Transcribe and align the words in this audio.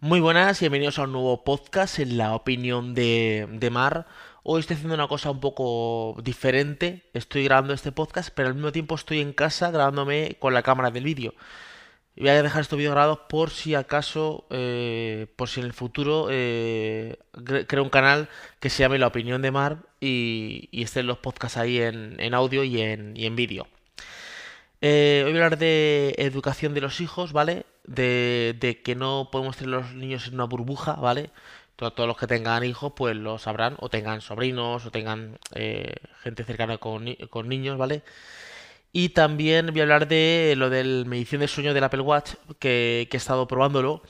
Muy 0.00 0.20
buenas 0.20 0.60
y 0.60 0.64
bienvenidos 0.64 0.98
a 0.98 1.02
un 1.04 1.12
nuevo 1.12 1.42
podcast 1.44 1.98
en 1.98 2.16
la 2.18 2.34
opinión 2.34 2.94
de, 2.94 3.68
Mar. 3.72 4.06
Hoy 4.42 4.60
estoy 4.60 4.74
haciendo 4.76 4.94
una 4.94 5.08
cosa 5.08 5.30
un 5.30 5.40
poco 5.40 6.16
diferente. 6.22 7.02
Estoy 7.14 7.44
grabando 7.44 7.72
este 7.74 7.92
podcast, 7.92 8.30
pero 8.34 8.48
al 8.48 8.54
mismo 8.54 8.72
tiempo 8.72 8.94
estoy 8.94 9.20
en 9.20 9.32
casa 9.32 9.70
grabándome 9.70 10.36
con 10.38 10.54
la 10.54 10.62
cámara 10.62 10.90
del 10.90 11.04
vídeo. 11.04 11.34
Voy 12.16 12.28
a 12.28 12.42
dejar 12.42 12.62
estos 12.62 12.78
vídeos 12.78 12.92
grabados 12.94 13.20
por 13.28 13.50
si 13.50 13.74
acaso, 13.74 14.46
eh, 14.50 15.26
por 15.36 15.48
si 15.48 15.60
en 15.60 15.66
el 15.66 15.72
futuro 15.72 16.28
eh, 16.30 17.18
cre- 17.34 17.66
creo 17.66 17.82
un 17.82 17.90
canal 17.90 18.28
que 18.60 18.70
se 18.70 18.82
llame 18.82 18.98
La 18.98 19.08
Opinión 19.08 19.42
de 19.42 19.50
Mar 19.50 19.78
y, 20.00 20.68
y 20.72 20.82
estén 20.82 21.06
los 21.06 21.18
podcasts 21.18 21.58
ahí 21.58 21.80
en, 21.80 22.34
audio 22.34 22.64
y 22.64 22.80
en 22.80 23.36
vídeo. 23.36 23.66
Eh, 24.82 25.22
hoy 25.24 25.32
voy 25.32 25.40
a 25.40 25.44
hablar 25.46 25.58
de 25.58 26.14
educación 26.18 26.74
de 26.74 26.80
los 26.80 27.00
hijos, 27.00 27.32
¿vale? 27.32 27.64
De, 27.84 28.54
de 28.60 28.82
que 28.82 28.94
no 28.94 29.28
podemos 29.32 29.56
tener 29.56 29.70
los 29.70 29.92
niños 29.94 30.26
en 30.28 30.34
una 30.34 30.44
burbuja, 30.44 30.94
¿vale? 30.94 31.30
To- 31.76 31.92
Todos 31.92 32.06
los 32.08 32.16
que 32.18 32.26
tengan 32.26 32.64
hijos, 32.64 32.92
pues 32.96 33.16
lo 33.16 33.38
sabrán, 33.38 33.76
o 33.80 33.88
tengan 33.88 34.20
sobrinos, 34.20 34.86
o 34.86 34.90
tengan 34.90 35.38
eh, 35.54 35.94
gente 36.22 36.44
cercana 36.44 36.78
con, 36.78 37.04
ni- 37.04 37.16
con 37.16 37.48
niños, 37.48 37.78
¿vale? 37.78 38.02
Y 38.92 39.10
también 39.10 39.68
voy 39.68 39.80
a 39.80 39.84
hablar 39.84 40.08
de 40.08 40.54
lo 40.58 40.70
del 40.70 41.06
medición 41.06 41.40
del 41.40 41.48
sueño 41.50 41.74
del 41.74 41.84
Apple 41.84 42.02
Watch, 42.02 42.34
que, 42.60 43.08
que 43.10 43.16
he 43.16 43.18
estado 43.18 43.48
probándolo. 43.48 44.02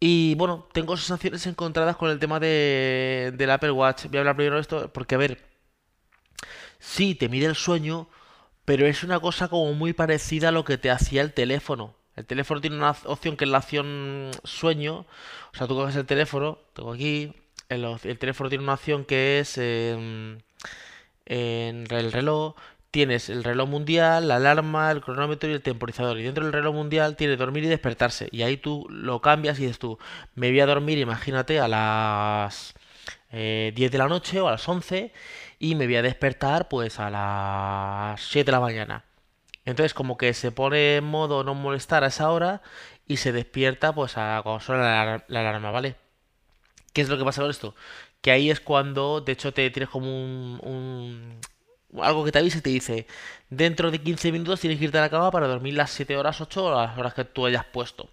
Y 0.00 0.34
bueno, 0.34 0.66
tengo 0.72 0.96
sensaciones 0.96 1.46
encontradas 1.46 1.96
con 1.96 2.10
el 2.10 2.18
tema 2.18 2.40
de, 2.40 3.32
del 3.36 3.50
Apple 3.50 3.70
Watch. 3.70 4.06
Voy 4.06 4.16
a 4.18 4.20
hablar 4.20 4.36
primero 4.36 4.56
de 4.56 4.62
esto, 4.62 4.92
porque 4.92 5.14
a 5.14 5.18
ver, 5.18 5.38
sí, 6.78 7.14
te 7.14 7.28
mide 7.28 7.46
el 7.46 7.54
sueño, 7.54 8.08
pero 8.64 8.86
es 8.86 9.02
una 9.04 9.20
cosa 9.20 9.48
como 9.48 9.72
muy 9.74 9.92
parecida 9.92 10.48
a 10.48 10.52
lo 10.52 10.64
que 10.64 10.78
te 10.78 10.90
hacía 10.90 11.22
el 11.22 11.32
teléfono. 11.32 11.94
El 12.16 12.26
teléfono 12.26 12.60
tiene 12.60 12.76
una 12.76 12.94
opción 13.04 13.36
que 13.36 13.44
es 13.44 13.50
la 13.50 13.58
opción 13.58 14.30
sueño. 14.44 15.06
O 15.52 15.56
sea, 15.56 15.66
tú 15.66 15.74
coges 15.74 15.96
el 15.96 16.06
teléfono, 16.06 16.58
tengo 16.74 16.92
aquí, 16.92 17.34
el, 17.68 17.84
el 17.84 18.18
teléfono 18.18 18.50
tiene 18.50 18.64
una 18.64 18.74
opción 18.74 19.04
que 19.04 19.40
es 19.40 19.58
em, 19.58 20.38
en 21.26 21.86
el 21.90 22.12
reloj. 22.12 22.54
Tienes 22.90 23.30
el 23.30 23.42
reloj 23.42 23.68
mundial, 23.70 24.28
la 24.28 24.36
alarma, 24.36 24.90
el 24.90 25.00
cronómetro 25.00 25.48
y 25.50 25.54
el 25.54 25.62
temporizador. 25.62 26.18
Y 26.18 26.24
dentro 26.24 26.44
del 26.44 26.52
reloj 26.52 26.74
mundial 26.74 27.16
tiene 27.16 27.36
dormir 27.36 27.64
y 27.64 27.68
despertarse. 27.68 28.28
Y 28.32 28.42
ahí 28.42 28.58
tú 28.58 28.86
lo 28.90 29.20
cambias 29.22 29.58
y 29.58 29.62
dices 29.62 29.78
tú, 29.78 29.98
me 30.34 30.50
voy 30.50 30.60
a 30.60 30.66
dormir, 30.66 30.98
imagínate, 30.98 31.58
a 31.58 31.68
las 31.68 32.74
eh, 33.30 33.72
10 33.74 33.90
de 33.92 33.98
la 33.98 34.08
noche 34.08 34.40
o 34.40 34.48
a 34.48 34.52
las 34.52 34.68
11 34.68 35.12
y 35.62 35.76
me 35.76 35.86
voy 35.86 35.96
a 35.96 36.02
despertar 36.02 36.68
pues 36.68 36.98
a 37.00 37.10
las 37.10 38.20
7 38.22 38.46
de 38.46 38.52
la 38.52 38.60
mañana. 38.60 39.04
Entonces 39.64 39.94
como 39.94 40.18
que 40.18 40.34
se 40.34 40.52
pone 40.52 40.96
en 40.98 41.04
modo 41.04 41.44
no 41.44 41.54
molestar 41.54 42.04
a 42.04 42.08
esa 42.08 42.30
hora 42.32 42.62
y 43.06 43.18
se 43.18 43.32
despierta 43.32 43.94
pues 43.94 44.18
a 44.18 44.40
cuando 44.42 44.60
suena 44.60 44.82
la, 44.84 45.02
alar- 45.02 45.24
la 45.28 45.40
alarma, 45.40 45.70
¿vale? 45.72 45.96
¿Qué 46.92 47.00
es 47.02 47.08
lo 47.08 47.18
que 47.18 47.24
pasa 47.24 47.42
con 47.42 47.50
esto? 47.50 47.74
Que 48.20 48.30
ahí 48.32 48.50
es 48.50 48.60
cuando, 48.60 49.20
de 49.20 49.32
hecho, 49.32 49.52
te 49.52 49.70
tienes 49.70 49.88
como 49.90 50.06
un, 50.08 50.60
un- 50.62 51.40
algo 52.02 52.24
que 52.24 52.32
te 52.32 52.38
avisa 52.38 52.58
y 52.58 52.62
te 52.62 52.70
dice, 52.70 53.06
dentro 53.50 53.90
de 53.90 54.00
15 54.02 54.32
minutos 54.32 54.60
tienes 54.60 54.78
que 54.78 54.86
irte 54.86 54.98
a 54.98 55.02
la 55.02 55.10
cama 55.10 55.30
para 55.30 55.46
dormir 55.48 55.74
las 55.74 55.90
7 55.90 56.16
horas, 56.16 56.40
8 56.40 56.66
o 56.66 56.70
las 56.82 56.96
horas 56.98 57.14
que 57.14 57.24
tú 57.24 57.46
hayas 57.46 57.64
puesto. 57.66 58.10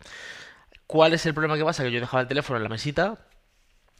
¿Cuál 0.87 1.13
es 1.13 1.25
el 1.25 1.33
problema 1.33 1.57
que 1.57 1.65
pasa? 1.65 1.83
Que 1.83 1.91
yo 1.91 1.99
dejaba 1.99 2.21
el 2.21 2.27
teléfono 2.27 2.57
en 2.57 2.63
la 2.63 2.69
mesita, 2.69 3.19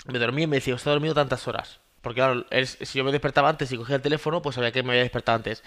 me 0.08 0.20
dormía 0.20 0.45
y 0.45 0.47
me 0.47 0.58
decía, 0.58 0.75
usted 0.75 0.92
ha 0.92 0.95
dormido 0.95 1.16
tantas 1.16 1.47
horas. 1.47 1.80
Porque 2.02 2.22
claro, 2.22 2.45
si 2.64 2.97
yo 2.97 3.03
me 3.03 3.11
despertaba 3.11 3.50
antes 3.50 3.72
y 3.72 3.78
cogía 3.78 3.97
el 3.97 4.02
teléfono, 4.02 4.42
pues 4.42 4.55
sabía 4.55 4.72
que 4.72 4.83
me 4.83 4.92
había 4.92 5.03
despertado 5.03 5.38
antes. 5.38 5.64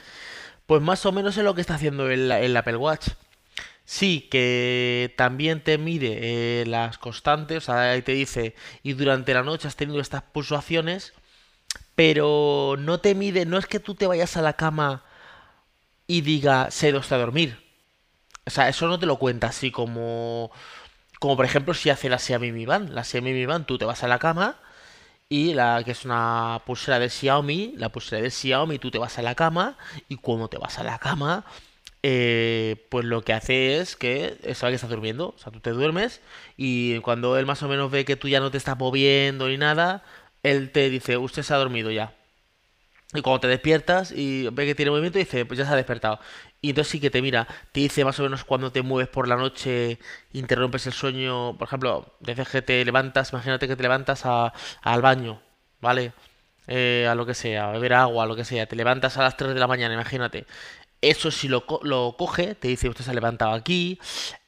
Pues 0.66 0.83
más 0.83 1.05
o 1.06 1.12
menos 1.12 1.36
es 1.36 1.44
lo 1.44 1.55
que 1.55 1.61
está 1.61 1.75
haciendo 1.75 2.11
el, 2.11 2.56
Apple 2.56 2.77
Watch. 2.77 3.08
Sí, 3.84 4.28
que 4.30 5.14
también 5.16 5.62
te 5.62 5.77
mide 5.78 6.62
eh, 6.62 6.66
las 6.66 6.98
constantes, 6.98 7.58
o 7.58 7.60
sea, 7.60 7.91
ahí 7.92 8.03
te 8.03 8.12
dice, 8.12 8.55
y 8.83 8.94
durante 8.94 9.34
la 9.34 9.42
noche 9.42 9.69
has 9.69 9.77
tenido 9.77 10.00
estas 10.00 10.22
pulsaciones, 10.22 11.12
pero 11.94 12.77
no 12.78 13.00
te 13.00 13.14
mide, 13.14 13.44
no 13.44 13.58
es 13.58 13.66
que 13.66 13.80
tú 13.80 13.94
te 13.94 14.06
vayas 14.06 14.37
a 14.37 14.42
la 14.42 14.54
cama 14.54 15.04
y 16.06 16.22
diga, 16.22 16.71
se 16.71 16.94
usted 16.97 17.16
a 17.16 17.19
dormir. 17.19 17.62
O 18.47 18.50
sea, 18.50 18.69
eso 18.69 18.88
no 18.88 18.98
te 18.98 19.06
lo 19.06 19.19
cuenta 19.19 19.48
así 19.48 19.71
como, 19.71 20.50
como 21.21 21.37
por 21.37 21.44
ejemplo 21.44 21.75
si 21.75 21.91
hace 21.91 22.09
la 22.09 22.19
Xiaomi 22.19 22.53
Mi 22.53 22.66
Band. 22.66 22.91
La 22.91 23.04
Xiaomi 23.04 23.32
Mi 23.32 23.47
Band, 23.47 23.66
tú 23.66 23.78
te 23.78 23.84
vas 23.84 24.03
a 24.04 24.09
la 24.09 24.19
cama 24.19 24.59
y 25.32 25.54
la 25.54 25.82
que 25.82 25.93
es 25.93 26.04
una 26.04 26.60
pulsera 26.66 26.98
de 26.98 27.09
Xiaomi, 27.09 27.72
la 27.78 27.88
pulsera 27.88 28.20
de 28.20 28.31
Xiaomi, 28.31 28.78
tú 28.78 28.91
te 28.91 28.98
vas 28.98 29.19
a 29.19 29.22
la 29.22 29.34
cama 29.34 29.78
y 30.10 30.16
cuando 30.16 30.48
te 30.48 30.59
vas 30.59 30.78
a 30.78 30.84
la 30.84 30.98
cama, 30.98 31.47
eh, 32.03 32.87
pues 32.91 33.06
lo 33.06 33.22
que 33.22 33.32
hace 33.32 33.78
es 33.78 33.97
que 33.97 34.37
eh, 34.42 34.54
sabe 34.54 34.72
que 34.72 34.76
estás 34.76 34.91
durmiendo. 34.91 35.28
O 35.34 35.38
sea, 35.38 35.50
tú 35.50 35.60
te 35.60 35.71
duermes 35.71 36.21
y 36.59 36.98
cuando 36.98 37.38
él 37.38 37.47
más 37.47 37.62
o 37.62 37.69
menos 37.69 37.91
ve 37.91 38.04
que 38.04 38.16
tú 38.16 38.28
ya 38.28 38.41
no 38.41 38.50
te 38.50 38.59
estás 38.59 38.78
moviendo 38.78 39.48
ni 39.48 39.56
nada, 39.56 40.04
él 40.42 40.71
te 40.71 40.91
dice, 40.91 41.16
usted 41.16 41.42
se 41.42 41.54
ha 41.54 41.56
dormido 41.56 41.91
ya. 41.91 42.15
Y 43.15 43.21
cuando 43.21 43.41
te 43.41 43.49
despiertas 43.49 44.11
y 44.11 44.49
ve 44.50 44.65
que 44.67 44.75
tiene 44.75 44.91
movimiento, 44.91 45.19
dice, 45.19 45.45
pues 45.45 45.59
ya 45.59 45.67
se 45.67 45.73
ha 45.73 45.77
despertado. 45.77 46.19
Y 46.62 46.71
entonces 46.71 46.91
sí 46.93 47.00
que 47.00 47.11
te 47.11 47.21
mira, 47.21 47.47
te 47.73 47.81
dice 47.81 48.05
más 48.05 48.19
o 48.21 48.23
menos 48.23 48.45
cuando 48.45 48.73
te 48.73 48.81
mueves 48.83 49.09
por 49.09 49.28
la 49.28 49.37
noche, 49.37 49.99
interrumpes 50.33 50.87
el 50.87 50.93
sueño, 50.95 51.56
por 51.59 51.67
ejemplo, 51.69 52.15
desde 52.21 52.47
que 52.47 52.62
te 52.62 52.84
levantas, 52.84 53.33
imagínate 53.33 53.69
que 53.69 53.77
te 53.77 53.83
levantas 53.83 54.25
a- 54.25 54.53
al 54.83 55.03
baño, 55.03 55.43
¿vale? 55.81 56.12
Eh, 56.69 57.06
a 57.11 57.15
lo 57.15 57.27
que 57.27 57.34
sea, 57.34 57.69
a 57.69 57.72
beber 57.72 57.93
agua, 57.95 58.25
a 58.25 58.27
lo 58.27 58.37
que 58.37 58.45
sea, 58.45 58.67
te 58.67 58.77
levantas 58.77 59.17
a 59.19 59.22
las 59.22 59.37
3 59.37 59.53
de 59.55 59.61
la 59.61 59.67
mañana, 59.67 59.93
imagínate. 59.95 60.47
Eso 61.01 61.31
si 61.33 61.49
lo, 61.49 61.65
lo 61.83 62.15
coge, 62.19 62.55
te 62.55 62.69
dice 62.69 62.89
usted 62.89 63.05
se 63.05 63.11
ha 63.11 63.15
levantado 63.15 63.53
aquí, 63.53 63.99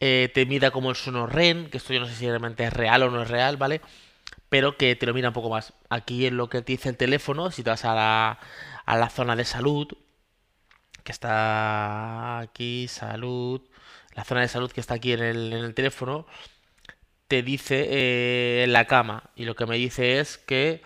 eh, 0.01 0.31
te 0.35 0.47
mira 0.47 0.71
como 0.71 0.91
el 0.91 0.97
sono 0.97 1.27
REM, 1.27 1.69
que 1.71 1.79
esto 1.79 1.93
yo 1.93 2.01
no 2.01 2.07
sé 2.07 2.15
si 2.15 2.27
realmente 2.29 2.65
es 2.65 2.73
real 2.73 3.03
o 3.03 3.11
no 3.11 3.23
es 3.23 3.29
real, 3.29 3.57
¿vale? 3.57 3.81
Pero 4.55 4.77
que 4.77 4.95
te 4.95 5.05
lo 5.05 5.15
mira 5.15 5.31
un 5.31 5.35
poco 5.35 5.51
más. 5.51 5.73
Aquí 5.91 6.27
en 6.27 6.37
lo 6.37 6.49
que 6.49 6.63
te 6.63 6.71
dice 6.71 6.89
el 6.89 6.97
teléfono, 6.97 7.51
si 7.51 7.65
te 7.65 7.71
vas 7.71 7.85
a 7.85 8.39
la, 8.87 9.11
zona 9.11 9.35
de 9.35 9.45
salud, 9.45 9.89
que 11.03 11.11
está 11.11 12.39
aquí, 12.39 12.87
salud, 12.87 13.63
la 14.15 14.23
zona 14.23 14.43
de 14.43 14.49
salud 14.49 14.71
que 14.71 14.81
está 14.81 14.95
aquí 14.95 15.13
en 15.13 15.23
el, 15.25 15.75
teléfono, 15.75 16.29
te 17.27 17.43
dice 17.43 17.89
eh, 17.91 18.67
la 18.69 18.85
cama. 18.87 19.33
Y 19.35 19.45
lo 19.45 19.57
que 19.57 19.67
me 19.67 19.77
dice 19.77 20.21
es 20.21 20.39
que 20.39 20.83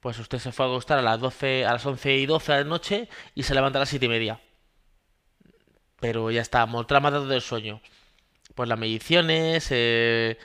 pues 0.00 0.18
usted 0.18 0.38
se 0.38 0.52
fue 0.52 0.66
a 0.66 0.68
acostar 0.68 0.98
a 0.98 1.02
las 1.02 1.18
12, 1.18 1.64
a 1.64 1.72
las 1.72 1.86
11 1.86 2.14
y 2.16 2.26
12 2.26 2.52
de 2.52 2.58
la 2.58 2.64
noche 2.64 3.08
y 3.34 3.44
se 3.44 3.54
levanta 3.54 3.78
a 3.78 3.80
las 3.80 3.88
7 3.88 4.04
y 4.04 4.08
media. 4.10 4.38
Pero 5.98 6.30
ya 6.30 6.42
está, 6.42 6.66
mostrado 6.66 7.00
más 7.00 7.12
datos 7.14 7.30
del 7.30 7.40
sueño. 7.40 7.80
Pues 8.54 8.68
las 8.68 8.78
mediciones, 8.78 9.68
eh, 9.70 10.36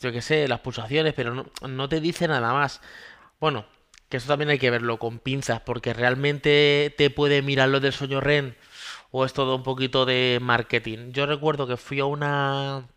yo 0.00 0.12
qué 0.12 0.22
sé, 0.22 0.48
las 0.48 0.60
pulsaciones, 0.60 1.14
pero 1.14 1.34
no, 1.34 1.46
no 1.68 1.88
te 1.88 2.00
dice 2.00 2.28
nada 2.28 2.52
más. 2.52 2.80
Bueno, 3.40 3.66
que 4.08 4.16
eso 4.16 4.28
también 4.28 4.50
hay 4.50 4.58
que 4.58 4.70
verlo 4.70 4.98
con 4.98 5.18
pinzas, 5.18 5.60
porque 5.60 5.92
realmente 5.92 6.94
te 6.96 7.10
puede 7.10 7.42
mirar 7.42 7.68
lo 7.68 7.80
del 7.80 7.92
sueño 7.92 8.20
REM 8.20 8.54
o 9.10 9.24
es 9.24 9.32
todo 9.32 9.56
un 9.56 9.62
poquito 9.62 10.06
de 10.06 10.38
marketing. 10.40 11.12
Yo 11.12 11.26
recuerdo 11.26 11.66
que 11.66 11.76
fui 11.76 12.00
a 12.00 12.04
una... 12.04 12.88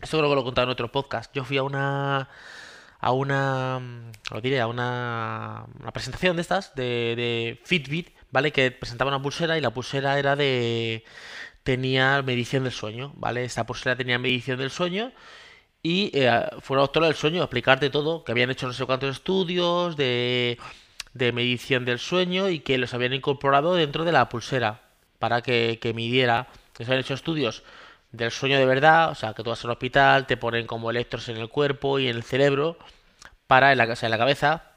Eso 0.00 0.18
creo 0.18 0.28
que 0.30 0.34
lo 0.34 0.40
he 0.42 0.44
contado 0.44 0.66
en 0.66 0.70
otro 0.72 0.92
podcast. 0.92 1.34
Yo 1.34 1.44
fui 1.44 1.56
a 1.58 1.62
una... 1.62 2.28
A 3.00 3.12
una... 3.12 3.80
Lo 4.30 4.40
diré, 4.40 4.60
a 4.60 4.66
una... 4.66 5.66
Una 5.80 5.92
presentación 5.92 6.36
de 6.36 6.42
estas, 6.42 6.74
de, 6.74 7.14
de 7.16 7.60
Fitbit, 7.64 8.10
¿vale? 8.30 8.52
Que 8.52 8.70
presentaba 8.70 9.10
una 9.10 9.22
pulsera 9.22 9.58
y 9.58 9.60
la 9.60 9.70
pulsera 9.70 10.18
era 10.18 10.36
de... 10.36 11.04
Tenía 11.62 12.22
medición 12.22 12.64
del 12.64 12.72
sueño, 12.72 13.12
¿vale? 13.16 13.44
Esta 13.44 13.66
pulsera 13.66 13.96
tenía 13.96 14.18
medición 14.18 14.58
del 14.58 14.70
sueño 14.70 15.12
y 15.84 16.10
eh, 16.14 16.42
fue 16.60 16.76
una 16.76 16.82
doctora 16.82 17.06
del 17.06 17.14
sueño 17.14 17.42
a 17.42 17.44
explicarte 17.44 17.90
todo, 17.90 18.24
que 18.24 18.32
habían 18.32 18.50
hecho 18.50 18.66
no 18.66 18.72
sé 18.72 18.86
cuántos 18.86 19.14
estudios 19.16 19.96
de, 19.96 20.58
de 21.12 21.32
medición 21.32 21.84
del 21.84 21.98
sueño 21.98 22.48
y 22.48 22.60
que 22.60 22.78
los 22.78 22.94
habían 22.94 23.12
incorporado 23.12 23.74
dentro 23.74 24.04
de 24.04 24.12
la 24.12 24.30
pulsera 24.30 24.80
para 25.18 25.42
que, 25.42 25.78
que 25.80 25.92
midiera. 25.92 26.48
Que 26.72 26.84
se 26.84 26.90
habían 26.90 27.04
hecho 27.04 27.12
estudios 27.12 27.62
del 28.12 28.30
sueño 28.30 28.58
de 28.58 28.64
verdad, 28.64 29.10
o 29.10 29.14
sea, 29.14 29.34
que 29.34 29.42
tú 29.42 29.50
vas 29.50 29.62
al 29.64 29.72
hospital, 29.72 30.26
te 30.26 30.38
ponen 30.38 30.66
como 30.66 30.90
electros 30.90 31.28
en 31.28 31.36
el 31.36 31.50
cuerpo 31.50 31.98
y 31.98 32.08
en 32.08 32.16
el 32.16 32.22
cerebro, 32.22 32.78
para 33.46 33.72
en 33.72 33.78
la, 33.78 33.84
o 33.84 33.96
sea, 33.96 34.06
en 34.06 34.12
la 34.12 34.18
cabeza, 34.18 34.73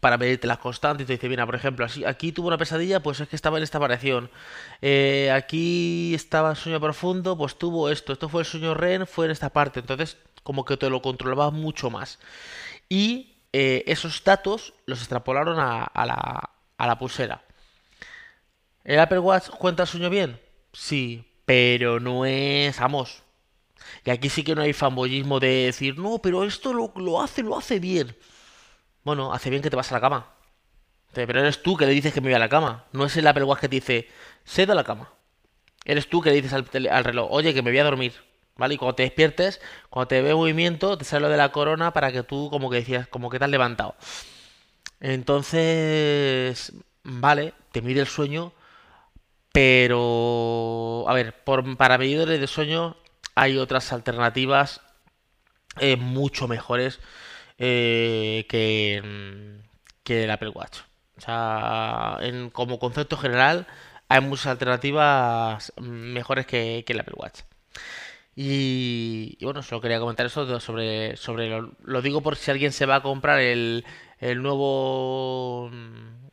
para 0.00 0.18
medirte 0.18 0.46
las 0.46 0.58
constantes. 0.58 1.04
Y 1.04 1.06
te 1.06 1.12
dice, 1.14 1.28
mira, 1.28 1.46
por 1.46 1.54
ejemplo, 1.54 1.84
así, 1.84 2.04
aquí 2.04 2.32
tuvo 2.32 2.48
una 2.48 2.58
pesadilla, 2.58 3.00
pues 3.00 3.20
es 3.20 3.28
que 3.28 3.36
estaba 3.36 3.58
en 3.58 3.64
esta 3.64 3.78
variación. 3.78 4.30
Eh, 4.82 5.30
aquí 5.34 6.14
estaba 6.14 6.50
en 6.50 6.56
sueño 6.56 6.80
profundo, 6.80 7.36
pues 7.36 7.58
tuvo 7.58 7.90
esto. 7.90 8.12
Esto 8.12 8.28
fue 8.28 8.42
el 8.42 8.46
sueño 8.46 8.74
REM, 8.74 9.06
fue 9.06 9.26
en 9.26 9.32
esta 9.32 9.50
parte. 9.50 9.80
Entonces, 9.80 10.16
como 10.42 10.64
que 10.64 10.76
te 10.76 10.90
lo 10.90 11.02
controlaba 11.02 11.50
mucho 11.50 11.90
más. 11.90 12.18
Y 12.88 13.36
eh, 13.52 13.84
esos 13.86 14.22
datos 14.22 14.74
los 14.86 15.00
extrapolaron 15.00 15.58
a, 15.58 15.84
a 15.84 16.06
la, 16.06 16.50
a 16.78 16.86
la 16.86 16.98
pulsera. 16.98 17.42
¿El 18.84 19.00
Apple 19.00 19.18
Watch 19.18 19.48
cuenta 19.48 19.82
el 19.82 19.88
sueño 19.88 20.10
bien? 20.10 20.40
Sí, 20.72 21.24
pero 21.44 21.98
no 21.98 22.24
es, 22.24 22.78
vamos. 22.78 23.22
Y 24.04 24.10
aquí 24.10 24.28
sí 24.28 24.44
que 24.44 24.54
no 24.54 24.62
hay 24.62 24.72
fanboyismo 24.72 25.40
de 25.40 25.66
decir, 25.66 25.98
no, 25.98 26.18
pero 26.18 26.44
esto 26.44 26.72
lo, 26.72 26.92
lo 26.96 27.20
hace, 27.20 27.42
lo 27.42 27.56
hace 27.56 27.80
bien. 27.80 28.16
Bueno, 29.06 29.32
hace 29.32 29.50
bien 29.50 29.62
que 29.62 29.70
te 29.70 29.76
vas 29.76 29.92
a 29.92 29.94
la 29.94 30.00
cama. 30.00 30.26
Pero 31.12 31.38
eres 31.38 31.62
tú 31.62 31.76
que 31.76 31.86
le 31.86 31.92
dices 31.92 32.12
que 32.12 32.20
me 32.20 32.26
voy 32.26 32.34
a 32.34 32.40
la 32.40 32.48
cama. 32.48 32.86
No 32.90 33.04
es 33.04 33.16
el 33.16 33.28
Apple 33.28 33.44
Watch 33.44 33.60
que 33.60 33.68
te 33.68 33.76
dice, 33.76 34.08
se 34.42 34.66
da 34.66 34.74
la 34.74 34.82
cama. 34.82 35.12
Eres 35.84 36.08
tú 36.08 36.20
que 36.20 36.30
le 36.30 36.42
dices 36.42 36.52
al 36.52 37.04
reloj, 37.04 37.28
oye, 37.30 37.54
que 37.54 37.62
me 37.62 37.70
voy 37.70 37.78
a 37.78 37.84
dormir. 37.84 38.14
¿vale? 38.56 38.74
Y 38.74 38.78
cuando 38.78 38.96
te 38.96 39.04
despiertes, 39.04 39.60
cuando 39.90 40.08
te 40.08 40.22
ve 40.22 40.34
movimiento, 40.34 40.98
te 40.98 41.04
sale 41.04 41.22
lo 41.22 41.28
de 41.28 41.36
la 41.36 41.52
corona 41.52 41.92
para 41.92 42.10
que 42.10 42.24
tú 42.24 42.48
como 42.50 42.68
que 42.68 42.78
decías, 42.78 43.06
como 43.06 43.30
que 43.30 43.38
te 43.38 43.44
has 43.44 43.50
levantado. 43.52 43.94
Entonces, 44.98 46.72
vale, 47.04 47.54
te 47.70 47.82
mide 47.82 48.00
el 48.00 48.08
sueño, 48.08 48.52
pero, 49.52 51.04
a 51.06 51.14
ver, 51.14 51.44
por, 51.44 51.76
para 51.76 51.96
medidores 51.96 52.40
de 52.40 52.46
sueño 52.48 52.96
hay 53.36 53.56
otras 53.56 53.92
alternativas 53.92 54.80
eh, 55.78 55.94
mucho 55.94 56.48
mejores 56.48 56.98
eh, 57.58 58.46
que, 58.48 59.02
mm, 59.04 59.66
que 60.02 60.24
el 60.24 60.30
Apple 60.30 60.50
Watch. 60.50 60.78
O 61.18 61.20
sea, 61.20 62.18
en, 62.20 62.50
como 62.50 62.78
concepto 62.78 63.16
general, 63.16 63.66
hay 64.08 64.20
muchas 64.20 64.46
alternativas 64.48 65.72
mejores 65.80 66.46
que, 66.46 66.84
que 66.86 66.92
el 66.92 67.00
Apple 67.00 67.14
Watch. 67.16 67.40
Y, 68.38 69.38
bueno, 69.42 69.62
solo 69.62 69.80
quería 69.80 69.98
comentar 69.98 70.26
eso 70.26 70.60
sobre, 70.60 71.16
sobre 71.16 71.48
lo, 71.48 71.72
lo 71.84 72.02
digo 72.02 72.20
por 72.20 72.36
si 72.36 72.50
alguien 72.50 72.70
se 72.72 72.84
va 72.84 72.96
a 72.96 73.02
comprar 73.02 73.40
el, 73.40 73.84
el 74.20 74.42
nuevo 74.42 75.70
mm, 75.72 76.26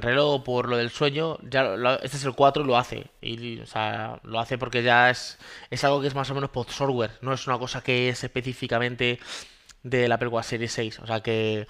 reloj 0.00 0.42
por 0.44 0.68
lo 0.68 0.76
del 0.76 0.90
sueño, 0.90 1.38
ya 1.42 1.74
este 2.02 2.18
es 2.18 2.24
el 2.24 2.34
4 2.34 2.62
y 2.62 2.66
lo 2.66 2.76
hace. 2.76 3.10
Y, 3.22 3.60
o 3.60 3.66
sea, 3.66 4.20
lo 4.24 4.40
hace 4.40 4.58
porque 4.58 4.82
ya 4.82 5.10
es, 5.10 5.38
es 5.70 5.84
algo 5.84 6.00
que 6.00 6.08
es 6.08 6.14
más 6.14 6.30
o 6.30 6.34
menos 6.34 6.50
post 6.50 6.70
software, 6.70 7.12
no 7.22 7.32
es 7.32 7.46
una 7.46 7.58
cosa 7.58 7.82
que 7.82 8.10
es 8.10 8.22
específicamente 8.24 9.18
del 9.82 10.12
Apple 10.12 10.28
Watch 10.28 10.46
Series 10.46 10.72
6. 10.72 11.00
O 11.00 11.06
sea 11.06 11.20
que 11.20 11.66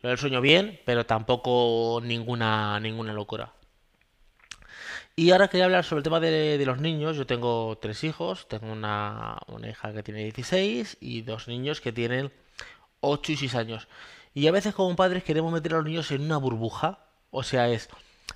lo 0.00 0.08
del 0.10 0.18
sueño 0.18 0.40
bien, 0.40 0.80
pero 0.84 1.06
tampoco 1.06 2.00
ninguna, 2.02 2.78
ninguna 2.80 3.12
locura. 3.12 3.52
Y 5.16 5.30
ahora 5.30 5.48
quería 5.48 5.66
hablar 5.66 5.84
sobre 5.84 6.00
el 6.00 6.04
tema 6.04 6.20
de, 6.20 6.58
de 6.58 6.66
los 6.66 6.80
niños. 6.80 7.16
Yo 7.16 7.26
tengo 7.26 7.78
tres 7.80 8.02
hijos, 8.04 8.48
tengo 8.48 8.72
una, 8.72 9.38
una 9.46 9.68
hija 9.68 9.92
que 9.92 10.02
tiene 10.02 10.24
16 10.24 10.98
y 11.00 11.22
dos 11.22 11.46
niños 11.46 11.80
que 11.80 11.92
tienen 11.92 12.32
8 13.00 13.32
y 13.32 13.36
6 13.36 13.54
años. 13.54 13.88
Y 14.34 14.48
a 14.48 14.52
veces 14.52 14.74
como 14.74 14.96
padres 14.96 15.22
queremos 15.22 15.52
meter 15.52 15.74
a 15.74 15.76
los 15.76 15.84
niños 15.84 16.10
en 16.10 16.22
una 16.22 16.36
burbuja. 16.38 16.98
O 17.30 17.44
sea, 17.44 17.68
es, 17.68 17.88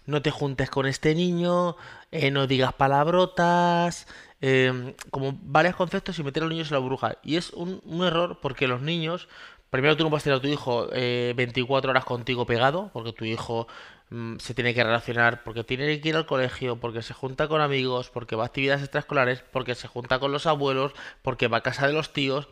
no 0.07 0.23
te 0.23 0.31
juntes 0.31 0.71
con 0.71 0.87
este 0.87 1.15
niño, 1.15 1.77
eh, 2.13 2.31
no 2.31 2.47
digas 2.47 2.73
palabrotas, 2.73 4.07
eh, 4.41 4.95
como 5.11 5.39
varios 5.43 5.75
conceptos 5.75 6.19
y 6.19 6.23
meter 6.23 6.43
a 6.43 6.47
los 6.47 6.53
niños 6.53 6.69
en 6.69 6.75
la 6.75 6.81
burbuja. 6.81 7.19
Y 7.23 7.37
es 7.37 7.51
un, 7.51 7.81
error 8.05 8.39
porque 8.41 8.69
los 8.69 8.81
niños, 8.83 9.29
primero 9.71 9.97
tú 9.97 10.05
no 10.05 10.11
puedes 10.11 10.25
tener 10.25 10.39
a 10.39 10.43
tu 10.43 10.49
hijo 10.49 10.89
eh, 10.93 11.35
24 11.37 11.91
horas 11.91 12.05
contigo 12.05 12.47
pegado, 12.47 12.91
porque 12.93 13.13
tu 13.13 13.25
hijo 13.25 13.67
mm, 14.11 14.37
se 14.39 14.55
tiene 14.55 14.75
que 14.75 14.85
relacionar, 14.85 15.43
porque 15.43 15.65
tiene 15.65 16.01
que 16.01 16.09
ir 16.09 16.17
al 16.17 16.27
colegio, 16.27 16.79
porque 16.81 17.03
se 17.03 17.15
junta 17.15 17.49
con 17.49 17.61
amigos, 17.61 18.11
porque 18.11 18.37
va 18.37 18.45
a 18.45 18.47
actividades 18.47 18.83
extraescolares, 18.83 19.43
porque 19.53 19.75
se 19.75 19.89
junta 19.89 20.19
con 20.21 20.33
los 20.33 20.47
abuelos, 20.47 20.93
porque 21.23 21.49
va 21.49 21.59
a 21.59 21.63
casa 21.63 21.87
de 21.87 21.93
los 21.93 22.13
tíos 22.13 22.49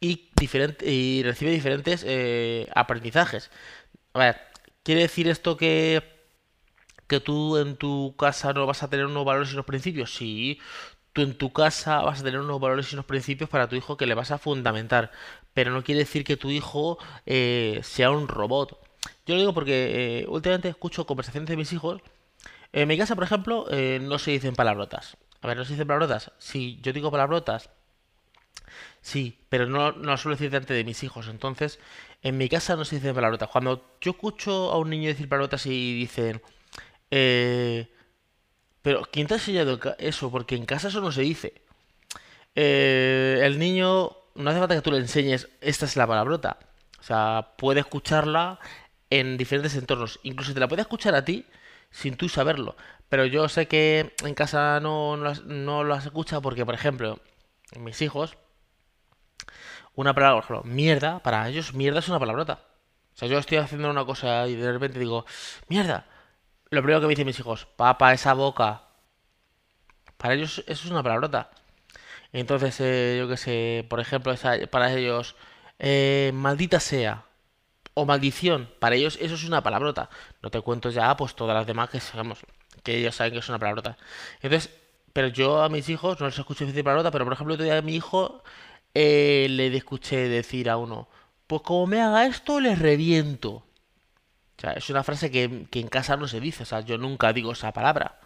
y, 0.00 0.30
diferente, 0.36 0.90
y 0.90 1.22
recibe 1.22 1.50
diferentes 1.50 2.04
eh, 2.06 2.68
aprendizajes. 2.74 3.50
A 4.12 4.18
ver, 4.18 4.40
¿quiere 4.82 5.02
decir 5.02 5.28
esto 5.28 5.56
que, 5.56 6.02
que 7.06 7.20
tú 7.20 7.56
en 7.58 7.76
tu 7.76 8.14
casa 8.16 8.52
no 8.52 8.66
vas 8.66 8.82
a 8.82 8.90
tener 8.90 9.06
unos 9.06 9.24
valores 9.24 9.50
y 9.50 9.54
unos 9.54 9.66
principios? 9.66 10.14
Sí, 10.14 10.60
tú 11.16 11.22
en 11.22 11.34
tu 11.34 11.50
casa 11.50 12.02
vas 12.02 12.20
a 12.20 12.24
tener 12.24 12.38
unos 12.40 12.60
valores 12.60 12.92
y 12.92 12.94
unos 12.94 13.06
principios 13.06 13.48
para 13.48 13.70
tu 13.70 13.74
hijo 13.74 13.96
que 13.96 14.04
le 14.04 14.12
vas 14.12 14.30
a 14.32 14.38
fundamentar, 14.38 15.10
pero 15.54 15.72
no 15.72 15.82
quiere 15.82 16.00
decir 16.00 16.24
que 16.24 16.36
tu 16.36 16.50
hijo 16.50 16.98
eh, 17.24 17.80
sea 17.82 18.10
un 18.10 18.28
robot. 18.28 18.78
Yo 19.24 19.34
lo 19.34 19.40
digo 19.40 19.54
porque 19.54 20.20
eh, 20.20 20.26
últimamente 20.28 20.68
escucho 20.68 21.06
conversaciones 21.06 21.48
de 21.48 21.56
mis 21.56 21.72
hijos. 21.72 22.02
En 22.74 22.86
mi 22.86 22.98
casa, 22.98 23.14
por 23.14 23.24
ejemplo, 23.24 23.66
eh, 23.70 23.98
no 24.02 24.18
se 24.18 24.32
dicen 24.32 24.54
palabrotas. 24.54 25.16
A 25.40 25.46
ver, 25.46 25.56
no 25.56 25.64
se 25.64 25.72
dicen 25.72 25.86
palabrotas. 25.86 26.32
Si 26.38 26.78
yo 26.82 26.92
digo 26.92 27.10
palabrotas 27.10 27.70
Sí, 29.00 29.38
pero 29.48 29.66
no, 29.66 29.92
no 29.92 30.16
suelo 30.18 30.34
decir 30.34 30.50
delante 30.50 30.74
de 30.74 30.84
mis 30.84 31.02
hijos. 31.02 31.28
Entonces, 31.28 31.78
en 32.22 32.36
mi 32.36 32.48
casa 32.50 32.76
no 32.76 32.84
se 32.84 32.96
dicen 32.96 33.14
palabrotas. 33.14 33.48
Cuando 33.48 33.96
yo 34.02 34.10
escucho 34.10 34.70
a 34.70 34.78
un 34.78 34.90
niño 34.90 35.08
decir 35.08 35.28
palabrotas 35.28 35.64
y 35.66 35.94
dicen, 35.94 36.42
pero 38.86 39.02
¿quién 39.10 39.26
te 39.26 39.34
ha 39.34 39.38
enseñado 39.38 39.80
eso? 39.98 40.30
Porque 40.30 40.54
en 40.54 40.64
casa 40.64 40.86
eso 40.86 41.00
no 41.00 41.10
se 41.10 41.22
dice. 41.22 41.54
Eh, 42.54 43.40
el 43.42 43.58
niño, 43.58 44.12
no 44.36 44.48
hace 44.50 44.60
falta 44.60 44.76
que 44.76 44.80
tú 44.80 44.92
le 44.92 44.98
enseñes, 44.98 45.48
esta 45.60 45.86
es 45.86 45.96
la 45.96 46.06
palabrota. 46.06 46.60
O 47.00 47.02
sea, 47.02 47.54
puede 47.58 47.80
escucharla 47.80 48.60
en 49.10 49.38
diferentes 49.38 49.74
entornos. 49.74 50.20
Incluso 50.22 50.54
te 50.54 50.60
la 50.60 50.68
puede 50.68 50.82
escuchar 50.82 51.16
a 51.16 51.24
ti 51.24 51.46
sin 51.90 52.16
tú 52.16 52.28
saberlo. 52.28 52.76
Pero 53.08 53.26
yo 53.26 53.48
sé 53.48 53.66
que 53.66 54.14
en 54.24 54.34
casa 54.34 54.78
no, 54.78 55.16
no 55.16 55.34
no 55.34 55.82
las 55.82 56.04
escucha 56.06 56.40
porque, 56.40 56.64
por 56.64 56.76
ejemplo, 56.76 57.18
mis 57.80 58.00
hijos 58.02 58.36
una 59.96 60.14
palabra, 60.14 60.36
por 60.36 60.44
ejemplo, 60.44 60.72
mierda, 60.72 61.18
para 61.24 61.48
ellos 61.48 61.74
mierda 61.74 61.98
es 61.98 62.08
una 62.08 62.20
palabrota. 62.20 62.60
O 63.16 63.18
sea, 63.18 63.26
yo 63.26 63.38
estoy 63.38 63.58
haciendo 63.58 63.90
una 63.90 64.04
cosa 64.04 64.46
y 64.46 64.54
de 64.54 64.70
repente 64.70 65.00
digo, 65.00 65.26
mierda. 65.68 66.06
Lo 66.70 66.80
primero 66.80 67.00
que 67.00 67.06
me 67.08 67.10
dicen 67.10 67.26
mis 67.26 67.40
hijos, 67.40 67.66
papa, 67.76 68.12
esa 68.12 68.32
boca. 68.32 68.82
Para 70.16 70.34
ellos 70.34 70.64
eso 70.66 70.84
es 70.86 70.90
una 70.90 71.02
palabrota. 71.02 71.50
Entonces, 72.32 72.80
eh, 72.80 73.16
yo 73.18 73.28
qué 73.28 73.38
sé, 73.38 73.86
por 73.90 74.00
ejemplo, 74.00 74.32
esa- 74.32 74.58
para 74.70 74.92
ellos, 74.94 75.36
eh, 75.80 76.32
maldita 76.34 76.80
sea 76.80 77.24
o 77.94 78.06
maldición, 78.06 78.70
para 78.80 78.96
ellos 78.96 79.18
eso 79.22 79.36
es 79.36 79.44
una 79.44 79.62
palabrota. 79.62 80.10
No 80.42 80.50
te 80.50 80.62
cuento 80.62 80.90
ya, 80.90 81.16
pues 81.18 81.36
todas 81.36 81.56
las 81.56 81.66
demás 81.68 81.90
que 81.90 82.00
sabemos, 82.00 82.40
que 82.84 82.98
ellos 82.98 83.16
saben 83.16 83.34
que 83.34 83.40
es 83.40 83.50
una 83.50 83.60
palabrota. 83.60 83.98
Entonces, 84.42 84.70
pero 85.14 85.28
yo 85.28 85.62
a 85.62 85.70
mis 85.70 85.88
hijos 85.90 86.20
no 86.20 86.26
les 86.28 86.38
escucho 86.38 86.66
decir 86.66 86.84
palabrota, 86.84 87.12
pero 87.12 87.26
por 87.26 87.34
ejemplo, 87.34 87.54
otro 87.54 87.64
día 87.66 87.78
a 87.78 87.82
mi 87.82 87.96
hijo 87.96 88.44
eh, 88.94 89.48
le 89.50 89.76
escuché 89.76 90.28
decir 90.30 90.70
a 90.70 90.78
uno, 90.78 91.08
pues 91.48 91.62
como 91.62 91.88
me 91.88 92.02
haga 92.02 92.26
esto, 92.26 92.60
le 92.60 92.76
reviento. 92.76 93.65
O 94.56 94.60
sea, 94.60 94.72
es 94.72 94.88
una 94.90 95.02
frase 95.02 95.30
que, 95.30 95.66
en 95.70 95.88
casa 95.88 96.16
no 96.16 96.28
se 96.28 96.40
dice, 96.40 96.62
o 96.62 96.66
sea, 96.66 96.80
yo 96.80 96.98
nunca 96.98 97.32
digo 97.32 97.52
esa 97.52 97.72
palabra. 97.72 98.18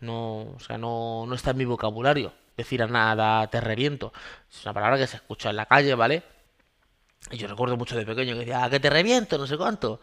No, 0.00 0.42
o 0.56 0.60
sea, 0.60 0.78
no, 0.78 1.24
no 1.26 1.34
está 1.34 1.50
en 1.50 1.58
mi 1.58 1.64
vocabulario. 1.64 2.32
Decir 2.56 2.82
a 2.82 2.86
nada, 2.86 3.46
te 3.48 3.60
reviento. 3.60 4.12
Es 4.50 4.64
una 4.64 4.74
palabra 4.74 4.98
que 4.98 5.06
se 5.06 5.16
escucha 5.16 5.50
en 5.50 5.56
la 5.56 5.66
calle, 5.66 5.94
¿vale? 5.94 6.22
Y 7.30 7.38
yo 7.38 7.48
recuerdo 7.48 7.76
mucho 7.76 7.96
de 7.96 8.06
pequeño 8.06 8.34
que 8.34 8.40
decía, 8.40 8.64
ah, 8.64 8.70
que 8.70 8.80
te 8.80 8.90
reviento, 8.90 9.38
no 9.38 9.46
sé 9.46 9.56
cuánto. 9.56 10.00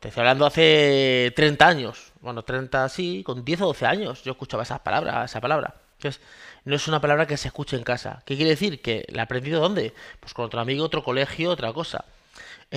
Te 0.00 0.08
estoy 0.08 0.20
hablando 0.20 0.46
hace 0.46 1.32
30 1.34 1.66
años. 1.66 2.12
Bueno, 2.20 2.42
30 2.42 2.88
sí, 2.88 3.22
con 3.24 3.44
10 3.44 3.62
o 3.62 3.66
12 3.66 3.86
años 3.86 4.22
yo 4.24 4.32
escuchaba 4.32 4.62
esas 4.62 4.80
palabras, 4.80 5.30
esa 5.30 5.40
palabra. 5.40 5.74
Entonces, 5.98 6.20
no 6.64 6.76
es 6.76 6.88
una 6.88 7.00
palabra 7.00 7.26
que 7.26 7.36
se 7.36 7.48
escuche 7.48 7.76
en 7.76 7.84
casa. 7.84 8.22
¿Qué 8.26 8.36
quiere 8.36 8.50
decir? 8.50 8.82
¿Que 8.82 9.06
la 9.10 9.22
he 9.22 9.24
aprendido 9.24 9.60
dónde? 9.60 9.94
Pues 10.20 10.34
con 10.34 10.46
otro 10.46 10.60
amigo, 10.60 10.84
otro 10.84 11.02
colegio, 11.02 11.50
otra 11.50 11.72
cosa. 11.72 12.04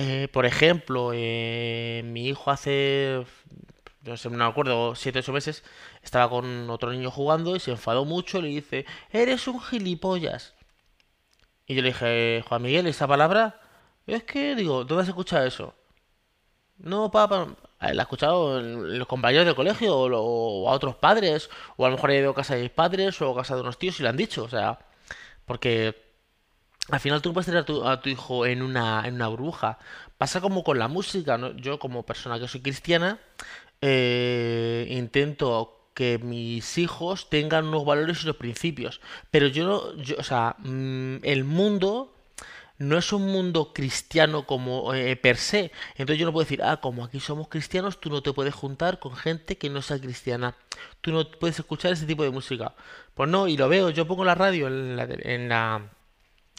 Eh, 0.00 0.28
por 0.32 0.46
ejemplo, 0.46 1.10
eh, 1.12 2.02
mi 2.04 2.28
hijo 2.28 2.50
hace, 2.52 3.24
no 4.02 4.16
sé, 4.16 4.30
no 4.30 4.38
me 4.38 4.44
acuerdo, 4.44 4.94
7 4.94 5.18
o 5.18 5.22
8 5.22 5.32
meses, 5.32 5.64
estaba 6.02 6.30
con 6.30 6.70
otro 6.70 6.92
niño 6.92 7.10
jugando 7.10 7.56
y 7.56 7.60
se 7.60 7.72
enfadó 7.72 8.04
mucho 8.04 8.38
y 8.38 8.42
le 8.42 8.48
dice, 8.48 8.86
eres 9.12 9.48
un 9.48 9.60
gilipollas. 9.60 10.54
Y 11.68 11.74
yo 11.76 11.82
le 11.82 11.88
dije, 11.88 12.42
Juan 12.48 12.62
Miguel, 12.62 12.86
¿esa 12.88 13.06
palabra? 13.06 13.60
Es 14.08 14.24
que, 14.24 14.54
digo, 14.56 14.84
¿dónde 14.84 15.02
has 15.02 15.08
escuchado 15.08 15.46
eso? 15.46 15.74
No, 16.78 17.10
papá, 17.10 17.48
la 17.80 17.90
he 17.90 17.96
escuchado 18.02 18.60
en 18.60 18.98
los 18.98 19.08
compañeros 19.08 19.46
del 19.46 19.54
colegio 19.56 19.96
o, 19.98 20.08
lo- 20.08 20.22
o 20.22 20.68
a 20.68 20.72
otros 20.72 20.94
padres, 20.96 21.50
o 21.76 21.84
a 21.84 21.88
lo 21.88 21.96
mejor 21.96 22.10
he 22.12 22.18
ido 22.18 22.30
a 22.30 22.34
casa 22.34 22.54
de 22.54 22.62
mis 22.62 22.70
padres 22.70 23.20
o 23.20 23.30
a 23.32 23.36
casa 23.36 23.56
de 23.56 23.62
unos 23.62 23.78
tíos 23.78 23.98
y 23.98 24.02
le 24.04 24.08
han 24.10 24.16
dicho, 24.16 24.44
o 24.44 24.48
sea, 24.48 24.78
porque 25.46 25.96
al 26.90 27.00
final 27.00 27.20
tú 27.22 27.30
no 27.30 27.34
puedes 27.34 27.46
tener 27.46 27.62
a 27.62 27.64
tu, 27.66 27.84
a 27.86 28.00
tu 28.00 28.08
hijo 28.08 28.46
en 28.46 28.62
una, 28.62 29.02
en 29.06 29.14
una 29.14 29.28
burbuja. 29.28 29.78
Pasa 30.16 30.40
como 30.40 30.64
con 30.64 30.78
la 30.78 30.88
música, 30.88 31.38
¿no? 31.38 31.52
Yo 31.56 31.78
como 31.78 32.04
persona 32.06 32.38
que 32.40 32.48
soy 32.48 32.60
cristiana, 32.62 33.18
eh, 33.80 34.86
intento 34.90 35.74
que 35.94 36.18
mis 36.18 36.78
hijos 36.78 37.28
tengan 37.30 37.66
unos 37.66 37.84
valores 37.84 38.20
y 38.22 38.26
unos 38.26 38.36
principios, 38.36 39.00
pero 39.30 39.48
yo 39.48 39.66
no, 39.66 39.96
yo, 40.02 40.16
o 40.18 40.22
sea, 40.22 40.54
mm, 40.58 41.16
el 41.24 41.44
mundo 41.44 42.14
no 42.78 42.96
es 42.98 43.12
un 43.12 43.26
mundo 43.26 43.72
cristiano 43.72 44.46
como 44.46 44.94
eh, 44.94 45.16
per 45.16 45.36
se. 45.36 45.72
Entonces 45.96 46.18
yo 46.18 46.26
no 46.26 46.32
puedo 46.32 46.44
decir, 46.44 46.62
ah, 46.62 46.78
como 46.80 47.04
aquí 47.04 47.20
somos 47.20 47.48
cristianos, 47.48 48.00
tú 48.00 48.08
no 48.10 48.22
te 48.22 48.32
puedes 48.32 48.54
juntar 48.54 48.98
con 49.00 49.16
gente 49.16 49.58
que 49.58 49.68
no 49.70 49.82
sea 49.82 49.98
cristiana. 50.00 50.54
Tú 51.00 51.10
no 51.12 51.28
puedes 51.30 51.58
escuchar 51.58 51.92
ese 51.92 52.06
tipo 52.06 52.22
de 52.22 52.30
música. 52.30 52.74
Pues 53.14 53.28
no, 53.28 53.48
y 53.48 53.56
lo 53.56 53.68
veo, 53.68 53.90
yo 53.90 54.06
pongo 54.06 54.24
la 54.24 54.34
radio 54.36 54.68
en 54.68 54.96
la, 54.96 55.04
en 55.10 55.48
la- 55.48 55.90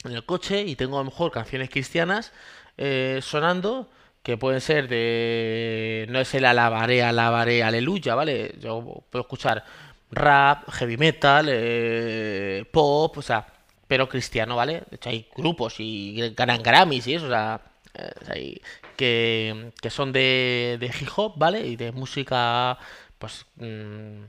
en 0.04 0.12
el 0.12 0.26
coche 0.26 0.62
y 0.62 0.76
tengo 0.76 0.98
a 0.98 1.02
lo 1.02 1.06
mejor 1.06 1.32
canciones 1.32 1.70
cristianas 1.70 2.32
eh, 2.78 3.20
sonando 3.22 3.90
que 4.24 4.38
pueden 4.38 4.62
ser 4.62 4.88
de... 4.88 6.06
No 6.10 6.20
es 6.20 6.34
el 6.34 6.46
alabaré, 6.46 7.04
alabaré, 7.04 7.64
aleluya, 7.64 8.16
¿vale? 8.16 8.56
Yo 8.60 9.04
puedo 9.10 9.24
escuchar 9.24 9.64
rap, 10.12 10.70
heavy 10.72 10.98
metal, 10.98 11.48
eh, 11.50 12.66
pop, 12.72 13.18
o 13.18 13.22
sea, 13.22 13.46
pero 13.88 14.10
cristiano, 14.10 14.56
¿vale? 14.56 14.84
De 14.90 14.96
hecho 14.98 15.10
hay 15.10 15.28
grupos 15.36 15.76
y 15.80 16.34
ganan 16.36 16.62
Grammys 16.64 17.08
y 17.08 17.16
eso, 17.16 17.26
o 17.28 17.30
sea, 17.30 17.62
eh, 17.96 18.62
que, 18.96 19.72
que 19.82 19.90
son 19.90 20.12
de, 20.12 20.78
de 20.80 20.88
hip 20.88 21.10
hop, 21.16 21.34
¿vale? 21.38 21.66
Y 21.66 21.76
de 21.76 21.92
música, 21.92 22.78
pues, 23.18 23.46
mm, 23.58 24.24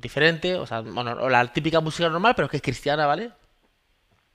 diferente, 0.00 0.56
o 0.56 0.66
sea, 0.66 0.80
bueno, 0.80 1.12
o 1.20 1.28
la 1.28 1.52
típica 1.52 1.80
música 1.80 2.08
normal, 2.08 2.34
pero 2.36 2.48
que 2.48 2.58
es 2.58 2.62
cristiana, 2.62 3.06
¿vale? 3.06 3.32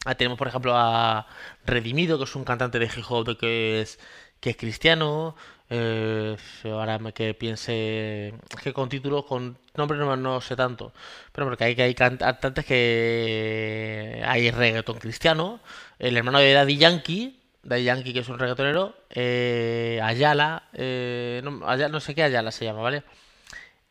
Ah, 0.05 0.15
tenemos, 0.15 0.37
por 0.37 0.47
ejemplo, 0.47 0.73
a 0.75 1.27
Redimido, 1.65 2.17
que 2.17 2.23
es 2.23 2.35
un 2.35 2.45
cantante 2.45 2.79
de 2.79 2.85
hip 2.85 3.03
hop 3.09 3.37
que 3.37 3.81
es, 3.81 3.99
que 4.39 4.51
es 4.51 4.57
cristiano. 4.57 5.35
Eh, 5.69 6.37
ahora 6.63 6.97
que 7.11 7.33
piense 7.33 8.33
que 8.63 8.71
con 8.73 8.87
títulos, 8.87 9.25
con 9.25 9.57
nombres 9.75 9.99
no, 9.99 10.41
sé 10.41 10.55
tanto. 10.55 10.93
Pero 11.33 11.47
porque 11.47 11.65
hay, 11.65 11.75
que 11.75 11.83
hay 11.83 11.95
cantantes 11.95 12.65
que 12.65 14.23
hay 14.25 14.51
reggaeton 14.51 14.99
cristiano. 14.99 15.59
El 15.99 16.15
hermano 16.17 16.39
de 16.39 16.53
Daddy 16.53 16.77
Yankee, 16.77 17.39
Daddy 17.63 17.83
Yankee 17.83 18.13
que 18.13 18.19
es 18.19 18.29
un 18.29 18.39
reggaetonero, 18.39 18.95
eh, 19.09 19.99
Ayala, 20.03 20.69
eh, 20.73 21.41
no, 21.43 21.51
no 21.51 21.99
sé 21.99 22.15
qué 22.15 22.23
Ayala 22.23 22.51
se 22.51 22.65
llama, 22.65 22.81
¿vale? 22.81 23.03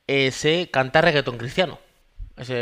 Ese 0.06 0.70
canta 0.70 1.00
reggaeton 1.02 1.38
cristiano. 1.38 1.78
Ese, 2.36 2.54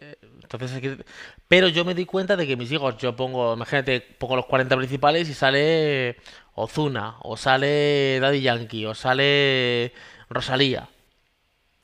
eh, 0.00 0.18
entonces, 0.42 1.04
pero 1.48 1.68
yo 1.68 1.84
me 1.84 1.94
di 1.94 2.06
cuenta 2.06 2.36
de 2.36 2.46
que 2.46 2.56
mis 2.56 2.72
hijos, 2.72 2.96
yo 2.98 3.14
pongo, 3.14 3.54
imagínate, 3.54 4.00
pongo 4.00 4.36
los 4.36 4.46
40 4.46 4.76
principales 4.76 5.28
y 5.28 5.34
sale 5.34 6.16
Ozuna, 6.54 7.16
o 7.22 7.36
sale 7.36 8.18
Daddy 8.20 8.40
Yankee, 8.42 8.86
o 8.86 8.94
sale 8.94 9.92
Rosalía. 10.28 10.88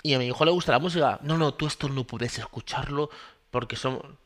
Y 0.02 0.14
a 0.14 0.18
mi 0.18 0.26
hijo 0.26 0.44
le 0.44 0.50
gusta 0.50 0.72
la 0.72 0.80
música. 0.80 1.20
No, 1.22 1.38
no, 1.38 1.54
tú 1.54 1.66
esto 1.66 1.88
no 1.88 2.04
puedes 2.04 2.38
escucharlo 2.38 3.10
porque 3.50 3.76
son... 3.76 4.18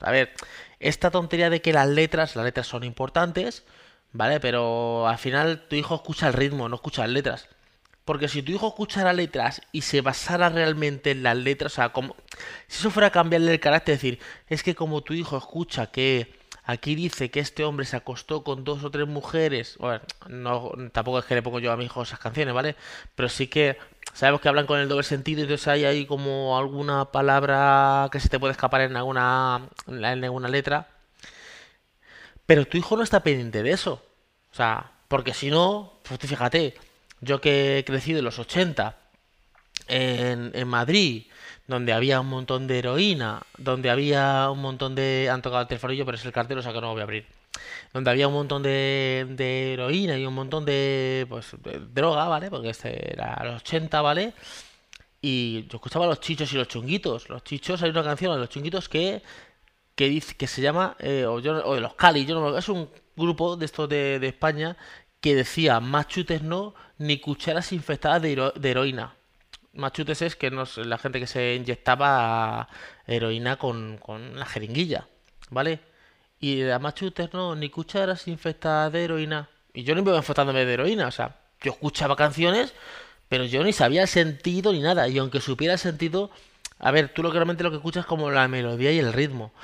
A 0.00 0.10
ver, 0.10 0.32
esta 0.80 1.10
tontería 1.10 1.50
de 1.50 1.62
que 1.62 1.72
las 1.72 1.88
letras, 1.88 2.36
las 2.36 2.44
letras 2.44 2.66
son 2.66 2.84
importantes, 2.84 3.64
¿vale? 4.12 4.40
Pero 4.40 5.08
al 5.08 5.18
final 5.18 5.66
tu 5.68 5.76
hijo 5.76 5.94
escucha 5.94 6.26
el 6.28 6.34
ritmo, 6.34 6.68
no 6.68 6.76
escucha 6.76 7.02
las 7.02 7.10
letras. 7.10 7.48
Porque 8.04 8.28
si 8.28 8.42
tu 8.42 8.52
hijo 8.52 8.68
escuchara 8.68 9.12
letras 9.12 9.62
y 9.72 9.80
se 9.80 10.02
basara 10.02 10.50
realmente 10.50 11.12
en 11.12 11.22
las 11.22 11.36
letras, 11.36 11.72
o 11.72 11.76
sea, 11.76 11.88
como 11.90 12.16
si 12.68 12.80
eso 12.80 12.90
fuera 12.90 13.08
a 13.08 13.12
cambiarle 13.12 13.52
el 13.52 13.60
carácter, 13.60 13.94
es 13.94 14.02
decir, 14.02 14.18
es 14.48 14.62
que 14.62 14.74
como 14.74 15.02
tu 15.02 15.14
hijo 15.14 15.38
escucha 15.38 15.86
que 15.86 16.34
aquí 16.64 16.94
dice 16.94 17.30
que 17.30 17.40
este 17.40 17.64
hombre 17.64 17.86
se 17.86 17.96
acostó 17.96 18.44
con 18.44 18.64
dos 18.64 18.84
o 18.84 18.90
tres 18.90 19.06
mujeres, 19.06 19.76
bueno, 19.78 20.02
no, 20.28 20.72
tampoco 20.92 21.18
es 21.18 21.24
que 21.24 21.34
le 21.34 21.42
pongo 21.42 21.60
yo 21.60 21.72
a 21.72 21.76
mi 21.76 21.86
hijo 21.86 22.02
esas 22.02 22.18
canciones, 22.18 22.54
¿vale? 22.54 22.76
Pero 23.14 23.28
sí 23.30 23.46
que 23.46 23.78
sabemos 24.12 24.42
que 24.42 24.48
hablan 24.48 24.66
con 24.66 24.80
el 24.80 24.88
doble 24.88 25.04
sentido, 25.04 25.42
entonces 25.42 25.66
hay 25.68 25.84
ahí 25.86 26.06
como 26.06 26.58
alguna 26.58 27.06
palabra 27.06 28.08
que 28.12 28.20
se 28.20 28.28
te 28.28 28.38
puede 28.38 28.52
escapar 28.52 28.82
en 28.82 28.96
alguna, 28.96 29.68
en 29.86 30.04
alguna 30.04 30.48
letra. 30.48 30.88
Pero 32.46 32.66
tu 32.66 32.76
hijo 32.76 32.96
no 32.96 33.02
está 33.02 33.20
pendiente 33.20 33.62
de 33.62 33.70
eso. 33.70 34.02
O 34.52 34.54
sea, 34.54 34.92
porque 35.08 35.34
si 35.34 35.50
no, 35.50 36.00
pues 36.02 36.20
fíjate, 36.20 36.74
yo 37.24 37.40
que 37.40 37.78
he 37.78 37.84
crecido 37.84 38.18
en 38.18 38.24
los 38.24 38.38
80 38.38 38.96
en, 39.88 40.50
en 40.54 40.68
Madrid, 40.68 41.24
donde 41.66 41.92
había 41.92 42.20
un 42.20 42.28
montón 42.28 42.66
de 42.66 42.78
heroína, 42.78 43.42
donde 43.56 43.90
había 43.90 44.50
un 44.50 44.60
montón 44.60 44.94
de... 44.94 45.28
Han 45.32 45.42
tocado 45.42 45.62
el 45.62 45.68
telefonillo, 45.68 46.04
pero 46.04 46.16
es 46.16 46.24
el 46.24 46.32
cartero, 46.32 46.60
o 46.60 46.62
sea 46.62 46.72
que 46.72 46.80
no 46.80 46.88
lo 46.88 46.92
voy 46.92 47.00
a 47.00 47.04
abrir. 47.04 47.26
Donde 47.92 48.10
había 48.10 48.28
un 48.28 48.34
montón 48.34 48.62
de, 48.62 49.26
de 49.30 49.74
heroína 49.74 50.18
y 50.18 50.26
un 50.26 50.34
montón 50.34 50.64
de, 50.64 51.26
pues, 51.28 51.56
droga, 51.92 52.28
¿vale? 52.28 52.50
Porque 52.50 52.70
este 52.70 53.12
era 53.12 53.42
los 53.44 53.62
80, 53.62 54.02
¿vale? 54.02 54.34
Y 55.22 55.66
yo 55.68 55.76
escuchaba 55.76 56.06
los 56.06 56.20
chichos 56.20 56.52
y 56.52 56.56
los 56.56 56.68
chunguitos. 56.68 57.30
Los 57.30 57.42
chichos, 57.44 57.82
hay 57.82 57.90
una 57.90 58.02
canción 58.02 58.32
de 58.34 58.40
los 58.40 58.50
chunguitos 58.50 58.88
que, 58.88 59.22
que, 59.94 60.08
dice, 60.08 60.34
que 60.34 60.46
se 60.46 60.60
llama, 60.60 60.96
eh, 60.98 61.24
o, 61.24 61.40
yo, 61.40 61.64
o, 61.64 61.74
de 61.74 61.80
los 61.80 61.94
Cali, 61.94 62.26
yo 62.26 62.38
no, 62.38 62.58
es 62.58 62.68
un 62.68 62.90
grupo 63.16 63.56
de 63.56 63.64
estos 63.64 63.88
de 63.88 64.26
España 64.26 64.76
que 65.24 65.34
decía 65.34 65.80
más 65.80 66.06
chutes 66.06 66.42
no, 66.42 66.74
ni 66.98 67.18
cucharas 67.18 67.72
infectadas 67.72 68.20
de, 68.20 68.52
de 68.56 68.70
heroína. 68.70 69.14
Más 69.72 69.92
chutes 69.92 70.20
es 70.20 70.36
que 70.36 70.50
no 70.50 70.64
la 70.76 70.98
gente 70.98 71.18
que 71.18 71.26
se 71.26 71.54
inyectaba 71.54 72.68
heroína 73.06 73.56
con, 73.56 73.98
la 74.34 74.44
jeringuilla, 74.44 75.08
¿vale? 75.48 75.80
Y 76.40 76.56
de 76.56 76.78
más 76.78 76.94
chutes 76.94 77.32
no, 77.32 77.56
ni 77.56 77.70
cucharas 77.70 78.28
infectadas 78.28 78.92
de 78.92 79.02
heroína. 79.02 79.48
Y 79.72 79.84
yo 79.84 79.94
no 79.94 80.02
iba 80.02 80.14
infectándome 80.14 80.66
de 80.66 80.74
heroína, 80.74 81.08
o 81.08 81.10
sea, 81.10 81.38
yo 81.62 81.72
escuchaba 81.72 82.16
canciones, 82.16 82.74
pero 83.30 83.46
yo 83.46 83.64
ni 83.64 83.72
sabía 83.72 84.06
sentido 84.06 84.74
ni 84.74 84.80
nada. 84.80 85.08
Y 85.08 85.16
aunque 85.16 85.40
supiera 85.40 85.78
sentido, 85.78 86.30
a 86.78 86.90
ver, 86.90 87.08
tú 87.08 87.22
lo 87.22 87.30
que 87.30 87.38
realmente 87.38 87.64
lo 87.64 87.70
que 87.70 87.76
escuchas 87.76 88.02
es 88.02 88.06
como 88.06 88.30
la 88.30 88.46
melodía 88.46 88.92
y 88.92 88.98
el 88.98 89.14
ritmo. 89.14 89.54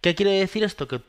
¿Qué 0.00 0.14
quiere 0.14 0.30
decir 0.30 0.64
esto? 0.64 0.88
Que 0.88 1.02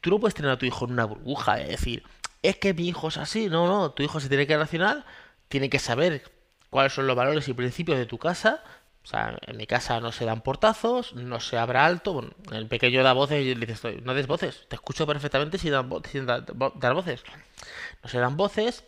tú 0.00 0.10
no 0.10 0.18
puedes 0.18 0.34
tener 0.34 0.50
a 0.50 0.58
tu 0.58 0.66
hijo 0.66 0.86
en 0.86 0.94
una 0.94 1.04
burbuja, 1.04 1.60
es 1.60 1.68
decir, 1.68 2.02
es 2.42 2.56
que 2.56 2.74
mi 2.74 2.88
hijo 2.88 3.08
es 3.08 3.16
así. 3.16 3.48
No, 3.48 3.66
no, 3.66 3.92
tu 3.92 4.02
hijo 4.02 4.20
se 4.20 4.28
tiene 4.28 4.46
que 4.46 4.54
relacionar, 4.54 5.04
tiene 5.48 5.70
que 5.70 5.78
saber 5.78 6.30
cuáles 6.70 6.92
son 6.92 7.06
los 7.06 7.16
valores 7.16 7.48
y 7.48 7.54
principios 7.54 7.98
de 7.98 8.06
tu 8.06 8.18
casa. 8.18 8.62
O 9.02 9.06
sea, 9.06 9.38
en 9.46 9.56
mi 9.56 9.66
casa 9.66 10.00
no 10.00 10.12
se 10.12 10.26
dan 10.26 10.42
portazos, 10.42 11.14
no 11.14 11.40
se 11.40 11.56
abra 11.56 11.86
alto. 11.86 12.12
Bueno, 12.12 12.34
el 12.52 12.66
pequeño 12.68 13.02
da 13.02 13.14
voces 13.14 13.42
y 13.44 13.54
le 13.54 13.66
dices, 13.66 14.02
no 14.02 14.12
des 14.12 14.26
voces, 14.26 14.66
te 14.68 14.76
escucho 14.76 15.06
perfectamente 15.06 15.56
sin, 15.56 15.72
sin 16.10 16.26
dar 16.26 16.94
voces. 16.94 17.22
No 18.02 18.08
se 18.10 18.18
dan 18.18 18.36
voces. 18.36 18.84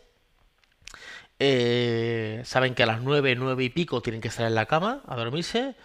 Eh, 1.39 2.43
saben 2.45 2.75
que 2.75 2.83
a 2.83 2.85
las 2.85 3.01
nueve, 3.01 3.35
nueve 3.35 3.63
y 3.63 3.69
pico 3.69 4.03
tienen 4.03 4.21
que 4.21 4.27
estar 4.27 4.45
en 4.45 4.53
la 4.53 4.67
cama 4.67 5.01
a 5.07 5.15
dormirse. 5.15 5.75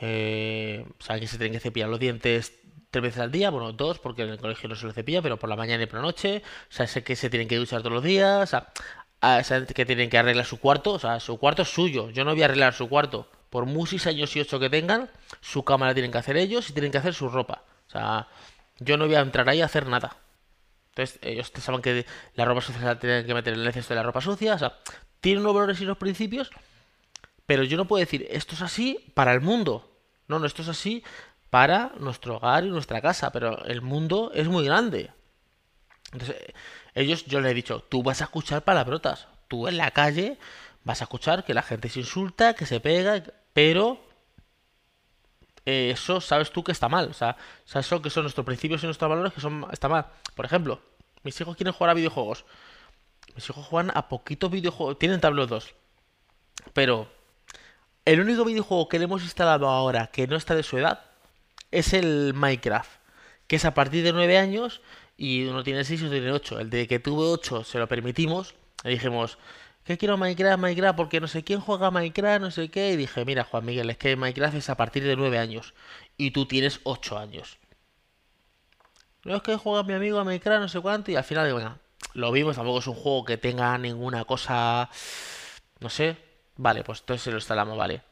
Eh, 0.00 0.86
saben 0.98 1.20
que 1.20 1.28
se 1.28 1.36
tienen 1.36 1.52
que 1.52 1.60
cepillar 1.60 1.90
los 1.90 2.00
dientes 2.00 2.61
tres 2.92 3.02
veces 3.02 3.20
al 3.20 3.32
día, 3.32 3.50
bueno, 3.50 3.72
dos, 3.72 3.98
porque 3.98 4.22
en 4.22 4.28
el 4.28 4.38
colegio 4.38 4.68
no 4.68 4.76
se 4.76 4.84
lo 4.84 4.92
cepilla, 4.92 5.22
pero 5.22 5.38
por 5.38 5.48
la 5.48 5.56
mañana 5.56 5.82
y 5.82 5.86
por 5.86 5.96
la 5.96 6.02
noche, 6.02 6.42
o 6.44 6.72
sea, 6.72 6.86
sé 6.86 7.02
que 7.02 7.16
se 7.16 7.30
tienen 7.30 7.48
que 7.48 7.56
duchar 7.56 7.80
todos 7.80 7.94
los 7.94 8.04
días, 8.04 8.42
o 8.42 8.46
sea, 8.46 9.66
que 9.66 9.86
tienen 9.86 10.10
que 10.10 10.18
arreglar 10.18 10.44
su 10.44 10.60
cuarto, 10.60 10.92
o 10.92 10.98
sea, 10.98 11.18
su 11.18 11.38
cuarto 11.38 11.62
es 11.62 11.68
suyo, 11.68 12.10
yo 12.10 12.24
no 12.24 12.32
voy 12.32 12.42
a 12.42 12.44
arreglar 12.44 12.74
su 12.74 12.90
cuarto, 12.90 13.26
por 13.48 13.64
muchos 13.64 14.06
años 14.06 14.36
y 14.36 14.40
ocho 14.40 14.60
que 14.60 14.68
tengan, 14.68 15.08
su 15.40 15.64
cama 15.64 15.86
la 15.86 15.94
tienen 15.94 16.12
que 16.12 16.18
hacer 16.18 16.36
ellos 16.36 16.68
y 16.68 16.74
tienen 16.74 16.92
que 16.92 16.98
hacer 16.98 17.14
su 17.14 17.30
ropa, 17.30 17.62
o 17.88 17.90
sea, 17.90 18.28
yo 18.78 18.98
no 18.98 19.06
voy 19.06 19.14
a 19.14 19.20
entrar 19.20 19.48
ahí 19.48 19.62
a 19.62 19.64
hacer 19.64 19.86
nada. 19.86 20.16
Entonces, 20.90 21.18
ellos 21.22 21.50
saben 21.58 21.80
que 21.80 22.04
la 22.34 22.44
ropa 22.44 22.60
sucia 22.60 22.82
la 22.82 22.98
tienen 22.98 23.26
que 23.26 23.32
meter 23.32 23.54
en 23.54 23.60
el 23.60 23.72
cesto 23.72 23.94
de 23.94 24.00
la 24.00 24.02
ropa 24.02 24.20
sucia, 24.20 24.54
o 24.54 24.58
sea, 24.58 24.76
tienen 25.22 25.42
los 25.42 25.54
valores 25.54 25.80
y 25.80 25.86
los 25.86 25.96
principios, 25.96 26.50
pero 27.46 27.64
yo 27.64 27.78
no 27.78 27.86
puedo 27.86 28.00
decir, 28.00 28.26
esto 28.30 28.54
es 28.54 28.60
así 28.60 28.98
para 29.14 29.32
el 29.32 29.40
mundo. 29.40 29.88
No, 30.28 30.38
no, 30.38 30.46
esto 30.46 30.62
es 30.62 30.68
así 30.68 31.02
para 31.52 31.92
nuestro 31.98 32.36
hogar 32.36 32.64
y 32.64 32.70
nuestra 32.70 33.02
casa, 33.02 33.30
pero 33.30 33.62
el 33.66 33.82
mundo 33.82 34.32
es 34.34 34.48
muy 34.48 34.64
grande. 34.64 35.12
Entonces, 36.10 36.38
ellos, 36.94 37.26
yo 37.26 37.42
les 37.42 37.52
he 37.52 37.54
dicho, 37.54 37.82
tú 37.90 38.02
vas 38.02 38.22
a 38.22 38.24
escuchar 38.24 38.62
palabrotas, 38.62 39.28
tú 39.48 39.68
en 39.68 39.76
la 39.76 39.90
calle 39.90 40.38
vas 40.82 41.02
a 41.02 41.04
escuchar 41.04 41.44
que 41.44 41.52
la 41.52 41.60
gente 41.60 41.90
se 41.90 42.00
insulta, 42.00 42.54
que 42.54 42.64
se 42.64 42.80
pega, 42.80 43.22
pero 43.52 44.02
eh, 45.66 45.90
eso 45.92 46.22
sabes 46.22 46.50
tú 46.52 46.64
que 46.64 46.72
está 46.72 46.88
mal, 46.88 47.10
o 47.10 47.12
sea, 47.12 47.36
sabes 47.66 47.84
eso 47.84 48.00
que 48.00 48.08
son 48.08 48.22
nuestros 48.22 48.46
principios 48.46 48.82
y 48.82 48.86
nuestros 48.86 49.10
valores 49.10 49.34
que 49.34 49.42
son 49.42 49.66
está 49.72 49.90
mal. 49.90 50.06
Por 50.34 50.46
ejemplo, 50.46 50.80
mis 51.22 51.38
hijos 51.38 51.54
quieren 51.54 51.74
jugar 51.74 51.90
a 51.90 51.94
videojuegos. 51.94 52.46
Mis 53.34 53.50
hijos 53.50 53.66
juegan 53.66 53.92
a 53.94 54.08
poquitos 54.08 54.50
videojuegos, 54.50 54.98
tienen 54.98 55.20
tableros 55.20 55.50
2. 55.50 55.74
Pero 56.72 57.12
el 58.06 58.20
único 58.20 58.46
videojuego 58.46 58.88
que 58.88 58.98
le 58.98 59.04
hemos 59.04 59.22
instalado 59.22 59.68
ahora 59.68 60.06
que 60.06 60.26
no 60.26 60.36
está 60.36 60.54
de 60.54 60.62
su 60.62 60.78
edad 60.78 61.11
es 61.72 61.92
el 61.94 62.34
Minecraft, 62.34 62.90
que 63.48 63.56
es 63.56 63.64
a 63.64 63.74
partir 63.74 64.04
de 64.04 64.12
9 64.12 64.38
años 64.38 64.82
y 65.16 65.44
uno 65.46 65.64
tiene 65.64 65.84
6 65.84 66.02
y 66.02 66.08
tiene 66.10 66.30
8. 66.30 66.60
El 66.60 66.70
de 66.70 66.86
que 66.86 67.00
tuve 67.00 67.24
8 67.24 67.64
se 67.64 67.78
lo 67.78 67.88
permitimos, 67.88 68.54
le 68.84 68.90
dijimos, 68.92 69.38
que 69.84 69.98
quiero 69.98 70.16
Minecraft, 70.16 70.60
Minecraft, 70.60 70.96
porque 70.96 71.20
no 71.20 71.28
sé 71.28 71.42
quién 71.42 71.60
juega 71.60 71.90
Minecraft, 71.90 72.40
no 72.40 72.50
sé 72.50 72.70
qué, 72.70 72.92
y 72.92 72.96
dije, 72.96 73.24
mira 73.24 73.44
Juan 73.44 73.64
Miguel, 73.64 73.90
es 73.90 73.96
que 73.98 74.14
Minecraft 74.16 74.56
es 74.56 74.70
a 74.70 74.76
partir 74.76 75.02
de 75.02 75.16
9 75.16 75.38
años 75.38 75.74
y 76.16 76.30
tú 76.30 76.46
tienes 76.46 76.80
8 76.84 77.18
años. 77.18 77.58
No 79.24 79.36
es 79.36 79.42
que 79.42 79.56
juega 79.56 79.82
mi 79.82 79.94
amigo 79.94 80.18
a 80.18 80.24
Minecraft, 80.24 80.62
no 80.62 80.68
sé 80.68 80.80
cuánto, 80.80 81.10
y 81.10 81.16
al 81.16 81.24
final 81.24 81.46
digo, 81.46 81.60
lo 82.14 82.32
vimos, 82.32 82.56
tampoco 82.56 82.80
es 82.80 82.86
un 82.86 82.94
juego 82.94 83.24
que 83.24 83.38
tenga 83.38 83.76
ninguna 83.78 84.24
cosa, 84.24 84.90
no 85.80 85.88
sé, 85.88 86.16
vale, 86.56 86.84
pues 86.84 87.00
entonces 87.00 87.22
se 87.22 87.30
lo 87.30 87.38
instalamos, 87.38 87.76
vale. 87.78 88.02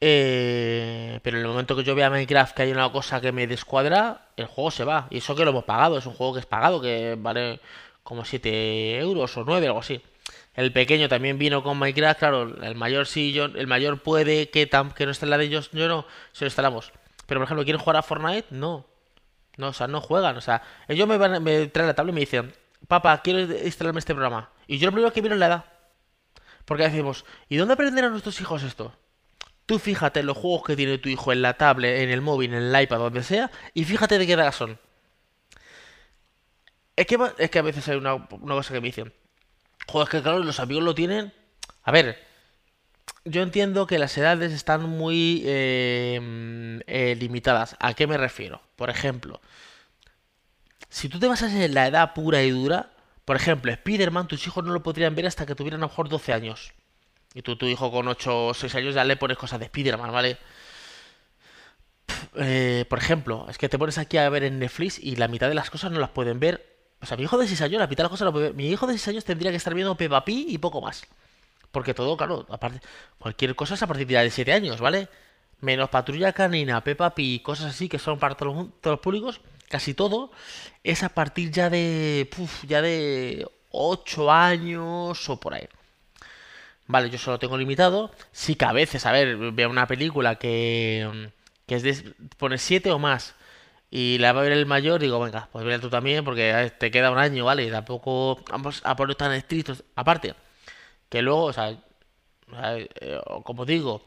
Eh, 0.00 1.20
pero 1.22 1.38
en 1.38 1.44
el 1.44 1.48
momento 1.48 1.74
que 1.74 1.82
yo 1.82 1.94
vea 1.94 2.10
Minecraft 2.10 2.54
que 2.54 2.62
hay 2.62 2.70
una 2.70 2.90
cosa 2.92 3.20
que 3.20 3.32
me 3.32 3.46
descuadra, 3.46 4.28
el 4.36 4.46
juego 4.46 4.70
se 4.70 4.84
va. 4.84 5.08
Y 5.10 5.18
eso 5.18 5.34
que 5.34 5.44
lo 5.44 5.50
hemos 5.50 5.64
pagado, 5.64 5.98
es 5.98 6.06
un 6.06 6.14
juego 6.14 6.34
que 6.34 6.40
es 6.40 6.46
pagado, 6.46 6.80
que 6.80 7.16
vale 7.18 7.60
como 8.02 8.24
7 8.24 8.98
euros 8.98 9.36
o 9.36 9.44
9, 9.44 9.66
algo 9.66 9.80
así. 9.80 10.02
El 10.54 10.72
pequeño 10.72 11.08
también 11.08 11.38
vino 11.38 11.62
con 11.62 11.78
Minecraft, 11.78 12.18
claro, 12.18 12.42
el 12.62 12.74
mayor 12.76 13.06
sí, 13.06 13.38
el 13.38 13.66
mayor 13.66 14.02
puede 14.02 14.50
que, 14.50 14.68
que 14.94 15.06
no 15.06 15.12
esté 15.12 15.26
en 15.26 15.30
la 15.30 15.38
de 15.38 15.44
ellos, 15.44 15.70
yo 15.72 15.88
no, 15.88 16.06
se 16.32 16.44
lo 16.44 16.48
instalamos. 16.48 16.92
Pero 17.26 17.40
por 17.40 17.46
ejemplo, 17.46 17.64
¿quieren 17.64 17.80
jugar 17.80 17.96
a 17.96 18.02
Fortnite? 18.02 18.46
No. 18.50 18.86
No, 19.56 19.68
o 19.68 19.72
sea, 19.72 19.86
no 19.86 20.00
juegan, 20.00 20.36
o 20.36 20.40
sea, 20.40 20.62
ellos 20.88 21.08
me, 21.08 21.16
van, 21.18 21.42
me 21.42 21.66
traen 21.68 21.88
la 21.88 21.94
tabla 21.94 22.12
y 22.12 22.14
me 22.14 22.20
dicen, 22.20 22.54
papá, 22.88 23.20
quiero 23.22 23.40
instalarme 23.40 24.00
este 24.00 24.14
programa. 24.14 24.50
Y 24.66 24.78
yo 24.78 24.86
lo 24.86 24.92
primero 24.92 25.12
que 25.12 25.20
es 25.20 25.38
la 25.38 25.46
edad. 25.46 25.64
Porque 26.64 26.84
decimos, 26.84 27.24
¿y 27.48 27.56
dónde 27.56 27.74
aprenderán 27.74 28.10
nuestros 28.10 28.40
hijos 28.40 28.62
esto? 28.62 28.92
Tú 29.66 29.80
fíjate 29.80 30.20
en 30.20 30.26
los 30.26 30.36
juegos 30.36 30.62
que 30.64 30.76
tiene 30.76 30.98
tu 30.98 31.08
hijo 31.08 31.32
en 31.32 31.42
la 31.42 31.54
tablet, 31.54 32.02
en 32.02 32.10
el 32.10 32.20
móvil, 32.20 32.54
en 32.54 32.62
el 32.62 32.82
iPad, 32.82 32.98
donde 32.98 33.22
sea, 33.24 33.50
y 33.74 33.84
fíjate 33.84 34.18
de 34.18 34.26
qué 34.26 34.34
edad 34.34 34.52
son. 34.52 34.78
Es 36.94 37.06
que, 37.06 37.18
es 37.38 37.50
que 37.50 37.58
a 37.58 37.62
veces 37.62 37.86
hay 37.88 37.96
una, 37.96 38.26
cosa 38.28 38.72
que 38.72 38.80
me 38.80 38.86
dicen. 38.86 39.12
Joder, 39.88 40.06
es 40.06 40.10
que 40.10 40.22
claro, 40.22 40.38
los 40.38 40.60
amigos 40.60 40.84
lo 40.84 40.94
tienen. 40.94 41.32
A 41.82 41.92
ver, 41.92 42.24
yo 43.24 43.42
entiendo 43.42 43.86
que 43.86 43.98
las 43.98 44.16
edades 44.16 44.52
están 44.52 44.88
muy 44.88 45.42
eh, 45.44 46.80
eh, 46.86 47.16
limitadas. 47.18 47.76
¿A 47.80 47.94
qué 47.94 48.06
me 48.06 48.16
refiero? 48.16 48.62
Por 48.76 48.88
ejemplo, 48.88 49.40
si 50.88 51.08
tú 51.08 51.18
te 51.18 51.26
basas 51.26 51.52
en 51.52 51.74
la 51.74 51.88
edad 51.88 52.14
pura 52.14 52.42
y 52.42 52.50
dura, 52.50 52.92
por 53.24 53.36
ejemplo, 53.36 53.72
Spider-Man, 53.72 54.28
tus 54.28 54.46
hijos 54.46 54.64
no 54.64 54.72
lo 54.72 54.82
podrían 54.82 55.14
ver 55.14 55.26
hasta 55.26 55.44
que 55.44 55.54
tuvieran 55.54 55.80
a 55.80 55.86
lo 55.86 55.88
mejor 55.88 56.08
12 56.08 56.32
años. 56.32 56.72
Y 57.36 57.42
tú, 57.42 57.54
tu 57.56 57.66
hijo 57.66 57.90
con 57.90 58.08
8 58.08 58.46
o 58.46 58.54
6 58.54 58.74
años 58.76 58.94
ya 58.94 59.04
le 59.04 59.18
pones 59.18 59.36
cosas 59.36 59.58
de 59.58 59.66
Spider-Man, 59.66 60.10
¿vale? 60.10 60.38
Eh, 62.34 62.86
por 62.88 62.98
ejemplo, 62.98 63.46
es 63.50 63.58
que 63.58 63.68
te 63.68 63.78
pones 63.78 63.98
aquí 63.98 64.16
a 64.16 64.26
ver 64.30 64.44
en 64.44 64.58
Netflix 64.58 64.98
y 64.98 65.16
la 65.16 65.28
mitad 65.28 65.46
de 65.50 65.54
las 65.54 65.68
cosas 65.68 65.92
no 65.92 66.00
las 66.00 66.08
pueden 66.08 66.40
ver. 66.40 66.64
O 67.02 67.04
sea, 67.04 67.18
mi 67.18 67.24
hijo 67.24 67.36
de 67.36 67.46
6 67.46 67.60
años, 67.60 67.78
la 67.78 67.88
mitad 67.88 67.98
de 67.98 68.04
las 68.04 68.10
cosas 68.10 68.24
no 68.24 68.32
puede 68.32 68.46
ver. 68.46 68.54
Mi 68.54 68.70
hijo 68.70 68.86
de 68.86 68.94
6 68.94 69.08
años 69.08 69.24
tendría 69.26 69.50
que 69.50 69.58
estar 69.58 69.74
viendo 69.74 69.94
Peppa 69.98 70.24
Pig 70.24 70.46
y 70.48 70.56
poco 70.56 70.80
más. 70.80 71.06
Porque 71.72 71.92
todo, 71.92 72.16
claro, 72.16 72.46
aparte, 72.48 72.80
cualquier 73.18 73.54
cosa 73.54 73.74
es 73.74 73.82
a 73.82 73.86
partir 73.86 74.06
de 74.06 74.30
7 74.30 74.54
años, 74.54 74.80
¿vale? 74.80 75.08
Menos 75.60 75.90
Patrulla 75.90 76.32
Canina, 76.32 76.82
Peppa 76.82 77.14
Pig, 77.14 77.42
cosas 77.42 77.66
así 77.66 77.86
que 77.90 77.98
son 77.98 78.18
para 78.18 78.34
todos 78.34 78.68
los, 78.82 79.00
públicos, 79.00 79.42
casi 79.68 79.92
todo 79.92 80.30
es 80.82 81.02
a 81.02 81.10
partir 81.10 81.50
ya 81.50 81.68
de, 81.68 82.30
ya 82.66 82.80
de 82.80 83.46
8 83.72 84.32
años 84.32 85.28
o 85.28 85.38
por 85.38 85.52
ahí. 85.52 85.68
Vale, 86.86 87.10
yo 87.10 87.18
solo 87.18 87.38
tengo 87.38 87.58
limitado. 87.58 88.10
Sí 88.32 88.54
que 88.54 88.64
a 88.64 88.72
veces, 88.72 89.06
a 89.06 89.12
ver, 89.12 89.36
veo 89.52 89.70
una 89.70 89.86
película 89.86 90.36
que, 90.36 91.30
que 91.66 91.74
es 91.76 91.82
de, 91.82 92.14
pone 92.38 92.58
7 92.58 92.90
o 92.92 92.98
más 92.98 93.34
y 93.90 94.18
la 94.18 94.32
va 94.32 94.40
a 94.40 94.42
ver 94.44 94.52
el 94.52 94.66
mayor, 94.66 95.00
digo, 95.00 95.20
venga, 95.20 95.48
pues 95.52 95.64
vela 95.64 95.80
tú 95.80 95.88
también 95.90 96.24
porque 96.24 96.72
te 96.78 96.90
queda 96.90 97.10
un 97.10 97.18
año, 97.18 97.44
¿vale? 97.44 97.64
Y 97.64 97.70
tampoco 97.70 98.42
vamos 98.50 98.82
a 98.84 98.96
poner 98.96 99.16
tan 99.16 99.32
estrictos. 99.32 99.84
Aparte, 99.94 100.34
que 101.08 101.22
luego, 101.22 101.44
o 101.44 101.52
sea, 101.52 101.70
eh, 103.00 103.20
como 103.44 103.64
digo, 103.64 104.02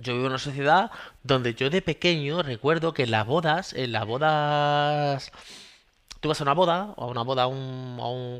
yo 0.00 0.14
vivo 0.14 0.26
en 0.26 0.32
una 0.32 0.38
sociedad 0.38 0.90
donde 1.22 1.54
yo 1.54 1.70
de 1.70 1.82
pequeño 1.82 2.42
recuerdo 2.42 2.94
que 2.94 3.04
en 3.04 3.10
las 3.12 3.26
bodas, 3.26 3.72
en 3.72 3.92
las 3.92 4.06
bodas, 4.06 5.32
tú 6.20 6.28
vas 6.28 6.40
a 6.40 6.44
una 6.44 6.54
boda, 6.54 6.94
o 6.96 7.04
a 7.04 7.06
una 7.06 7.22
boda 7.22 7.46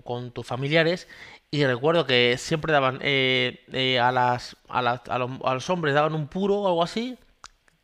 con 0.05 0.31
tus 0.33 0.47
familiares, 0.47 1.09
y 1.51 1.65
recuerdo 1.65 2.07
que 2.07 2.37
siempre 2.39 2.73
daban 2.73 2.99
eh, 3.03 3.65
eh, 3.73 3.99
a, 3.99 4.13
las, 4.13 4.57
a, 4.69 4.83
los, 5.19 5.71
hombres 5.71 5.95
daban 5.95 6.15
un 6.15 6.29
puro 6.29 6.57
o 6.57 6.69
algo 6.69 6.83
así, 6.83 7.19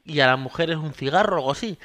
y 0.04 0.20
a 0.20 0.26
las 0.26 0.38
mujeres 0.38 0.76
un 0.76 0.92
cigarro 0.92 1.36
o 1.36 1.38
algo 1.38 1.52
así. 1.52 1.78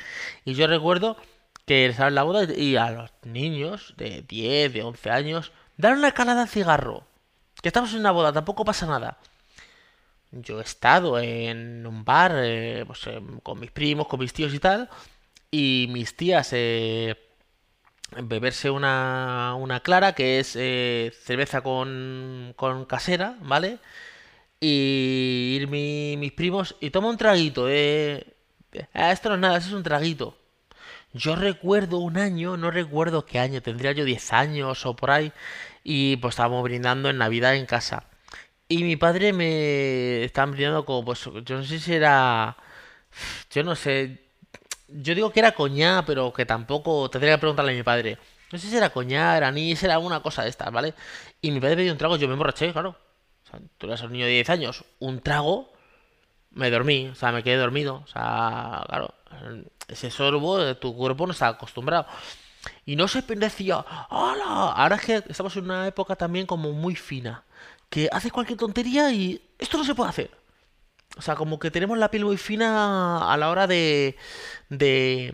Y 0.45 0.53
yo 0.55 0.67
recuerdo 0.67 1.17
que 1.65 1.87
les 1.87 1.99
en 1.99 2.15
la 2.15 2.23
boda 2.23 2.51
y 2.51 2.77
a 2.77 2.89
los 2.91 3.11
niños 3.23 3.93
de 3.97 4.23
10, 4.27 4.73
de 4.73 4.83
11 4.83 5.09
años, 5.11 5.51
dan 5.77 5.97
una 5.99 6.11
calada 6.13 6.45
de 6.45 6.49
cigarro. 6.49 7.03
Que 7.61 7.69
estamos 7.69 7.93
en 7.93 7.99
una 7.99 8.11
boda, 8.11 8.33
tampoco 8.33 8.65
pasa 8.65 8.87
nada. 8.87 9.19
Yo 10.31 10.59
he 10.59 10.63
estado 10.63 11.19
en 11.19 11.85
un 11.85 12.03
bar 12.05 12.33
eh, 12.37 12.83
pues, 12.85 13.07
eh, 13.07 13.21
con 13.43 13.59
mis 13.59 13.71
primos, 13.71 14.07
con 14.07 14.19
mis 14.19 14.33
tíos 14.33 14.53
y 14.53 14.59
tal, 14.59 14.89
y 15.51 15.87
mis 15.91 16.15
tías 16.15 16.49
eh, 16.53 17.15
beberse 18.23 18.69
una, 18.69 19.55
una 19.57 19.81
clara, 19.81 20.13
que 20.13 20.39
es 20.39 20.55
eh, 20.57 21.11
cerveza 21.23 21.61
con, 21.61 22.53
con 22.55 22.85
casera, 22.85 23.37
¿vale? 23.41 23.79
Y 24.61 25.57
ir 25.61 25.67
mi- 25.69 26.17
mis 26.17 26.33
primos 26.33 26.75
y 26.81 26.91
toma 26.91 27.09
un 27.09 27.17
traguito, 27.17 27.67
eh. 27.69 28.25
Ah, 28.93 29.11
esto 29.11 29.29
no 29.29 29.35
es 29.35 29.41
nada, 29.41 29.57
eso 29.57 29.69
es 29.69 29.73
un 29.75 29.83
traguito. 29.83 30.37
Yo 31.13 31.35
recuerdo 31.35 31.97
un 31.99 32.17
año, 32.17 32.57
no 32.57 32.71
recuerdo 32.71 33.25
qué 33.25 33.39
año, 33.39 33.61
tendría 33.61 33.91
yo 33.93 34.05
10 34.05 34.31
años 34.33 34.85
o 34.85 34.95
por 34.95 35.11
ahí, 35.11 35.31
y 35.83 36.17
pues 36.17 36.33
estábamos 36.33 36.63
brindando 36.63 37.09
en 37.09 37.17
Navidad 37.17 37.55
en 37.55 37.65
casa. 37.65 38.05
Y 38.69 38.83
mi 38.83 38.95
padre 38.97 39.33
me 39.33 40.23
estaban 40.25 40.51
brindando 40.53 40.85
como, 40.85 41.05
pues, 41.05 41.23
yo 41.45 41.57
no 41.57 41.63
sé 41.65 41.79
si 41.79 41.93
era, 41.93 42.57
yo 43.51 43.63
no 43.63 43.75
sé, 43.75 44.19
yo 44.91 45.15
digo 45.15 45.31
que 45.31 45.39
era 45.39 45.53
coñá, 45.53 46.03
pero 46.05 46.33
que 46.33 46.45
tampoco, 46.45 47.09
tendría 47.09 47.35
que 47.35 47.39
preguntarle 47.39 47.73
a 47.73 47.75
mi 47.75 47.83
padre. 47.83 48.17
No 48.51 48.57
sé 48.57 48.67
si 48.67 48.75
era 48.75 48.89
coñá, 48.89 49.37
era 49.37 49.47
anís, 49.49 49.81
era 49.83 49.93
alguna 49.95 50.21
cosa 50.21 50.43
de 50.43 50.49
estas, 50.49 50.71
¿vale? 50.71 50.93
Y 51.41 51.51
mi 51.51 51.59
padre 51.59 51.77
me 51.77 51.83
dio 51.83 51.91
un 51.91 51.97
trago, 51.97 52.17
yo 52.17 52.27
me 52.27 52.33
emborraché, 52.33 52.71
claro. 52.71 52.95
O 53.45 53.49
sea, 53.49 53.59
tú 53.77 53.87
eres 53.87 54.01
un 54.01 54.11
niño 54.11 54.25
de 54.25 54.31
10 54.31 54.49
años, 54.49 54.85
un 54.99 55.21
trago, 55.21 55.71
me 56.51 56.69
dormí, 56.71 57.07
o 57.07 57.15
sea, 57.15 57.31
me 57.31 57.43
quedé 57.43 57.57
dormido. 57.57 58.03
O 58.03 58.07
sea, 58.07 58.83
claro, 58.87 59.13
ese 59.87 60.11
sorbo, 60.11 60.61
eh, 60.61 60.75
tu 60.75 60.95
cuerpo 60.95 61.25
no 61.25 61.33
está 61.33 61.47
acostumbrado. 61.47 62.07
Y 62.85 62.95
no 62.95 63.07
se 63.07 63.21
decía, 63.21 63.85
¡Hala! 64.09 64.73
Ahora 64.75 64.95
es 64.95 65.01
que 65.03 65.23
estamos 65.29 65.55
en 65.55 65.65
una 65.65 65.87
época 65.87 66.15
también 66.15 66.45
como 66.45 66.71
muy 66.71 66.95
fina. 66.95 67.43
Que 67.89 68.09
haces 68.11 68.31
cualquier 68.31 68.59
tontería 68.59 69.11
y 69.11 69.41
esto 69.57 69.77
no 69.77 69.83
se 69.83 69.95
puede 69.95 70.09
hacer. 70.09 70.38
O 71.17 71.21
sea, 71.21 71.35
como 71.35 71.59
que 71.59 71.71
tenemos 71.71 71.97
la 71.97 72.11
piel 72.11 72.25
muy 72.25 72.37
fina 72.37 73.31
a 73.33 73.37
la 73.37 73.49
hora 73.49 73.67
de, 73.67 74.15
de, 74.69 75.33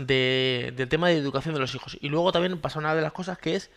de- 0.00 0.72
del 0.76 0.88
tema 0.88 1.08
de 1.08 1.16
educación 1.16 1.54
de 1.54 1.60
los 1.60 1.74
hijos. 1.74 1.96
Y 2.00 2.08
luego 2.08 2.32
también 2.32 2.60
pasa 2.60 2.78
una 2.80 2.94
de 2.94 3.02
las 3.02 3.12
cosas 3.12 3.38
que 3.38 3.56
es 3.56 3.70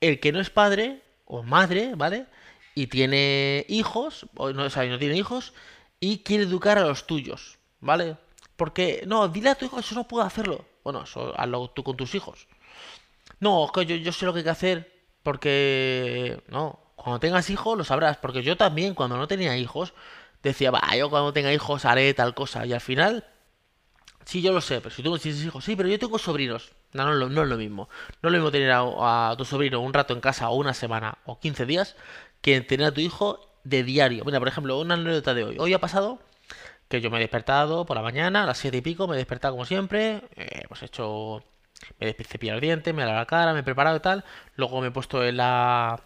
el 0.00 0.20
que 0.20 0.32
no 0.32 0.40
es 0.40 0.50
padre 0.50 1.02
o 1.24 1.42
madre, 1.42 1.94
¿vale? 1.96 2.26
Y 2.74 2.86
tiene 2.88 3.66
hijos, 3.68 4.26
o 4.36 4.52
no, 4.52 4.64
o 4.64 4.70
sea, 4.70 4.84
no 4.86 4.98
tiene 4.98 5.16
hijos, 5.16 5.52
y 6.00 6.18
quiere 6.20 6.44
educar 6.44 6.78
a 6.78 6.82
los 6.86 7.06
tuyos, 7.06 7.58
¿vale? 7.80 8.16
Porque, 8.56 9.04
no, 9.06 9.28
dile 9.28 9.50
a 9.50 9.54
tu 9.56 9.64
hijo, 9.66 9.78
eso 9.80 9.94
no 9.94 10.06
puedo 10.08 10.24
hacerlo. 10.24 10.64
Bueno, 10.84 11.02
eso 11.02 11.34
hazlo 11.38 11.70
tú 11.70 11.82
con 11.84 11.96
tus 11.96 12.14
hijos. 12.14 12.46
No, 13.40 13.70
yo, 13.82 13.96
yo 13.96 14.12
sé 14.12 14.26
lo 14.26 14.32
que 14.32 14.40
hay 14.40 14.44
que 14.44 14.50
hacer 14.50 14.92
porque... 15.22 16.42
No, 16.48 16.80
cuando 16.98 17.20
tengas 17.20 17.50
hijos 17.50 17.78
lo 17.78 17.84
sabrás, 17.84 18.18
porque 18.18 18.42
yo 18.42 18.56
también 18.56 18.94
cuando 18.94 19.16
no 19.18 19.28
tenía 19.28 19.56
hijos 19.56 19.94
decía, 20.42 20.70
va, 20.72 20.82
yo 20.96 21.10
cuando 21.10 21.32
tenga 21.32 21.52
hijos 21.52 21.84
haré 21.86 22.14
tal 22.14 22.34
cosa, 22.34 22.66
y 22.66 22.72
al 22.74 22.80
final, 22.82 23.24
sí, 24.24 24.42
yo 24.42 24.52
lo 24.52 24.60
sé, 24.60 24.80
pero 24.80 24.94
si 24.94 25.02
tú 25.02 25.16
tienes 25.18 25.42
hijos, 25.44 25.64
sí, 25.64 25.76
pero 25.76 25.88
yo 25.88 25.98
tengo 25.98 26.18
sobrinos. 26.18 26.72
No, 26.92 27.04
no, 27.14 27.26
es 27.26 27.48
lo- 27.48 27.56
mismo. 27.58 27.88
No 28.22 28.28
es 28.28 28.32
lo 28.32 28.38
mismo 28.38 28.50
tener 28.50 28.70
a, 28.72 29.34
tu 29.36 29.44
sobrino 29.44 29.80
un 29.80 29.92
rato 29.92 30.14
en 30.14 30.20
casa 30.20 30.48
o 30.50 30.56
una 30.56 30.72
semana 30.74 31.18
o 31.26 31.38
15 31.38 31.66
días 31.66 31.96
que 32.40 32.60
tener 32.62 32.86
a 32.86 32.92
tu 32.92 33.00
hijo 33.00 33.40
de 33.64 33.82
diario. 33.82 34.24
Mira, 34.24 34.38
por 34.38 34.48
ejemplo, 34.48 34.78
una 34.80 34.94
anécdota 34.94 35.34
de 35.34 35.44
hoy. 35.44 35.56
Hoy 35.58 35.74
ha 35.74 35.80
pasado 35.80 36.18
que 36.88 37.00
yo 37.00 37.10
me 37.10 37.18
he 37.18 37.20
despertado 37.20 37.86
por 37.86 37.96
la 37.96 38.02
mañana, 38.02 38.44
a 38.44 38.46
las 38.46 38.58
7 38.58 38.78
y 38.78 38.82
pico, 38.82 39.08
me 39.08 39.14
he 39.16 39.18
despertado 39.18 39.54
como 39.54 39.64
siempre, 39.66 40.22
eh, 40.36 40.64
pues 40.68 40.82
he 40.82 40.86
hecho, 40.86 41.44
me 42.00 42.10
he 42.10 42.24
cepillado 42.24 42.56
los 42.56 42.62
dientes, 42.62 42.94
me 42.94 43.02
he 43.02 43.06
lavado 43.06 43.22
la 43.22 43.26
cara, 43.26 43.52
me 43.54 43.60
he 43.60 43.64
preparado 43.64 43.96
y 43.98 44.00
tal, 44.00 44.24
luego 44.56 44.80
me 44.80 44.88
he 44.88 44.90
puesto 44.90 45.24
en 45.24 45.36
la, 45.38 46.00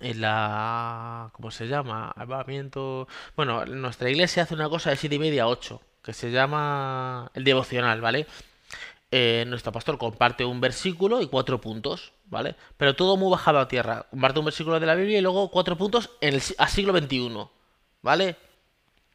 la, 0.00 1.30
¿cómo 1.32 1.50
se 1.50 1.68
llama? 1.68 2.10
Alvamiento, 2.10 3.06
bueno, 3.36 3.64
nuestra 3.66 4.10
iglesia 4.10 4.44
hace 4.44 4.54
una 4.54 4.68
cosa 4.68 4.90
de 4.90 4.96
7 4.96 5.14
y 5.14 5.18
media 5.18 5.44
a 5.44 5.48
8, 5.48 5.80
que 6.02 6.12
se 6.12 6.30
llama 6.30 7.30
el 7.34 7.44
devocional, 7.44 8.00
¿vale? 8.00 8.26
Eh, 9.12 9.44
nuestro 9.48 9.72
pastor 9.72 9.98
comparte 9.98 10.44
un 10.44 10.60
versículo 10.60 11.20
y 11.20 11.26
cuatro 11.26 11.60
puntos, 11.60 12.12
¿vale? 12.26 12.54
Pero 12.76 12.94
todo 12.94 13.16
muy 13.16 13.30
bajado 13.30 13.58
a 13.58 13.68
tierra. 13.68 14.06
Comparte 14.10 14.38
un 14.38 14.44
versículo 14.44 14.78
de 14.78 14.86
la 14.86 14.94
Biblia 14.94 15.18
y 15.18 15.22
luego 15.22 15.50
cuatro 15.50 15.76
puntos 15.76 16.10
en 16.20 16.34
el, 16.34 16.42
a 16.58 16.68
siglo 16.68 16.96
XXI, 16.96 17.48
¿vale? 18.02 18.36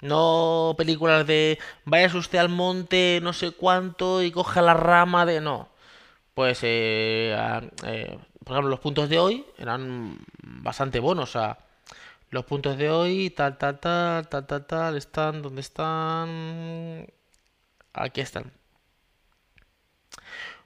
No 0.01 0.75
películas 0.77 1.25
de 1.25 1.57
vayas 1.85 2.13
usted 2.13 2.39
al 2.39 2.49
monte 2.49 3.19
no 3.23 3.33
sé 3.33 3.51
cuánto 3.51 4.21
y 4.21 4.31
coja 4.31 4.61
la 4.61 4.73
rama 4.73 5.25
de... 5.25 5.41
No. 5.41 5.69
Pues, 6.35 6.59
eh, 6.63 7.35
eh, 7.85 8.19
por 8.43 8.53
ejemplo, 8.53 8.69
los 8.69 8.79
puntos 8.81 9.09
de 9.09 9.19
hoy 9.19 9.45
eran 9.57 10.19
bastante 10.43 10.99
buenos. 10.99 11.37
Los 12.31 12.45
puntos 12.45 12.77
de 12.77 12.89
hoy, 12.91 13.31
tal, 13.31 13.57
tal, 13.57 13.79
tal, 13.79 14.27
tal, 14.29 14.47
tal, 14.47 14.65
tal, 14.67 14.97
están, 14.97 15.41
¿dónde 15.41 15.61
están? 15.61 17.07
Aquí 17.93 18.21
están. 18.21 18.51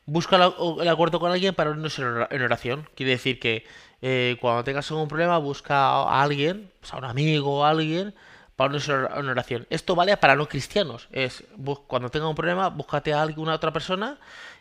Busca 0.05 0.37
el 0.37 0.87
acuerdo 0.89 1.19
con 1.19 1.31
alguien 1.31 1.53
para 1.53 1.69
unirnos 1.69 1.99
en 1.99 2.05
ora- 2.05 2.27
en 2.31 2.41
oración. 2.41 2.89
Quiere 2.95 3.11
decir 3.13 3.39
que 3.39 3.65
eh, 4.01 4.37
cuando 4.41 4.63
tengas 4.63 4.89
algún 4.91 5.07
problema, 5.07 5.37
busca 5.37 5.75
a 5.87 6.21
alguien, 6.23 6.71
pues 6.79 6.93
a 6.93 6.97
un 6.97 7.05
amigo 7.05 7.59
o 7.59 7.63
a 7.65 7.69
alguien, 7.69 8.15
para 8.55 8.69
unirse 8.71 8.91
en 8.91 8.97
ora- 8.99 9.19
en 9.19 9.29
oración. 9.29 9.67
Esto 9.69 9.95
vale 9.95 10.17
para 10.17 10.35
no 10.35 10.47
cristianos. 10.47 11.07
Es 11.11 11.43
cuando 11.87 12.09
tengas 12.09 12.29
un 12.29 12.35
problema, 12.35 12.69
búscate 12.69 13.13
a 13.13 13.21
alguna 13.21 13.53
otra 13.53 13.71
persona 13.71 14.17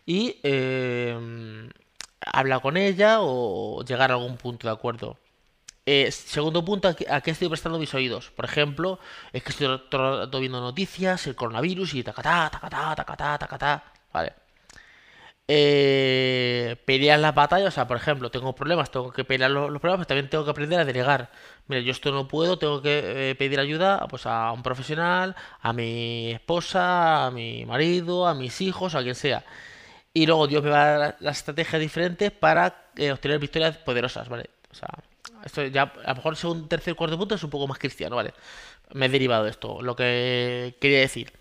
y 0.08 0.40
eh, 0.42 1.68
habla 2.20 2.60
con 2.60 2.78
ella 2.78 3.18
o 3.20 3.84
llegar 3.84 4.10
a 4.10 4.14
algún 4.14 4.38
punto 4.38 4.66
de 4.66 4.72
acuerdo. 4.72 5.18
Eh, 5.86 6.10
segundo 6.12 6.64
punto, 6.64 6.88
¿a 6.88 7.20
qué, 7.20 7.30
estoy 7.30 7.48
prestando 7.48 7.78
mis 7.78 7.92
oídos? 7.94 8.30
Por 8.30 8.46
ejemplo, 8.46 8.98
es 9.32 9.42
que 9.42 9.50
estoy 9.50 10.40
viendo 10.40 10.60
noticias, 10.60 11.26
el 11.26 11.36
coronavirus 11.36 11.94
y 11.94 12.02
tacatá, 12.02 12.48
tacatá, 12.50 12.94
tacatá, 12.96 13.38
tacatá. 13.38 13.84
Vale 14.12 14.32
eh, 15.48 16.76
pelear 16.84 17.18
las 17.18 17.34
batallas. 17.34 17.68
O 17.68 17.70
sea, 17.72 17.88
por 17.88 17.96
ejemplo, 17.96 18.30
tengo 18.30 18.54
problemas, 18.54 18.90
tengo 18.90 19.10
que 19.12 19.24
pelear 19.24 19.50
los, 19.50 19.70
los 19.70 19.80
problemas, 19.80 20.06
pero 20.06 20.08
también 20.08 20.30
tengo 20.30 20.44
que 20.44 20.50
aprender 20.50 20.80
a 20.80 20.84
delegar. 20.84 21.30
Mira, 21.66 21.80
yo 21.82 21.90
esto 21.90 22.12
no 22.12 22.28
puedo, 22.28 22.58
tengo 22.58 22.82
que 22.82 23.30
eh, 23.30 23.34
pedir 23.34 23.58
ayuda 23.60 24.06
pues, 24.08 24.26
a 24.26 24.52
un 24.52 24.62
profesional, 24.62 25.36
a 25.60 25.72
mi 25.72 26.32
esposa, 26.32 27.26
a 27.26 27.30
mi 27.30 27.64
marido, 27.66 28.26
a 28.26 28.34
mis 28.34 28.60
hijos, 28.60 28.94
a 28.94 29.02
quien 29.02 29.14
sea. 29.14 29.44
Y 30.18 30.26
luego 30.26 30.48
Dios 30.48 30.64
me 30.64 30.70
va 30.70 30.82
a 30.82 30.98
dar 30.98 31.16
las 31.20 31.38
estrategias 31.38 31.80
diferentes 31.80 32.32
para 32.32 32.88
eh, 32.96 33.12
obtener 33.12 33.38
victorias 33.38 33.76
poderosas, 33.76 34.28
¿vale? 34.28 34.50
O 34.68 34.74
sea, 34.74 34.88
esto 35.44 35.64
ya, 35.66 35.92
a 36.04 36.08
lo 36.08 36.14
mejor 36.16 36.34
segundo, 36.34 36.66
tercer, 36.66 36.96
cuarto 36.96 37.16
punto 37.16 37.36
es 37.36 37.44
un 37.44 37.50
poco 37.50 37.68
más 37.68 37.78
cristiano, 37.78 38.16
¿vale? 38.16 38.34
Me 38.94 39.06
he 39.06 39.08
derivado 39.08 39.44
de 39.44 39.50
esto. 39.50 39.80
Lo 39.80 39.94
que 39.94 40.74
quería 40.80 40.98
decir. 40.98 41.32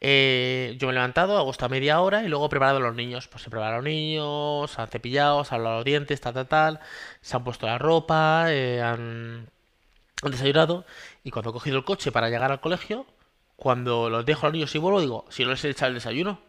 Eh, 0.00 0.74
yo 0.80 0.88
me 0.88 0.90
he 0.90 0.94
levantado, 0.94 1.38
hago 1.38 1.52
esta 1.52 1.68
media 1.68 2.00
hora 2.00 2.24
y 2.24 2.28
luego 2.28 2.46
he 2.46 2.48
preparado 2.48 2.78
a 2.78 2.80
los 2.80 2.96
niños. 2.96 3.28
Pues 3.28 3.46
he 3.46 3.50
preparado 3.50 3.74
a 3.74 3.76
los 3.76 3.84
niños, 3.84 4.72
se 4.72 4.82
han 4.82 4.88
cepillado, 4.88 5.44
se 5.44 5.54
han 5.54 5.62
lavado 5.62 5.78
los 5.78 5.84
dientes, 5.84 6.20
tal, 6.20 6.34
tal, 6.34 6.48
tal. 6.48 6.80
Se 7.20 7.36
han 7.36 7.44
puesto 7.44 7.66
la 7.66 7.78
ropa, 7.78 8.46
eh, 8.48 8.82
han, 8.82 9.48
han 10.20 10.30
desayunado. 10.32 10.84
Y 11.22 11.30
cuando 11.30 11.50
he 11.50 11.52
cogido 11.52 11.76
el 11.76 11.84
coche 11.84 12.10
para 12.10 12.28
llegar 12.28 12.50
al 12.50 12.60
colegio, 12.60 13.06
cuando 13.54 14.10
los 14.10 14.26
dejo 14.26 14.46
a 14.46 14.48
los 14.48 14.54
niños 14.54 14.74
y 14.74 14.78
vuelvo, 14.78 15.00
digo, 15.00 15.26
si 15.28 15.44
no 15.44 15.50
les 15.50 15.64
he 15.64 15.70
echado 15.70 15.90
el 15.90 15.94
desayuno. 15.94 16.40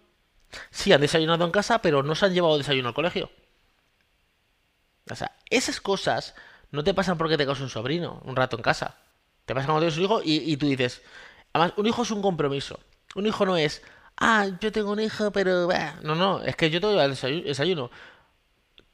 Sí, 0.72 0.94
han 0.94 1.02
desayunado 1.02 1.46
en 1.46 1.52
casa, 1.52 1.82
pero 1.82 2.04
no 2.04 2.16
se 2.16 2.26
han 2.26 2.34
llevado 2.34 2.58
desayuno 2.58 2.90
al 2.90 2.96
colegio. 2.96 3.30
O 5.10 5.16
sea, 5.16 5.32
esas 5.50 5.82
cosas 5.82 6.36
no 6.72 6.84
te 6.84 6.94
pasan 6.94 7.18
porque 7.18 7.38
te 7.38 7.46
causas 7.46 7.64
un 7.64 7.70
sobrino 7.70 8.22
un 8.26 8.36
rato 8.36 8.58
en 8.58 8.64
casa. 8.64 8.96
Te 9.46 9.54
pasan 9.54 9.68
cuando 9.68 9.82
tienes 9.82 9.98
un 9.98 10.04
hijo 10.04 10.22
y, 10.24 10.58
tú 10.58 10.68
dices, 10.68 11.02
además, 11.54 11.74
un 11.78 11.88
hijo 11.88 12.04
es 12.04 12.12
un 12.12 12.22
compromiso. 12.22 12.80
Un 13.16 13.26
hijo 13.26 13.46
no 13.46 13.56
es, 13.56 13.82
ah, 14.18 14.48
yo 14.60 14.72
tengo 14.72 14.92
un 14.92 15.00
hijo, 15.00 15.32
pero... 15.32 15.70
No, 16.04 16.16
no, 16.16 16.42
es 16.44 16.56
que 16.56 16.70
yo 16.70 16.82
tengo 16.82 17.00
el 17.02 17.16
desayuno. 17.46 17.90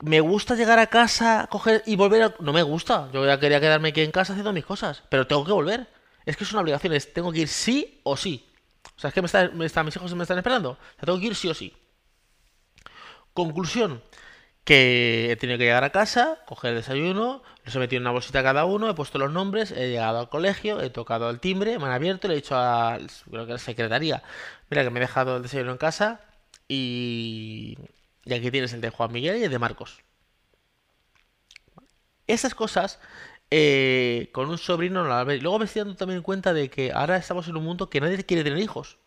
Me 0.01 0.19
gusta 0.19 0.55
llegar 0.55 0.79
a 0.79 0.87
casa, 0.87 1.47
coger 1.49 1.81
y 1.87 1.95
volver 1.95 2.21
a... 2.23 2.35
No 2.39 2.53
me 2.53 2.61
gusta, 2.61 3.09
yo 3.11 3.25
ya 3.25 3.39
quería 3.39 3.59
quedarme 3.59 3.89
aquí 3.89 4.01
en 4.01 4.11
casa 4.11 4.33
haciendo 4.33 4.53
mis 4.53 4.65
cosas, 4.65 5.01
pero 5.09 5.25
tengo 5.25 5.43
que 5.43 5.51
volver. 5.51 5.87
Es 6.25 6.37
que 6.37 6.43
es 6.43 6.51
una 6.51 6.61
obligación, 6.61 6.93
es, 6.93 7.13
tengo 7.13 7.31
que 7.31 7.39
ir 7.39 7.47
sí 7.47 7.99
o 8.03 8.15
sí. 8.15 8.52
O 8.95 8.99
sea, 8.99 9.09
es 9.09 9.13
que 9.13 9.21
me 9.21 9.27
están, 9.27 9.57
mis 9.85 9.95
hijos 9.95 10.13
me 10.15 10.23
están 10.23 10.37
esperando. 10.37 10.71
O 11.01 11.05
tengo 11.05 11.19
que 11.19 11.27
ir 11.27 11.35
sí 11.35 11.49
o 11.49 11.53
sí. 11.53 11.73
Conclusión, 13.33 14.03
que 14.63 15.31
he 15.31 15.35
tenido 15.35 15.57
que 15.57 15.65
llegar 15.65 15.83
a 15.83 15.91
casa, 15.91 16.39
coger 16.45 16.71
el 16.71 16.77
desayuno, 16.77 17.43
los 17.65 17.75
he 17.75 17.79
metido 17.79 17.97
en 17.97 18.03
una 18.03 18.11
bolsita 18.11 18.43
cada 18.43 18.65
uno, 18.65 18.89
he 18.89 18.93
puesto 18.93 19.17
los 19.17 19.31
nombres, 19.31 19.71
he 19.71 19.89
llegado 19.89 20.19
al 20.19 20.29
colegio, 20.29 20.81
he 20.81 20.89
tocado 20.89 21.29
el 21.29 21.39
timbre, 21.39 21.79
me 21.79 21.85
han 21.85 21.91
abierto, 21.91 22.27
le 22.27 22.35
he 22.35 22.37
dicho 22.37 22.55
a, 22.55 22.97
creo 23.29 23.45
que 23.45 23.51
a 23.53 23.55
la 23.55 23.59
secretaría, 23.59 24.23
mira 24.69 24.83
que 24.83 24.89
me 24.89 24.99
he 24.99 25.01
dejado 25.01 25.37
el 25.37 25.43
desayuno 25.43 25.71
en 25.71 25.77
casa 25.77 26.21
y, 26.67 27.77
y 28.25 28.33
aquí 28.33 28.51
tienes 28.51 28.73
el 28.73 28.81
de 28.81 28.89
Juan 28.89 29.11
Miguel 29.11 29.37
y 29.37 29.43
el 29.43 29.51
de 29.51 29.59
Marcos. 29.59 30.03
Esas 32.27 32.55
cosas 32.55 32.99
eh, 33.55 34.29
con 34.31 34.49
un 34.49 34.57
sobrino 34.57 35.03
ves. 35.25 35.43
Luego 35.43 35.59
me 35.59 35.65
estoy 35.65 35.81
dando 35.81 35.95
también 35.95 36.23
cuenta 36.23 36.53
de 36.53 36.69
que 36.71 36.91
ahora 36.91 37.17
estamos 37.17 37.47
en 37.47 37.55
un 37.55 37.63
mundo 37.63 37.87
que 37.87 38.01
nadie 38.01 38.23
quiere 38.25 38.43
tener 38.43 38.57
hijos. 38.59 38.97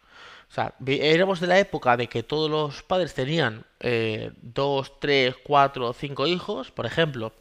O 0.49 0.55
sea, 0.55 0.75
éramos 0.87 1.41
de 1.41 1.49
la 1.49 1.59
época 1.59 1.97
de 1.97 2.07
que 2.09 2.23
todos 2.23 2.49
los 2.49 2.85
padres 2.85 3.13
tenían 3.13 3.67
eh, 3.81 4.31
dos, 4.41 5.01
tres, 5.01 5.35
cuatro, 5.43 5.93
cinco 5.93 6.29
hijos. 6.29 6.71
Por 6.71 6.87
ejemplo, 6.87 7.33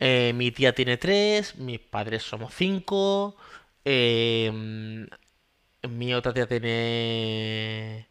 eh, 0.00 0.32
mi 0.34 0.50
tía 0.50 0.74
tiene 0.74 0.98
tres, 0.98 1.56
mis 1.56 1.80
padres 1.80 2.22
somos 2.24 2.52
cinco, 2.54 3.36
eh, 3.86 4.52
mi 5.88 6.14
otra 6.14 6.34
tía 6.34 6.46
tiene 6.46 8.08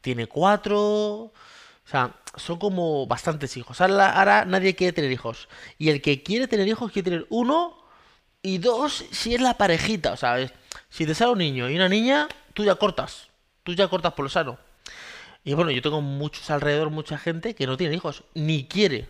tiene 0.00 0.28
cuatro. 0.28 1.32
O 1.86 1.88
sea, 1.88 2.16
son 2.34 2.58
como 2.58 3.06
bastantes 3.06 3.56
hijos. 3.56 3.80
Ahora, 3.80 4.44
nadie 4.44 4.74
quiere 4.74 4.92
tener 4.92 5.12
hijos. 5.12 5.48
Y 5.78 5.90
el 5.90 6.02
que 6.02 6.24
quiere 6.24 6.48
tener 6.48 6.66
hijos 6.66 6.90
quiere 6.90 7.10
tener 7.10 7.26
uno 7.30 7.78
y 8.42 8.58
dos 8.58 9.04
si 9.12 9.34
es 9.34 9.40
la 9.40 9.54
parejita. 9.54 10.12
O 10.12 10.16
sea, 10.16 10.52
si 10.90 11.06
te 11.06 11.14
sale 11.14 11.32
un 11.32 11.38
niño 11.38 11.70
y 11.70 11.76
una 11.76 11.88
niña, 11.88 12.26
tú 12.54 12.64
ya 12.64 12.74
cortas. 12.74 13.28
Tú 13.62 13.72
ya 13.72 13.86
cortas 13.86 14.14
por 14.14 14.24
lo 14.24 14.28
sano. 14.28 14.58
Y 15.44 15.54
bueno, 15.54 15.70
yo 15.70 15.80
tengo 15.80 16.00
muchos 16.00 16.50
alrededor, 16.50 16.90
mucha 16.90 17.18
gente 17.18 17.54
que 17.54 17.68
no 17.68 17.76
tiene 17.76 17.94
hijos, 17.94 18.24
ni 18.34 18.66
quiere. 18.66 19.08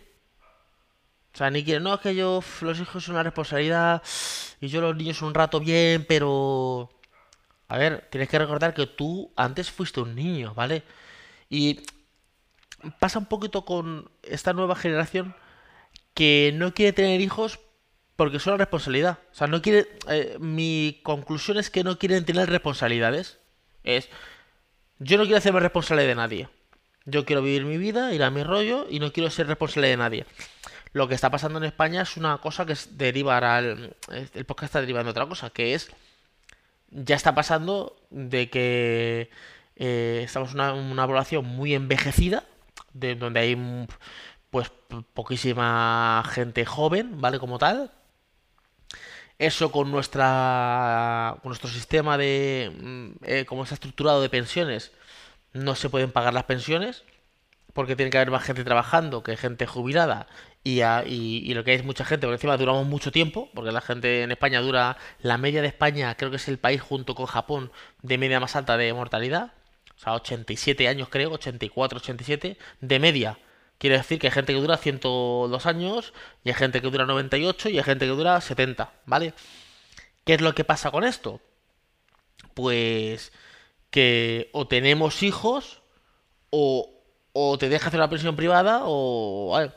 O 1.33 1.37
sea, 1.37 1.49
ni 1.49 1.63
quiere. 1.63 1.79
No, 1.79 1.95
es 1.95 1.99
que 1.99 2.13
yo, 2.13 2.43
los 2.61 2.79
hijos 2.79 3.03
son 3.03 3.15
una 3.15 3.23
responsabilidad 3.23 4.03
y 4.61 4.67
yo 4.67 4.81
los 4.81 4.95
niños 4.95 5.23
un 5.23 5.33
rato 5.33 5.59
bien, 5.59 6.05
pero... 6.07 6.91
A 7.69 7.77
ver, 7.77 8.07
tienes 8.11 8.29
que 8.29 8.37
recordar 8.37 8.73
que 8.75 8.85
tú 8.85 9.31
antes 9.35 9.71
fuiste 9.71 9.99
un 9.99 10.15
niño, 10.15 10.53
¿vale? 10.53 10.83
Y 11.49 11.81
pasa 12.99 13.19
un 13.19 13.25
poquito 13.25 13.65
con 13.65 14.09
esta 14.23 14.53
nueva 14.53 14.75
generación 14.75 15.35
que 16.13 16.51
no 16.55 16.73
quiere 16.73 16.93
tener 16.93 17.21
hijos 17.21 17.59
porque 18.15 18.37
es 18.37 18.47
una 18.47 18.57
responsabilidad. 18.57 19.19
O 19.31 19.35
sea, 19.35 19.47
no 19.47 19.61
quiere. 19.61 19.87
Eh, 20.09 20.37
mi 20.39 20.99
conclusión 21.03 21.57
es 21.57 21.69
que 21.69 21.83
no 21.83 21.99
quieren 21.99 22.25
tener 22.25 22.49
responsabilidades. 22.49 23.37
Es. 23.83 24.09
Yo 24.99 25.17
no 25.17 25.23
quiero 25.23 25.37
hacerme 25.37 25.59
responsable 25.59 26.05
de 26.05 26.15
nadie. 26.15 26.49
Yo 27.05 27.25
quiero 27.25 27.41
vivir 27.41 27.63
mi 27.63 27.77
vida, 27.77 28.13
ir 28.13 28.23
a 28.23 28.31
mi 28.31 28.43
rollo 28.43 28.87
y 28.89 28.99
no 28.99 29.13
quiero 29.13 29.29
ser 29.29 29.47
responsable 29.47 29.87
de 29.87 29.97
nadie. 29.97 30.25
Lo 30.93 31.07
que 31.07 31.15
está 31.15 31.29
pasando 31.29 31.59
en 31.59 31.65
España 31.65 32.01
es 32.01 32.17
una 32.17 32.39
cosa 32.39 32.65
que 32.65 32.75
deriva 32.91 33.37
El, 33.59 33.95
el 34.09 34.45
podcast 34.45 34.71
está 34.71 34.81
derivando 34.81 35.05
de 35.05 35.11
otra 35.11 35.27
cosa, 35.27 35.51
que 35.51 35.75
es. 35.75 35.91
Ya 36.89 37.15
está 37.15 37.35
pasando 37.35 38.01
de 38.09 38.49
que 38.49 39.29
eh, 39.75 40.21
estamos 40.23 40.49
en 40.49 40.55
una, 40.55 40.73
una 40.73 41.05
población 41.05 41.45
muy 41.45 41.75
envejecida, 41.75 42.43
de 42.99 43.15
donde 43.15 43.39
hay 43.39 43.87
pues 44.49 44.71
poquísima 45.13 46.23
gente 46.31 46.65
joven, 46.65 47.19
¿vale? 47.21 47.39
Como 47.39 47.57
tal, 47.57 47.91
eso 49.39 49.71
con 49.71 49.91
nuestra 49.91 51.37
con 51.41 51.49
nuestro 51.49 51.69
sistema 51.69 52.17
de 52.17 52.71
mm, 52.81 53.09
eh, 53.23 53.45
como 53.45 53.63
está 53.63 53.75
estructurado 53.75 54.21
de 54.21 54.29
pensiones 54.29 54.91
no 55.53 55.75
se 55.75 55.89
pueden 55.89 56.11
pagar 56.11 56.33
las 56.33 56.43
pensiones 56.45 57.03
porque 57.73 57.95
tiene 57.95 58.09
que 58.11 58.17
haber 58.17 58.31
más 58.31 58.43
gente 58.43 58.63
trabajando 58.63 59.21
que 59.23 59.37
gente 59.37 59.67
jubilada. 59.67 60.27
Y, 60.63 60.81
y, 60.81 61.53
lo 61.53 61.63
que 61.63 61.71
hay 61.71 61.77
es 61.77 61.85
mucha 61.85 62.03
gente 62.03 62.27
por 62.27 62.33
encima 62.33 62.57
duramos 62.57 62.87
mucho 62.87 63.11
tiempo 63.11 63.49
porque 63.53 63.71
la 63.71 63.81
gente 63.81 64.23
en 64.23 64.31
España 64.31 64.61
dura 64.61 64.97
la 65.21 65.37
media 65.37 65.61
de 65.61 65.67
España 65.69 66.15
creo 66.17 66.29
que 66.31 66.37
es 66.37 66.47
el 66.49 66.57
país 66.59 66.81
junto 66.81 67.15
con 67.15 67.25
Japón 67.27 67.71
de 68.01 68.17
media 68.17 68.39
más 68.39 68.55
alta 68.55 68.75
de 68.77 68.91
mortalidad 68.93 69.53
o 69.97 69.99
sea 69.99 70.13
87 70.13 70.87
años 70.87 71.09
creo 71.09 71.31
84 71.31 71.97
87 71.97 72.57
de 72.81 72.99
media 72.99 73.37
Quiere 73.77 73.97
decir 73.97 74.19
que 74.19 74.27
hay 74.27 74.31
gente 74.31 74.53
que 74.53 74.59
dura 74.59 74.77
102 74.77 75.65
años, 75.65 76.13
y 76.43 76.49
hay 76.49 76.55
gente 76.55 76.81
que 76.81 76.89
dura 76.89 77.05
98 77.05 77.69
y 77.69 77.77
hay 77.77 77.83
gente 77.83 78.05
que 78.05 78.11
dura 78.11 78.41
70, 78.41 78.91
¿vale? 79.05 79.33
¿Qué 80.25 80.33
es 80.33 80.41
lo 80.41 80.55
que 80.55 80.63
pasa 80.63 80.91
con 80.91 81.03
esto? 81.03 81.41
Pues 82.53 83.31
que 83.91 84.49
o 84.53 84.67
tenemos 84.67 85.23
hijos 85.23 85.81
o, 86.49 86.89
o 87.33 87.57
te 87.57 87.69
deja 87.69 87.87
hacer 87.87 87.99
una 87.99 88.09
pensión 88.09 88.35
privada 88.35 88.81
o... 88.85 89.51
¿vale? 89.51 89.71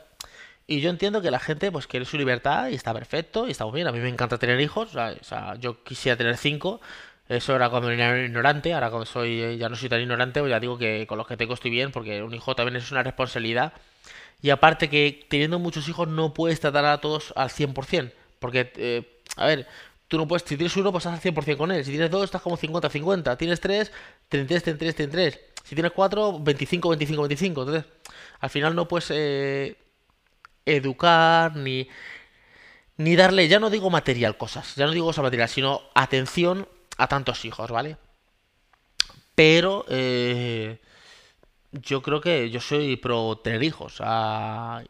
Y 0.67 0.81
yo 0.81 0.89
entiendo 0.89 1.21
que 1.21 1.31
la 1.31 1.39
gente 1.39 1.71
pues 1.71 1.87
quiere 1.87 2.05
su 2.05 2.17
libertad 2.17 2.69
y 2.69 2.75
está 2.75 2.93
perfecto 2.93 3.47
y 3.47 3.51
está 3.51 3.65
muy 3.65 3.75
bien. 3.75 3.87
A 3.87 3.91
mí 3.91 3.99
me 3.99 4.09
encanta 4.09 4.37
tener 4.39 4.59
hijos, 4.61 4.95
o 4.95 5.23
sea, 5.23 5.55
yo 5.55 5.83
quisiera 5.83 6.17
tener 6.17 6.37
cinco. 6.37 6.81
Eso 7.31 7.55
era 7.55 7.69
cuando 7.69 7.89
era 7.89 8.25
ignorante, 8.25 8.73
ahora 8.73 8.89
cuando 8.89 9.05
soy 9.05 9.57
ya 9.57 9.69
no 9.69 9.75
soy 9.77 9.87
tan 9.87 10.01
ignorante, 10.01 10.41
pues 10.41 10.49
ya 10.49 10.59
digo 10.59 10.77
que 10.77 11.07
con 11.07 11.17
los 11.17 11.25
que 11.25 11.37
tengo 11.37 11.53
estoy 11.53 11.71
bien, 11.71 11.91
porque 11.91 12.21
un 12.21 12.33
hijo 12.33 12.55
también 12.55 12.75
es 12.75 12.91
una 12.91 13.03
responsabilidad 13.03 13.73
y 14.41 14.49
aparte 14.49 14.89
que 14.89 15.25
teniendo 15.29 15.59
muchos 15.59 15.87
hijos 15.87 16.07
no 16.07 16.33
puedes 16.33 16.59
tratar 16.59 16.85
a 16.85 16.97
todos 16.99 17.33
al 17.37 17.49
100%. 17.49 18.11
Porque, 18.39 18.73
eh, 18.75 19.21
a 19.37 19.45
ver, 19.45 19.67
tú 20.07 20.17
no 20.17 20.27
puedes, 20.27 20.43
si 20.43 20.57
tienes 20.57 20.75
uno, 20.75 20.91
pues 20.91 21.05
estás 21.05 21.25
al 21.25 21.33
100% 21.33 21.57
con 21.57 21.71
él. 21.71 21.85
Si 21.85 21.91
tienes 21.91 22.09
dos, 22.09 22.25
estás 22.25 22.41
como 22.41 22.57
50-50. 22.57 23.37
Tienes 23.37 23.61
tres, 23.61 23.91
33, 24.29 24.63
33, 24.63 24.95
33. 24.95 25.39
Si 25.63 25.75
tienes 25.75 25.91
cuatro, 25.91 26.39
25, 26.39 26.89
25, 26.89 27.21
25. 27.21 27.61
Entonces, 27.61 27.85
al 28.39 28.49
final 28.49 28.75
no 28.75 28.87
puedes 28.87 29.11
eh, 29.11 29.77
educar 30.65 31.55
ni, 31.55 31.87
ni 32.97 33.15
darle, 33.15 33.47
ya 33.47 33.59
no 33.59 33.69
digo 33.69 33.89
material 33.89 34.37
cosas, 34.37 34.75
ya 34.75 34.85
no 34.85 34.91
digo 34.91 35.05
cosa 35.05 35.21
material, 35.21 35.47
sino 35.47 35.81
atención 35.93 36.67
a 37.03 37.07
tantos 37.07 37.45
hijos, 37.45 37.69
¿vale? 37.71 37.97
Pero... 39.35 39.85
Eh, 39.89 40.79
yo 41.71 42.01
creo 42.01 42.21
que 42.21 42.49
yo 42.49 42.59
soy 42.59 42.97
pro 42.97 43.39
tener 43.43 43.63
hijos. 43.63 44.01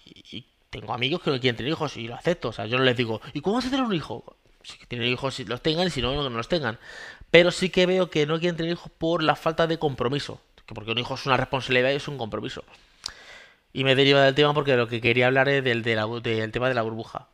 y 0.06 0.45
tengo 0.69 0.93
amigos 0.93 1.21
que 1.21 1.32
no 1.32 1.39
quieren 1.39 1.58
tener 1.58 1.71
hijos 1.71 1.97
y 1.97 2.08
lo 2.08 2.15
acepto. 2.15 2.50
O 2.50 2.54
sea, 2.54 2.65
yo 2.65 2.78
no 2.78 2.84
les 2.84 2.97
digo, 2.97 3.21
¿y 3.34 3.41
cómo 3.41 3.58
vas 3.58 3.65
a 3.67 3.69
tener 3.69 3.86
un 3.86 3.93
hijo? 3.93 4.38
Si 4.63 4.78
tienen 4.88 5.08
hijos, 5.08 5.36
si 5.36 5.45
los 5.45 5.62
tengan 5.62 5.88
y 5.88 5.89
si 5.89 6.02
no, 6.02 6.13
no, 6.13 6.30
los 6.30 6.47
tengan. 6.47 6.80
Pero 7.30 7.52
sí 7.52 7.69
que 7.69 7.86
veo 7.86 8.10
que 8.10 8.26
no 8.26 8.39
quieren 8.39 8.58
tener 8.58 8.74
hijos 8.74 8.91
por 8.97 9.24
la 9.24 9.36
falta 9.36 9.67
de 9.67 9.80
compromiso. 9.80 10.41
Porque 10.67 10.91
un 10.91 11.00
hijo 11.00 11.15
es 11.15 11.26
una 11.26 11.38
responsabilidad 11.38 11.91
y 11.91 11.95
es 11.95 12.08
un 12.08 12.17
compromiso. 12.17 12.63
Y 13.74 13.84
me 13.84 13.95
deriva 13.95 14.24
del 14.24 14.36
tema 14.36 14.54
porque 14.54 14.76
lo 14.76 14.88
que 14.88 15.02
quería 15.02 15.28
hablar 15.28 15.50
es 15.50 15.63
del, 15.63 15.84
del 15.84 16.52
tema 16.52 16.69
de 16.69 16.76
la 16.76 16.82
burbuja. 16.82 17.28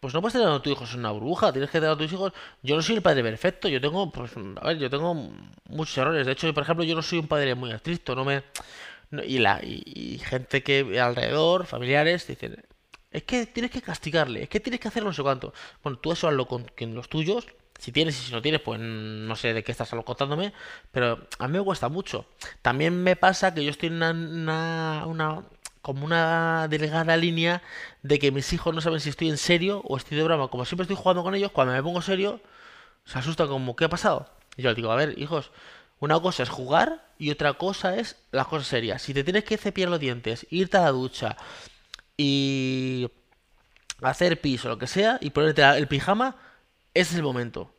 Pues 0.00 0.14
no 0.14 0.20
puedes 0.20 0.34
tener 0.34 0.48
a 0.48 0.62
tus 0.62 0.72
hijos 0.72 0.92
en 0.94 1.00
una 1.00 1.10
burbuja, 1.10 1.52
tienes 1.52 1.70
que 1.70 1.78
tener 1.78 1.90
a 1.90 1.96
tus 1.98 2.12
hijos. 2.12 2.32
Yo 2.62 2.76
no 2.76 2.82
soy 2.82 2.96
el 2.96 3.02
padre 3.02 3.22
perfecto, 3.22 3.68
yo 3.68 3.80
tengo, 3.80 4.10
pues, 4.12 4.32
a 4.36 4.66
ver, 4.68 4.78
yo 4.78 4.88
tengo 4.88 5.14
muchos 5.68 5.98
errores. 5.98 6.24
De 6.24 6.32
hecho, 6.32 6.52
por 6.54 6.62
ejemplo, 6.62 6.84
yo 6.84 6.94
no 6.94 7.02
soy 7.02 7.18
un 7.18 7.26
padre 7.26 7.54
muy 7.56 7.72
estricto, 7.72 8.14
no 8.14 8.24
me. 8.24 8.44
y, 9.24 9.38
la, 9.38 9.60
y, 9.62 10.18
gente 10.24 10.62
que 10.62 11.00
alrededor, 11.00 11.66
familiares, 11.66 12.26
dicen, 12.28 12.64
es 13.10 13.24
que 13.24 13.46
tienes 13.46 13.70
que 13.72 13.82
castigarle, 13.82 14.44
es 14.44 14.48
que 14.48 14.60
tienes 14.60 14.80
que 14.80 14.88
hacer 14.88 15.02
no 15.04 15.12
sé 15.12 15.22
cuánto. 15.22 15.52
Bueno, 15.82 15.98
tú 15.98 16.12
eso 16.12 16.28
hazlo 16.28 16.46
con, 16.46 16.66
los 16.78 17.08
tuyos, 17.08 17.46
si 17.78 17.90
tienes 17.90 18.20
y 18.20 18.26
si 18.26 18.32
no 18.32 18.42
tienes, 18.42 18.60
pues 18.60 18.78
no 18.80 19.34
sé 19.34 19.52
de 19.54 19.64
qué 19.64 19.72
estás 19.72 19.90
contándome, 20.04 20.52
pero 20.92 21.26
a 21.38 21.48
mí 21.48 21.58
me 21.58 21.64
cuesta 21.64 21.88
mucho. 21.88 22.26
También 22.62 23.02
me 23.02 23.16
pasa 23.16 23.52
que 23.54 23.64
yo 23.64 23.70
estoy 23.70 23.88
en 23.88 24.02
una 24.02 25.44
como 25.88 26.04
una 26.04 26.68
delgada 26.68 27.16
línea 27.16 27.62
de 28.02 28.18
que 28.18 28.30
mis 28.30 28.52
hijos 28.52 28.74
no 28.74 28.82
saben 28.82 29.00
si 29.00 29.08
estoy 29.08 29.30
en 29.30 29.38
serio 29.38 29.80
o 29.86 29.96
estoy 29.96 30.18
de 30.18 30.22
broma. 30.22 30.48
Como 30.48 30.66
siempre 30.66 30.82
estoy 30.82 30.96
jugando 30.96 31.22
con 31.22 31.34
ellos, 31.34 31.50
cuando 31.50 31.72
me 31.72 31.82
pongo 31.82 32.02
serio, 32.02 32.42
se 33.06 33.18
asustan 33.18 33.48
como, 33.48 33.74
¿qué 33.74 33.86
ha 33.86 33.88
pasado? 33.88 34.28
Y 34.58 34.60
yo 34.60 34.68
les 34.68 34.76
digo, 34.76 34.92
a 34.92 34.96
ver, 34.96 35.18
hijos, 35.18 35.50
una 35.98 36.20
cosa 36.20 36.42
es 36.42 36.50
jugar 36.50 37.08
y 37.16 37.30
otra 37.30 37.54
cosa 37.54 37.96
es 37.96 38.16
las 38.32 38.46
cosas 38.48 38.68
serias. 38.68 39.00
Si 39.00 39.14
te 39.14 39.24
tienes 39.24 39.44
que 39.44 39.56
cepillar 39.56 39.88
los 39.88 39.98
dientes, 39.98 40.46
irte 40.50 40.76
a 40.76 40.82
la 40.82 40.90
ducha 40.90 41.38
y 42.18 43.10
hacer 44.02 44.38
piso, 44.42 44.68
lo 44.68 44.76
que 44.76 44.88
sea, 44.88 45.16
y 45.22 45.30
ponerte 45.30 45.62
el 45.62 45.88
pijama, 45.88 46.36
ese 46.92 47.12
es 47.12 47.16
el 47.16 47.22
momento. 47.22 47.72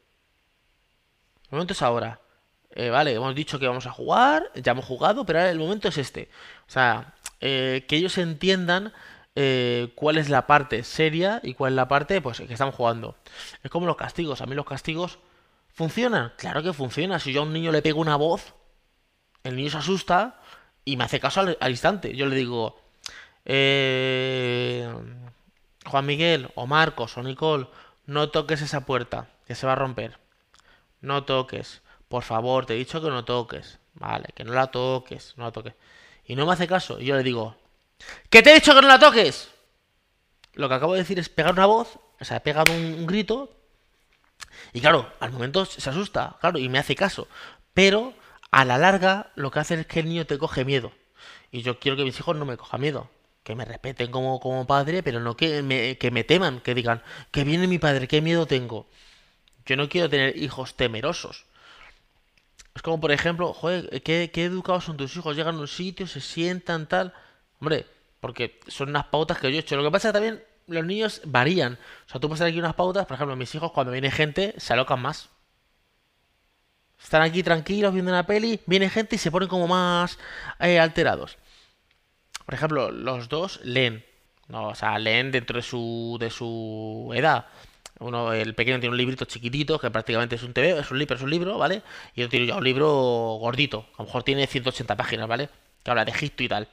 El 1.44 1.58
momento 1.58 1.74
es 1.74 1.82
ahora. 1.84 2.22
Eh, 2.72 2.90
vale, 2.90 3.14
hemos 3.14 3.36
dicho 3.36 3.60
que 3.60 3.68
vamos 3.68 3.86
a 3.86 3.92
jugar, 3.92 4.52
ya 4.56 4.72
hemos 4.72 4.86
jugado, 4.86 5.28
pero 5.28 5.40
ahora 5.40 5.52
el 5.52 5.60
momento 5.60 5.90
es 5.90 6.00
este. 6.00 6.32
O 6.68 6.72
sea, 6.72 7.14
eh, 7.42 7.86
que 7.88 7.96
ellos 7.96 8.18
entiendan 8.18 8.94
eh, 9.36 9.92
cuál 9.96 10.18
es 10.18 10.30
la 10.30 10.48
parte 10.48 10.84
seria 10.84 11.40
y 11.44 11.54
cuál 11.54 11.74
es 11.74 11.76
la 11.76 11.88
parte 11.88 12.22
pues 12.22 12.40
que 12.40 12.52
estamos 12.52 12.76
jugando. 12.76 13.16
Es 13.64 13.72
como 13.72 13.86
los 13.86 13.96
castigos. 13.98 14.42
A 14.42 14.46
mí 14.46 14.56
los 14.56 14.66
castigos 14.66 15.20
funcionan. 15.74 16.34
Claro 16.38 16.64
que 16.64 16.74
funciona. 16.74 17.20
Si 17.20 17.34
yo 17.34 17.42
a 17.42 17.44
un 17.46 17.54
niño 17.54 17.72
le 17.72 17.82
pego 17.82 18.02
una 18.02 18.16
voz, 18.16 18.54
el 19.44 19.56
niño 19.56 19.70
se 19.70 19.78
asusta 19.78 20.40
y 20.86 20.98
me 20.98 21.04
hace 21.06 21.20
caso 21.20 21.42
al, 21.42 21.72
instante. 21.72 22.16
Yo 22.16 22.26
le 22.26 22.36
digo, 22.36 22.82
Juan 25.86 26.06
Miguel 26.06 26.50
o 26.56 26.68
Marcos 26.68 27.18
o 27.18 27.24
Nicole, 27.24 27.68
no 28.06 28.30
toques 28.30 28.62
esa 28.62 28.86
puerta, 28.86 29.30
que 29.46 29.56
se 29.56 29.68
va 29.68 29.74
a 29.74 29.76
romper. 29.76 30.20
No 31.02 31.24
toques. 31.26 31.82
Por 32.08 32.24
favor, 32.24 32.66
te 32.66 32.74
he 32.74 32.78
dicho 32.78 33.02
que 33.02 33.10
no 33.10 33.24
toques. 33.24 33.80
Vale, 33.94 34.30
que 34.36 34.44
no 34.44 34.54
la 34.54 34.68
toques, 34.68 35.34
no 35.38 35.46
la 35.46 35.52
toques. 35.52 35.74
Y 36.30 36.36
no 36.36 36.46
me 36.46 36.54
hace 36.54 36.68
caso. 36.68 37.02
Y 37.02 37.06
yo 37.06 37.16
le 37.18 37.24
digo, 37.24 37.58
¡que 38.30 38.44
te 38.44 38.52
he 38.52 38.54
dicho 38.54 38.76
que 38.76 38.82
no 38.82 38.88
la 38.88 39.00
toques! 39.00 39.50
Lo 40.54 40.70
que 40.70 40.76
acabo 40.76 40.94
de 40.94 41.00
decir 41.00 41.18
es 41.18 41.28
pegar 41.28 41.54
una 41.54 41.66
voz, 41.66 41.98
o 42.20 42.24
sea, 42.24 42.38
he 42.38 42.40
pegado 42.40 42.72
un, 42.72 43.08
grito. 43.08 43.52
Y 44.72 44.80
claro, 44.80 45.12
al 45.20 45.32
momento 45.32 45.66
se 45.66 45.90
asusta, 45.90 46.38
claro, 46.40 46.60
y 46.60 46.70
me 46.70 46.78
hace 46.78 46.96
caso. 46.96 47.28
Pero 47.74 48.14
a 48.52 48.64
la 48.64 48.78
larga 48.78 49.32
lo 49.34 49.50
que 49.50 49.60
hace 49.60 49.74
es 49.74 49.88
que 49.88 50.02
el 50.02 50.08
niño 50.08 50.28
te 50.28 50.38
coge 50.38 50.66
miedo. 50.66 50.92
Y 51.52 51.64
yo 51.64 51.80
quiero 51.80 51.98
que 51.98 52.04
mis 52.04 52.20
hijos 52.20 52.36
no 52.36 52.46
me 52.46 52.58
cojan 52.58 52.82
miedo. 52.82 53.10
Que 53.44 53.56
me 53.56 53.66
respeten 53.66 54.12
como, 54.12 54.40
como 54.40 54.68
padre, 54.68 55.02
pero 55.02 55.20
no 55.20 55.36
que 55.36 55.64
me, 55.64 55.98
que 55.98 56.12
me 56.12 56.24
teman, 56.24 56.60
que 56.60 56.76
digan, 56.76 57.02
que 57.32 57.44
viene 57.44 57.66
mi 57.66 57.80
padre, 57.80 58.08
qué 58.08 58.22
miedo 58.22 58.46
tengo. 58.46 58.88
Yo 59.66 59.76
no 59.78 59.90
quiero 59.90 60.08
tener 60.10 60.38
hijos 60.38 60.76
temerosos. 60.76 61.46
Es 62.80 62.84
como, 62.84 63.02
por 63.02 63.12
ejemplo, 63.12 63.54
joder, 63.54 64.02
¿qué, 64.04 64.32
educados 64.36 64.86
son 64.86 64.96
tus 64.96 65.14
hijos? 65.18 65.36
Llegan 65.36 65.56
a 65.56 65.60
un 65.60 65.68
sitio, 65.68 66.08
se 66.08 66.22
sientan, 66.22 66.88
tal. 66.88 67.14
Hombre, 67.60 67.86
porque 68.22 68.58
son 68.70 68.88
unas 68.88 69.04
pautas 69.08 69.38
que 69.38 69.52
yo 69.52 69.58
he 69.58 69.60
hecho. 69.60 69.76
Lo 69.76 69.84
que 69.84 69.92
pasa 69.92 70.08
es 70.08 70.14
que 70.14 70.18
también 70.18 70.44
los 70.66 70.86
niños 70.86 71.22
varían. 71.26 71.74
O 71.74 72.10
sea, 72.10 72.22
tú 72.22 72.30
puedes 72.30 72.40
tener 72.40 72.54
aquí 72.54 72.60
unas 72.60 72.76
pautas, 72.76 73.06
por 73.06 73.16
ejemplo, 73.16 73.36
mis 73.36 73.54
hijos 73.54 73.74
cuando 73.74 73.92
viene 73.92 74.10
gente 74.10 74.54
se 74.56 74.72
alocan 74.72 75.02
más. 75.02 75.28
Están 77.04 77.22
aquí 77.22 77.44
tranquilos 77.44 77.92
viendo 77.94 78.12
una 78.12 78.26
peli, 78.26 78.62
viene 78.66 78.90
gente 78.90 79.18
y 79.18 79.20
se 79.20 79.30
ponen 79.30 79.50
como 79.50 79.68
más 79.68 80.18
eh, 80.62 80.80
alterados. 80.80 81.38
Por 82.46 82.54
ejemplo, 82.54 82.92
los 82.92 83.28
dos 83.28 83.60
leen. 83.66 84.06
O 84.54 84.74
sea, 84.74 84.98
leen 85.00 85.32
dentro 85.34 85.58
de 85.58 85.64
su, 85.64 86.16
de 86.18 86.30
su 86.30 87.12
edad. 87.14 87.46
Uno, 88.00 88.32
el 88.34 88.56
pequeño 88.56 88.80
tiene 88.80 88.92
un 88.92 88.98
librito 88.98 89.26
chiquitito, 89.26 89.78
que 89.80 89.92
prácticamente 89.92 90.36
es 90.36 90.44
un 90.44 90.54
TV, 90.54 90.80
es 90.80 90.90
un 90.90 91.00
libro, 91.00 91.16
es 91.16 91.22
un 91.22 91.30
libro, 91.30 91.58
¿vale? 91.58 91.82
Y 92.16 92.22
yo 92.22 92.30
tengo 92.30 92.46
ya 92.46 92.56
un 92.56 92.64
libro 92.64 92.88
gordito, 93.40 93.86
a 93.96 94.04
lo 94.04 94.06
mejor 94.06 94.24
tiene 94.24 94.48
180 94.48 94.96
páginas, 94.96 95.28
¿vale? 95.28 95.50
Que 95.84 95.92
habla 95.92 96.06
de 96.06 96.12
Egipto 96.12 96.44
y 96.44 96.48
tal. 96.48 96.68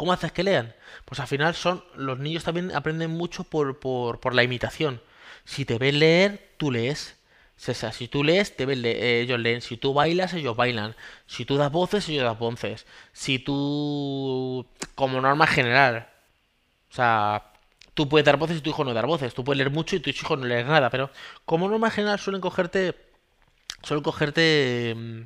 ¿Cómo 0.00 0.14
haces 0.14 0.32
que 0.32 0.42
lean? 0.42 0.74
Pues 1.04 1.20
al 1.20 1.26
final 1.26 1.54
son. 1.54 1.84
Los 1.94 2.18
niños 2.18 2.42
también 2.42 2.74
aprenden 2.74 3.10
mucho 3.10 3.44
por, 3.44 3.80
por, 3.80 4.34
la 4.34 4.42
imitación. 4.42 5.02
Si 5.44 5.66
te 5.66 5.76
ven 5.76 5.98
leer, 5.98 6.54
tú 6.56 6.70
lees. 6.70 7.16
Si 7.56 8.08
tú 8.08 8.24
lees, 8.24 8.56
te 8.56 8.64
ven 8.64 8.82
eh, 8.82 9.20
ellos 9.20 9.38
leen. 9.38 9.60
Si 9.60 9.76
tú 9.76 9.92
bailas, 9.92 10.32
ellos 10.32 10.56
bailan. 10.56 10.96
Si 11.26 11.44
tú 11.44 11.56
das 11.58 11.70
voces, 11.70 12.08
ellos 12.08 12.24
dan 12.24 12.38
voces. 12.38 12.86
Si 13.12 13.38
tú. 13.40 14.66
Como 14.94 15.20
norma 15.20 15.46
general. 15.46 16.08
O 16.90 16.94
sea, 16.94 17.49
Tú 18.00 18.08
puedes 18.08 18.24
dar 18.24 18.38
voces 18.38 18.56
y 18.56 18.60
tu 18.62 18.70
hijo 18.70 18.82
no 18.82 18.94
dar 18.94 19.06
voces. 19.06 19.34
Tú 19.34 19.44
puedes 19.44 19.58
leer 19.58 19.70
mucho 19.70 19.94
y 19.94 20.00
tu 20.00 20.08
hijo 20.08 20.34
no 20.34 20.46
leer 20.46 20.64
nada. 20.64 20.88
Pero 20.88 21.10
como 21.44 21.68
norma 21.68 21.90
general 21.90 22.18
suelen 22.18 22.40
cogerte. 22.40 22.94
Suelen 23.82 24.02
cogerte. 24.02 24.94
Mm, 24.96 25.22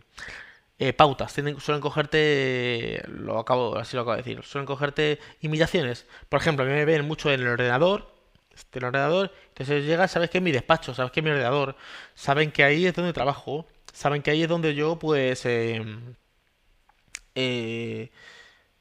eh, 0.81 0.93
pautas, 0.93 1.33
suelen 1.33 1.81
cogerte, 1.81 3.05
lo 3.07 3.39
acabo, 3.39 3.79
así 3.79 3.97
lo 3.97 4.03
acabo 4.03 4.17
de 4.17 4.23
decir, 4.25 4.43
suelen 4.43 4.67
cogerte 4.67 5.21
imitaciones. 5.41 6.07
Por 6.29 6.41
ejemplo, 6.41 6.65
a 6.65 6.69
mí 6.69 6.75
me 6.75 6.85
ven 6.85 7.07
mucho 7.07 7.31
en 7.31 7.43
el 7.43 7.47
ordenador, 7.47 8.13
este, 8.53 8.81
el 8.81 8.87
ordenador, 8.87 9.33
entonces 9.51 9.85
llega, 9.85 10.09
sabes 10.09 10.31
que 10.31 10.39
es 10.39 10.45
mi 10.45 10.51
despacho, 10.51 10.93
sabes 10.93 11.13
que 11.13 11.21
es 11.21 11.25
mi 11.25 11.31
ordenador, 11.31 11.77
saben 12.15 12.51
que 12.51 12.65
ahí 12.65 12.87
es 12.87 12.95
donde 12.95 13.13
trabajo, 13.13 13.67
saben 13.93 14.21
que 14.23 14.33
ahí 14.33 14.43
es 14.43 14.49
donde 14.49 14.75
yo, 14.75 14.99
pues, 14.99 15.47
em, 15.47 16.17
eh, 17.35 18.11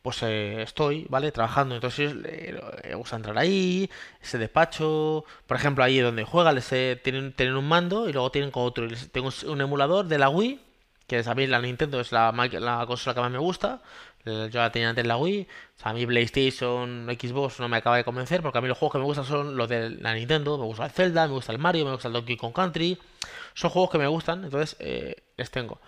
pues 0.03 0.21
eh, 0.23 0.61
estoy, 0.61 1.07
¿vale? 1.09 1.31
Trabajando. 1.31 1.75
Entonces 1.75 2.13
les 2.15 2.95
gusta 2.95 3.15
entrar 3.15 3.37
ahí, 3.37 3.89
ese 4.21 4.37
despacho. 4.37 5.25
Por 5.47 5.57
ejemplo, 5.57 5.83
ahí 5.83 5.99
donde 5.99 6.25
juegan, 6.25 6.55
les, 6.55 6.67
tienen, 7.01 7.33
tienen 7.33 7.55
un 7.55 7.67
mando 7.67 8.09
y 8.09 8.13
luego 8.13 8.29
tienen 8.31 8.51
otro. 8.53 8.87
tengo 9.11 9.29
un 9.47 9.61
emulador 9.61 10.05
de 10.07 10.17
la 10.19 10.29
Wii, 10.29 10.59
que 11.07 11.19
es 11.19 11.27
a 11.27 11.35
mí 11.35 11.47
la 11.47 11.61
Nintendo 11.61 11.99
es 12.01 12.11
la, 12.11 12.31
la 12.31 12.85
consola 12.85 13.13
que 13.15 13.21
más 13.21 13.31
me 13.31 13.37
gusta. 13.39 13.81
Yo 14.25 14.59
la 14.59 14.71
tenía 14.71 14.89
antes 14.89 15.05
la 15.05 15.17
Wii. 15.17 15.47
O 15.77 15.81
sea, 15.81 15.91
a 15.91 15.93
mí 15.93 16.05
PlayStation, 16.05 17.07
Xbox 17.09 17.59
no 17.59 17.69
me 17.69 17.77
acaba 17.77 17.97
de 17.97 18.03
convencer 18.03 18.41
porque 18.41 18.57
a 18.57 18.61
mí 18.61 18.67
los 18.67 18.77
juegos 18.77 18.93
que 18.93 18.99
me 18.99 19.05
gustan 19.05 19.25
son 19.25 19.57
los 19.57 19.69
de 19.69 19.89
la 19.89 20.13
Nintendo. 20.13 20.57
Me 20.57 20.65
gusta 20.65 20.85
el 20.85 20.91
Zelda, 20.91 21.27
me 21.27 21.33
gusta 21.33 21.51
el 21.53 21.59
Mario, 21.59 21.85
me 21.85 21.91
gusta 21.91 22.09
el 22.09 22.13
Donkey 22.13 22.37
Kong 22.37 22.53
Country. 22.53 22.97
Son 23.53 23.69
juegos 23.69 23.91
que 23.91 23.97
me 23.97 24.07
gustan, 24.07 24.43
entonces 24.43 24.75
eh, 24.79 25.23
les 25.37 25.49
tengo. 25.51 25.79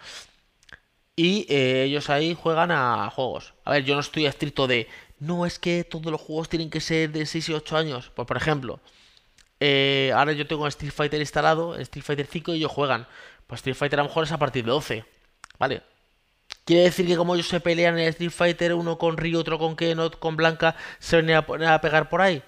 Y 1.16 1.46
eh, 1.50 1.84
ellos 1.84 2.10
ahí 2.10 2.36
juegan 2.36 2.72
a 2.72 3.10
juegos. 3.10 3.54
A 3.64 3.72
ver, 3.72 3.84
yo 3.86 3.96
no 3.96 4.02
estoy 4.02 4.26
estricto 4.26 4.68
de, 4.68 4.88
no 5.20 5.46
es 5.46 5.60
que 5.60 5.84
todos 5.84 6.12
los 6.12 6.20
juegos 6.22 6.50
tienen 6.50 6.70
que 6.70 6.82
ser 6.82 7.12
de 7.12 7.26
6 7.26 7.50
y 7.50 7.54
8 7.54 7.78
años. 7.78 8.12
Pues 8.16 8.28
por 8.28 8.38
ejemplo, 8.38 8.80
eh, 9.60 10.12
ahora 10.16 10.34
yo 10.34 10.48
tengo 10.48 10.68
Street 10.68 10.92
Fighter 10.92 11.22
instalado, 11.22 11.76
Street 11.76 12.04
Fighter 12.04 12.28
5 12.28 12.54
y 12.54 12.58
ellos 12.58 12.72
juegan. 12.72 13.08
Pues 13.48 13.60
Street 13.60 13.76
Fighter 13.76 14.00
a 14.00 14.04
lo 14.04 14.10
mejor 14.10 14.26
es 14.26 14.32
a 14.32 14.40
partir 14.40 14.66
de 14.66 14.72
12. 14.72 15.06
¿Vale? 15.58 15.84
Quiere 16.66 16.84
decir 16.84 17.08
que 17.08 17.16
como 17.16 17.36
ellos 17.36 17.48
se 17.48 17.60
pelean 17.62 17.98
en 18.00 18.08
Street 18.10 18.32
Fighter, 18.32 18.74
uno 18.74 18.98
con 18.98 19.18
Ryu, 19.18 19.40
otro 19.40 19.60
con 19.60 19.76
Kenot, 19.76 20.20
con 20.20 20.36
Blanca, 20.36 20.76
se 21.00 21.18
viene 21.22 21.36
a, 21.36 21.40
a 21.74 21.82
pegar 21.82 22.10
por 22.10 22.22
ahí. 22.22 22.44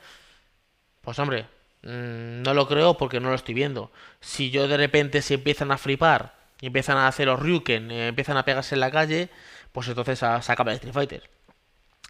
Pues 1.02 1.20
hombre, 1.20 1.44
mm, 1.84 2.42
no 2.44 2.54
lo 2.54 2.68
creo 2.68 2.98
porque 2.98 3.20
no 3.20 3.30
lo 3.30 3.36
estoy 3.36 3.54
viendo. 3.56 3.92
Si 4.20 4.52
yo 4.52 4.68
de 4.68 4.78
repente 4.78 5.22
se 5.22 5.36
empiezan 5.36 5.72
a 5.72 5.78
flipar 5.78 6.37
y 6.62 6.68
empiezan 6.68 6.98
a 6.98 7.08
hacer 7.08 7.28
los 7.28 7.40
Ryuken, 7.40 7.92
eh, 7.92 8.08
empiezan 8.08 8.38
a 8.38 8.46
pegarse 8.46 8.76
en 8.76 8.82
la 8.82 8.92
calle, 8.92 9.30
pues 9.72 9.88
entonces 9.88 10.20
se 10.20 10.52
acaba 10.52 10.72
el 10.72 10.76
Street 10.76 10.94
Fighter. 10.94 11.30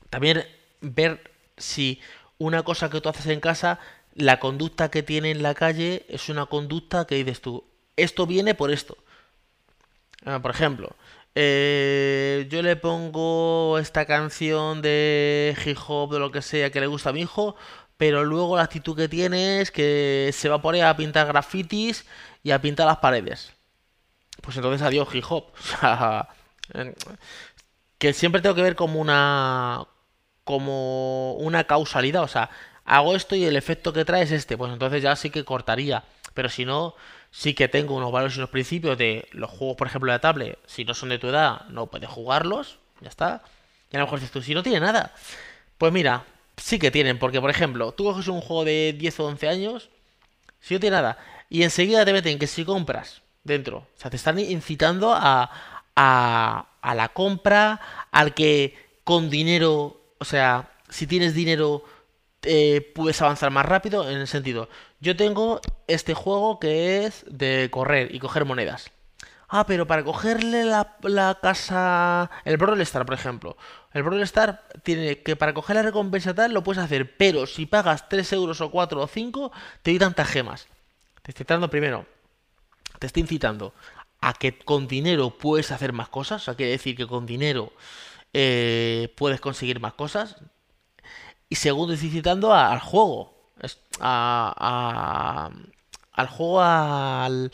También 0.09 0.45
ver 0.81 1.31
si 1.57 2.01
una 2.37 2.63
cosa 2.63 2.89
que 2.89 3.01
tú 3.01 3.09
haces 3.09 3.27
en 3.27 3.39
casa, 3.39 3.79
la 4.13 4.39
conducta 4.39 4.89
que 4.89 5.03
tiene 5.03 5.31
en 5.31 5.43
la 5.43 5.53
calle 5.53 6.05
es 6.09 6.29
una 6.29 6.45
conducta 6.45 7.05
que 7.05 7.15
dices 7.15 7.41
tú, 7.41 7.65
esto 7.97 8.25
viene 8.25 8.55
por 8.55 8.71
esto. 8.71 8.97
Ah, 10.25 10.41
por 10.41 10.51
ejemplo, 10.51 10.95
eh, 11.35 12.47
yo 12.49 12.61
le 12.61 12.75
pongo 12.75 13.77
esta 13.79 14.05
canción 14.05 14.81
de 14.81 15.55
hip 15.65 15.77
hop, 15.87 16.13
de 16.13 16.19
lo 16.19 16.31
que 16.31 16.41
sea, 16.41 16.71
que 16.71 16.79
le 16.79 16.87
gusta 16.87 17.09
a 17.09 17.13
mi 17.13 17.21
hijo, 17.21 17.55
pero 17.97 18.23
luego 18.23 18.57
la 18.57 18.63
actitud 18.63 18.95
que 18.95 19.09
tiene 19.09 19.61
es 19.61 19.71
que 19.71 20.31
se 20.33 20.49
va 20.49 20.57
a 20.57 20.61
poner 20.61 20.85
a 20.85 20.95
pintar 20.95 21.27
grafitis 21.27 22.05
y 22.43 22.51
a 22.51 22.61
pintar 22.61 22.87
las 22.87 22.97
paredes 22.97 23.56
pues 24.41 24.57
entonces 24.57 24.81
adiós 24.81 25.07
hip 25.13 25.25
hop. 25.29 25.45
Que 27.97 28.13
siempre 28.13 28.41
tengo 28.41 28.53
que 28.53 28.61
ver 28.61 28.75
como 28.75 28.99
una 29.01 29.87
como 30.43 31.33
una 31.33 31.65
causalidad, 31.65 32.23
o 32.23 32.27
sea, 32.27 32.49
hago 32.85 33.15
esto 33.15 33.35
y 33.35 33.43
el 33.43 33.57
efecto 33.57 33.91
que 33.91 34.05
trae 34.05 34.23
es 34.23 34.31
este, 34.31 34.57
pues 34.57 34.71
entonces 34.71 35.03
ya 35.03 35.15
sí 35.15 35.29
que 35.29 35.43
cortaría, 35.43 36.05
pero 36.33 36.47
si 36.47 36.63
no, 36.63 36.95
sí 37.31 37.53
que 37.53 37.67
tengo 37.67 37.95
unos 37.95 38.13
valores 38.13 38.35
y 38.37 38.39
unos 38.39 38.49
principios 38.49 38.97
de 38.97 39.27
los 39.31 39.51
juegos, 39.51 39.75
por 39.75 39.87
ejemplo, 39.87 40.11
de 40.11 40.19
tablet, 40.19 40.57
si 40.65 40.85
no 40.85 40.93
son 40.93 41.09
de 41.09 41.19
tu 41.19 41.27
edad, 41.27 41.65
no 41.67 41.87
puedes 41.87 42.09
jugarlos, 42.09 42.79
ya 43.01 43.09
está. 43.09 43.43
Y 43.91 43.97
a 43.97 43.99
lo 43.99 44.05
mejor 44.05 44.19
dices 44.19 44.31
tú, 44.31 44.41
si 44.41 44.53
no 44.53 44.63
tiene 44.63 44.79
nada, 44.79 45.13
pues 45.77 45.91
mira, 45.91 46.23
sí 46.55 46.79
que 46.79 46.91
tienen, 46.91 47.19
porque 47.19 47.41
por 47.41 47.49
ejemplo, 47.49 47.91
tú 47.91 48.05
coges 48.05 48.29
un 48.29 48.39
juego 48.39 48.63
de 48.63 48.95
10 48.97 49.19
o 49.19 49.25
11 49.25 49.49
años, 49.49 49.89
si 50.61 50.73
no 50.73 50.79
tiene 50.79 50.95
nada, 50.95 51.17
y 51.49 51.63
enseguida 51.63 52.05
te 52.05 52.13
meten 52.13 52.39
que 52.39 52.47
si 52.47 52.63
compras 52.63 53.21
dentro. 53.47 53.77
O 53.77 53.99
sea, 53.99 54.11
te 54.11 54.17
están 54.17 54.37
incitando 54.37 55.13
a, 55.13 55.49
a, 55.95 56.67
a 56.81 56.95
la 56.95 57.09
compra, 57.09 57.79
al 58.11 58.33
que 58.33 58.75
con 59.03 59.29
dinero, 59.29 59.99
o 60.19 60.25
sea, 60.25 60.69
si 60.89 61.07
tienes 61.07 61.33
dinero 61.33 61.83
eh, 62.43 62.91
puedes 62.93 63.21
avanzar 63.21 63.51
más 63.51 63.65
rápido 63.65 64.09
en 64.09 64.17
el 64.17 64.27
sentido, 64.27 64.69
yo 64.99 65.15
tengo 65.15 65.59
este 65.87 66.13
juego 66.13 66.59
que 66.59 67.05
es 67.05 67.25
de 67.27 67.69
correr 67.71 68.13
y 68.13 68.19
coger 68.19 68.45
monedas. 68.45 68.91
Ah, 69.49 69.65
pero 69.65 69.87
para 69.87 70.03
cogerle 70.03 70.65
la, 70.65 70.95
la 71.03 71.39
casa. 71.41 72.29
El 72.43 72.57
Brawl 72.57 72.81
Star, 72.81 73.05
por 73.05 73.15
ejemplo. 73.15 73.57
El 73.93 74.03
Brawl 74.03 74.21
Star 74.23 74.67
tiene 74.83 75.23
que 75.23 75.35
para 75.35 75.53
coger 75.53 75.77
la 75.77 75.83
recompensa 75.83 76.33
tal 76.33 76.53
lo 76.53 76.63
puedes 76.63 76.83
hacer, 76.83 77.15
pero 77.17 77.47
si 77.47 77.65
pagas 77.65 78.09
3 78.09 78.33
euros 78.33 78.59
o 78.61 78.69
4 78.71 79.01
o 79.01 79.07
5, 79.07 79.51
te 79.81 79.91
doy 79.91 79.99
tantas 79.99 80.27
gemas. 80.27 80.67
Te 81.21 81.31
estoy 81.31 81.45
dando 81.47 81.69
primero. 81.69 82.05
Te 82.99 83.07
estoy 83.07 83.21
incitando 83.21 83.73
a 84.21 84.33
que 84.33 84.57
con 84.59 84.87
dinero 84.87 85.31
puedes 85.37 85.71
hacer 85.71 85.93
más 85.93 86.09
cosas. 86.09 86.41
O 86.41 86.45
sea, 86.45 86.55
quiere 86.55 86.71
decir 86.71 86.95
que 86.95 87.07
con 87.07 87.25
dinero 87.25 87.71
eh, 88.33 89.13
puedes 89.17 89.39
conseguir 89.41 89.79
más 89.79 89.93
cosas. 89.93 90.37
Y 91.49 91.55
segundo, 91.55 91.93
estoy 91.93 92.09
incitando 92.09 92.53
al 92.53 92.79
juego. 92.79 93.33
A, 93.99 95.49
al 96.13 96.27
juego, 96.27 96.61
al, 96.61 97.51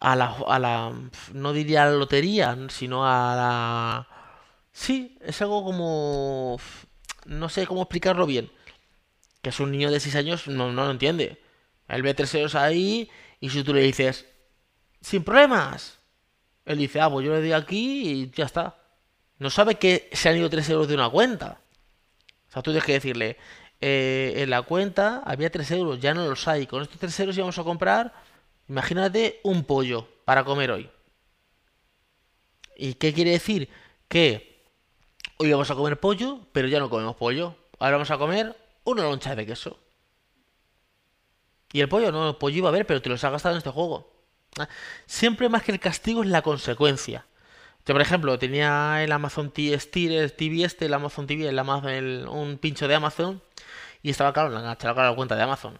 a 0.00 0.16
la, 0.16 0.36
a 0.48 0.58
la, 0.58 0.92
no 1.32 1.52
diría 1.52 1.86
lotería, 1.86 2.56
sino 2.68 3.06
a 3.06 3.34
la... 3.36 4.08
Sí, 4.72 5.18
es 5.20 5.40
algo 5.42 5.64
como... 5.64 6.58
No 7.26 7.48
sé 7.48 7.66
cómo 7.66 7.82
explicarlo 7.82 8.26
bien. 8.26 8.50
Que 9.42 9.50
es 9.50 9.60
un 9.60 9.70
niño 9.72 9.90
de 9.90 10.00
6 10.00 10.16
años, 10.16 10.48
no, 10.48 10.72
no 10.72 10.84
lo 10.84 10.90
entiende. 10.90 11.42
Él 11.88 12.02
ve 12.02 12.14
3 12.14 12.34
euros 12.36 12.54
ahí 12.54 13.10
y 13.40 13.50
si 13.50 13.62
tú 13.62 13.74
le 13.74 13.82
dices, 13.82 14.26
sin 15.04 15.22
problemas, 15.22 15.98
él 16.64 16.78
dice, 16.78 17.00
ah, 17.00 17.10
pues 17.10 17.26
yo 17.26 17.32
le 17.32 17.40
doy 17.40 17.52
aquí 17.52 18.08
y 18.10 18.30
ya 18.30 18.46
está. 18.46 18.76
No 19.38 19.50
sabe 19.50 19.76
que 19.76 20.08
se 20.12 20.28
han 20.28 20.36
ido 20.36 20.48
3 20.48 20.68
euros 20.70 20.88
de 20.88 20.94
una 20.94 21.10
cuenta. 21.10 21.60
O 22.48 22.52
sea, 22.52 22.62
tú 22.62 22.70
tienes 22.70 22.84
que 22.84 22.94
decirle, 22.94 23.36
eh, 23.80 24.34
en 24.36 24.50
la 24.50 24.62
cuenta 24.62 25.22
había 25.24 25.50
3 25.50 25.70
euros, 25.72 26.00
ya 26.00 26.14
no 26.14 26.26
los 26.26 26.48
hay. 26.48 26.66
Con 26.66 26.82
estos 26.82 26.98
3 26.98 27.20
euros 27.20 27.36
íbamos 27.36 27.58
a 27.58 27.64
comprar 27.64 28.12
Imagínate 28.68 29.40
un 29.42 29.64
pollo 29.64 30.08
para 30.24 30.44
comer 30.44 30.70
hoy. 30.70 30.90
¿Y 32.76 32.94
qué 32.94 33.12
quiere 33.12 33.32
decir? 33.32 33.68
Que 34.08 34.64
hoy 35.36 35.50
vamos 35.50 35.70
a 35.70 35.74
comer 35.74 36.00
pollo, 36.00 36.40
pero 36.52 36.68
ya 36.68 36.78
no 36.78 36.88
comemos 36.88 37.16
pollo. 37.16 37.56
Ahora 37.78 37.96
vamos 37.96 38.10
a 38.10 38.18
comer 38.18 38.56
una 38.84 39.02
loncha 39.02 39.34
de 39.34 39.46
queso. 39.46 39.78
Y 41.72 41.80
el 41.80 41.88
pollo, 41.88 42.10
no, 42.10 42.30
el 42.30 42.36
pollo 42.36 42.56
iba 42.56 42.68
a 42.68 42.72
ver, 42.72 42.86
pero 42.86 43.02
te 43.02 43.08
los 43.08 43.22
has 43.22 43.32
gastado 43.32 43.54
en 43.54 43.58
este 43.58 43.70
juego. 43.70 44.13
Siempre 45.06 45.48
más 45.48 45.62
que 45.62 45.72
el 45.72 45.80
castigo 45.80 46.22
es 46.22 46.28
la 46.28 46.42
consecuencia. 46.42 47.26
Yo, 47.86 47.94
por 47.94 48.00
ejemplo, 48.00 48.38
tenía 48.38 49.04
el 49.04 49.12
Amazon 49.12 49.50
TV 49.50 49.74
este, 49.74 50.86
el 50.86 50.94
Amazon 50.94 51.26
TV, 51.26 51.48
el 51.48 51.58
Amazon, 51.58 52.28
un 52.28 52.58
pincho 52.58 52.88
de 52.88 52.94
Amazon, 52.94 53.42
y 54.02 54.10
estaba 54.10 54.32
claro, 54.32 54.56
enganchado 54.56 55.00
a 55.00 55.10
la 55.10 55.14
cuenta 55.14 55.36
de 55.36 55.42
Amazon. 55.42 55.78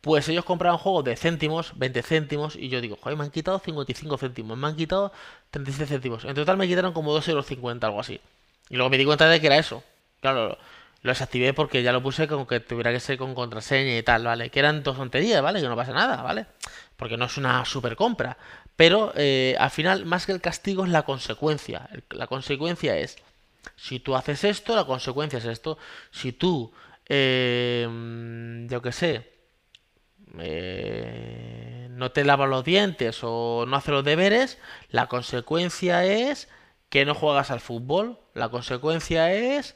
Pues 0.00 0.28
ellos 0.28 0.44
compraban 0.44 0.78
juegos 0.78 1.04
de 1.04 1.16
céntimos, 1.16 1.72
20 1.76 2.02
céntimos, 2.02 2.56
y 2.56 2.68
yo 2.68 2.80
digo, 2.80 2.96
joder, 3.00 3.16
me 3.16 3.24
han 3.24 3.30
quitado 3.30 3.58
55 3.60 4.18
céntimos, 4.18 4.58
me 4.58 4.66
han 4.68 4.76
quitado 4.76 5.12
36 5.50 5.88
céntimos. 5.88 6.24
En 6.24 6.34
total 6.34 6.56
me 6.56 6.66
quitaron 6.68 6.92
como 6.92 7.16
2,50 7.16 7.30
euros, 7.30 7.84
algo 7.84 8.00
así. 8.00 8.20
Y 8.68 8.76
luego 8.76 8.90
me 8.90 8.98
di 8.98 9.04
cuenta 9.04 9.28
de 9.28 9.40
que 9.40 9.46
era 9.46 9.58
eso. 9.58 9.82
Claro, 10.20 10.58
lo 11.02 11.10
desactivé 11.10 11.52
porque 11.54 11.82
ya 11.82 11.92
lo 11.92 12.02
puse 12.02 12.26
como 12.26 12.46
que 12.46 12.60
tuviera 12.60 12.92
que 12.92 13.00
ser 13.00 13.18
con 13.18 13.34
contraseña 13.34 13.96
y 13.96 14.02
tal, 14.02 14.24
¿vale? 14.24 14.50
Que 14.50 14.58
eran 14.58 14.82
dos 14.82 14.96
tonterías, 14.96 15.42
¿vale? 15.42 15.60
Que 15.60 15.68
no 15.68 15.76
pasa 15.76 15.92
nada, 15.92 16.22
¿vale? 16.22 16.46
Porque 16.96 17.16
no 17.16 17.26
es 17.26 17.36
una 17.36 17.64
super 17.64 17.96
compra. 17.96 18.36
Pero 18.76 19.12
eh, 19.16 19.56
al 19.58 19.70
final, 19.70 20.04
más 20.04 20.26
que 20.26 20.32
el 20.32 20.40
castigo, 20.40 20.84
es 20.84 20.90
la 20.90 21.02
consecuencia. 21.02 21.88
La 22.10 22.26
consecuencia 22.26 22.96
es, 22.96 23.16
si 23.76 24.00
tú 24.00 24.16
haces 24.16 24.44
esto, 24.44 24.74
la 24.74 24.84
consecuencia 24.84 25.38
es 25.38 25.44
esto. 25.46 25.78
Si 26.10 26.32
tú, 26.32 26.72
eh, 27.08 28.66
yo 28.68 28.82
qué 28.82 28.92
sé, 28.92 29.36
eh, 30.38 31.88
no 31.90 32.10
te 32.10 32.24
lavas 32.24 32.48
los 32.48 32.64
dientes 32.64 33.20
o 33.22 33.64
no 33.66 33.76
haces 33.76 33.92
los 33.92 34.04
deberes, 34.04 34.58
la 34.90 35.06
consecuencia 35.06 36.04
es 36.04 36.48
que 36.88 37.04
no 37.04 37.14
juegas 37.14 37.50
al 37.50 37.60
fútbol, 37.60 38.18
la 38.34 38.48
consecuencia 38.50 39.32
es 39.32 39.74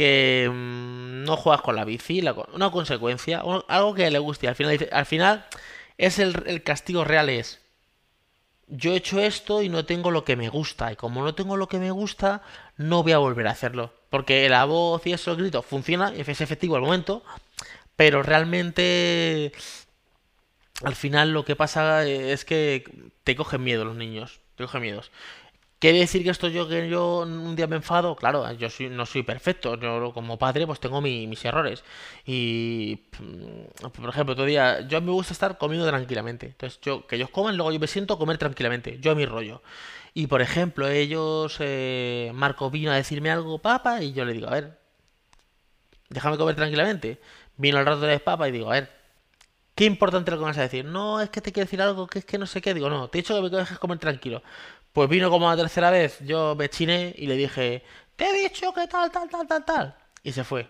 que 0.00 0.50
mm, 0.50 1.24
no 1.24 1.36
juegas 1.36 1.60
con 1.60 1.76
la 1.76 1.84
bici, 1.84 2.22
una 2.54 2.70
consecuencia, 2.70 3.42
algo 3.68 3.92
que 3.92 4.10
le 4.10 4.18
guste. 4.18 4.48
Al 4.48 4.54
final, 4.54 4.88
al 4.90 5.04
final 5.04 5.44
es 5.98 6.18
el, 6.18 6.62
castigo 6.62 7.04
real 7.04 7.28
es 7.28 7.60
yo 8.66 8.92
he 8.92 8.96
hecho 8.96 9.20
esto 9.20 9.62
y 9.62 9.68
no 9.68 9.84
tengo 9.84 10.10
lo 10.10 10.24
que 10.24 10.36
me 10.36 10.48
gusta. 10.48 10.90
Y 10.90 10.96
como 10.96 11.22
no 11.22 11.34
tengo 11.34 11.58
lo 11.58 11.68
que 11.68 11.78
me 11.78 11.90
gusta, 11.90 12.40
no 12.78 13.02
voy 13.02 13.12
a 13.12 13.18
volver 13.18 13.46
a 13.46 13.50
hacerlo. 13.50 13.92
Porque 14.08 14.48
la 14.48 14.64
voz 14.64 15.06
y 15.06 15.12
eso, 15.12 15.32
el 15.32 15.36
grito, 15.36 15.60
funciona, 15.60 16.14
es 16.16 16.40
efectivo 16.40 16.76
al 16.76 16.82
momento. 16.82 17.22
Pero 17.94 18.22
realmente 18.22 19.52
al 20.82 20.94
final 20.94 21.32
lo 21.32 21.44
que 21.44 21.56
pasa 21.56 22.06
es 22.06 22.46
que 22.46 22.84
te 23.24 23.36
cogen 23.36 23.62
miedo 23.62 23.84
los 23.84 23.96
niños, 23.96 24.40
te 24.54 24.64
cogen 24.64 24.80
miedos. 24.80 25.10
¿Quiere 25.80 25.98
decir 26.00 26.22
que 26.22 26.30
esto 26.30 26.48
yo 26.48 26.68
que 26.68 26.90
yo 26.90 27.20
un 27.20 27.56
día 27.56 27.66
me 27.66 27.76
enfado? 27.76 28.14
Claro, 28.14 28.50
yo 28.52 28.68
no 28.90 29.06
soy 29.06 29.22
perfecto. 29.22 29.76
Yo 29.80 30.12
como 30.12 30.38
padre 30.38 30.66
pues 30.66 30.78
tengo 30.78 31.00
mis 31.00 31.44
errores. 31.44 31.84
Y 32.26 33.00
mm, 33.18 33.86
por 33.88 34.10
ejemplo, 34.10 34.34
otro 34.34 34.44
día 34.44 34.86
yo 34.86 35.00
me 35.00 35.10
gusta 35.10 35.32
estar 35.32 35.56
comiendo 35.58 35.86
tranquilamente. 35.88 36.46
Entonces 36.46 36.80
yo 36.82 37.06
que 37.06 37.16
ellos 37.16 37.30
coman, 37.30 37.56
luego 37.56 37.72
yo 37.72 37.80
me 37.80 37.86
siento 37.86 38.18
comer 38.18 38.36
tranquilamente. 38.38 38.98
Yo 39.00 39.12
a 39.12 39.14
mi 39.14 39.24
rollo. 39.24 39.62
Y 40.14 40.26
por 40.26 40.42
ejemplo, 40.42 40.88
ellos 40.88 41.56
eh, 41.60 42.30
Marco 42.34 42.70
vino 42.70 42.90
a 42.92 42.96
decirme 42.96 43.30
algo, 43.30 43.58
papá, 43.60 44.02
y 44.02 44.12
yo 44.12 44.24
le 44.24 44.32
digo, 44.34 44.48
a 44.48 44.52
ver, 44.52 44.78
déjame 46.08 46.36
comer 46.36 46.56
tranquilamente. 46.56 47.20
Vino 47.56 47.78
al 47.78 47.86
rato 47.86 48.00
de 48.02 48.18
papa 48.20 48.48
y 48.48 48.52
digo, 48.52 48.70
a 48.70 48.74
ver, 48.74 48.90
qué 49.74 49.84
importante 49.86 50.30
lo 50.30 50.38
que 50.38 50.44
vas 50.44 50.58
a 50.58 50.62
decir. 50.62 50.84
No, 50.84 51.20
es 51.20 51.30
que 51.30 51.40
te 51.40 51.52
quiero 51.52 51.66
decir 51.66 51.82
algo, 51.82 52.06
que 52.06 52.20
es 52.20 52.24
que 52.24 52.38
no 52.38 52.46
sé 52.46 52.60
qué. 52.60 52.74
Digo, 52.74 52.90
no, 52.90 53.08
te 53.08 53.18
he 53.18 53.22
dicho 53.22 53.34
que 53.34 53.42
me 53.42 53.50
dejes 53.50 53.78
comer 53.78 53.98
tranquilo. 53.98 54.42
Pues 54.92 55.08
vino 55.08 55.30
como 55.30 55.48
la 55.48 55.56
tercera 55.56 55.90
vez, 55.90 56.18
yo 56.20 56.54
me 56.56 56.68
chiné 56.68 57.14
y 57.16 57.26
le 57.26 57.36
dije, 57.36 57.84
te 58.16 58.26
he 58.26 58.48
dicho 58.48 58.72
que 58.72 58.86
tal, 58.88 59.10
tal, 59.10 59.28
tal, 59.28 59.46
tal, 59.46 59.64
tal. 59.64 59.96
Y 60.22 60.32
se 60.32 60.44
fue. 60.44 60.68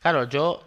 Claro, 0.00 0.28
yo 0.28 0.62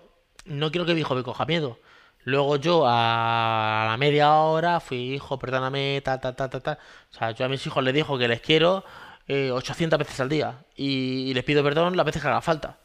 no 0.45 0.71
quiero 0.71 0.85
que 0.85 0.93
mi 0.93 1.01
hijo 1.01 1.15
me 1.15 1.23
coja 1.23 1.45
miedo. 1.45 1.79
Luego 2.23 2.55
yo 2.57 2.83
a 2.87 3.85
la 3.89 3.97
media 3.97 4.33
hora 4.35 4.79
fui, 4.79 5.13
hijo, 5.13 5.37
perdóname, 5.37 6.01
tal, 6.03 6.19
tal, 6.19 6.35
tal, 6.35 6.49
tal, 6.49 6.63
tal. 6.63 6.79
O 7.11 7.13
sea, 7.13 7.31
yo 7.31 7.45
a 7.45 7.49
mis 7.49 7.65
hijos 7.67 7.83
les 7.83 7.93
digo 7.93 8.17
que 8.17 8.27
les 8.27 8.41
quiero 8.41 8.83
800 9.27 9.97
eh, 9.97 10.03
veces 10.03 10.19
al 10.19 10.29
día. 10.29 10.65
y 10.75 11.33
les 11.33 11.43
pido 11.43 11.63
perdón 11.63 11.95
las 11.95 12.05
veces 12.05 12.21
que 12.21 12.27
haga 12.27 12.41
falta. 12.41 12.77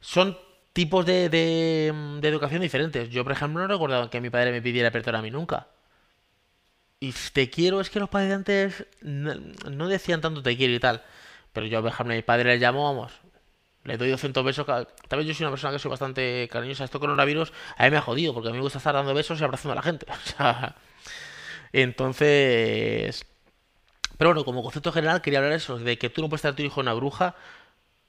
Son 0.00 0.36
tipos 0.78 1.04
de, 1.04 1.28
de, 1.28 1.88
educación 2.28 2.62
diferentes. 2.62 3.10
Yo, 3.10 3.24
por 3.24 3.32
ejemplo, 3.32 3.60
no 3.60 3.66
recordado 3.66 4.10
que 4.10 4.20
mi 4.20 4.30
padre 4.30 4.52
me 4.52 4.62
pidiera 4.62 4.90
perdón 4.92 5.16
a 5.16 5.22
mí 5.22 5.30
nunca. 5.30 5.66
Y 7.00 7.12
te 7.32 7.48
quiero, 7.48 7.80
es 7.80 7.90
que 7.90 8.00
los 8.00 8.08
padres 8.08 8.28
de 8.28 8.34
antes 8.34 8.86
no, 9.02 9.88
decían 9.88 10.20
tanto 10.20 10.42
te 10.42 10.56
quiero 10.56 10.74
y 10.74 10.80
tal. 10.80 11.02
Pero 11.52 11.66
yo, 11.66 11.78
a 11.78 12.04
mi 12.04 12.22
padre 12.22 12.56
le 12.56 12.58
llamo, 12.58 12.84
vamos, 12.84 13.12
le 13.84 13.96
doy 13.96 14.10
200 14.10 14.44
besos. 14.44 14.66
Tal 14.66 15.18
vez 15.18 15.26
yo 15.26 15.34
soy 15.34 15.44
una 15.44 15.52
persona 15.52 15.72
que 15.72 15.78
soy 15.78 15.90
bastante 15.90 16.48
cariñosa. 16.50 16.84
Esto 16.84 17.00
coronavirus 17.00 17.52
a 17.76 17.84
mí 17.84 17.90
me 17.90 17.98
ha 17.98 18.02
jodido, 18.02 18.34
porque 18.34 18.48
a 18.48 18.52
mí 18.52 18.58
me 18.58 18.62
gusta 18.64 18.78
estar 18.78 18.94
dando 18.94 19.14
besos 19.14 19.40
y 19.40 19.44
abrazando 19.44 19.72
a 19.72 19.76
la 19.76 19.82
gente. 19.82 20.06
entonces... 21.72 23.24
Pero 24.16 24.30
bueno, 24.30 24.44
como 24.44 24.62
concepto 24.64 24.90
general 24.90 25.22
quería 25.22 25.38
hablar 25.38 25.52
eso, 25.52 25.78
de 25.78 25.96
que 25.96 26.10
tú 26.10 26.22
no 26.22 26.28
puedes 26.28 26.40
estar 26.40 26.56
tu 26.56 26.62
hijo 26.62 26.80
una 26.80 26.92
bruja 26.92 27.36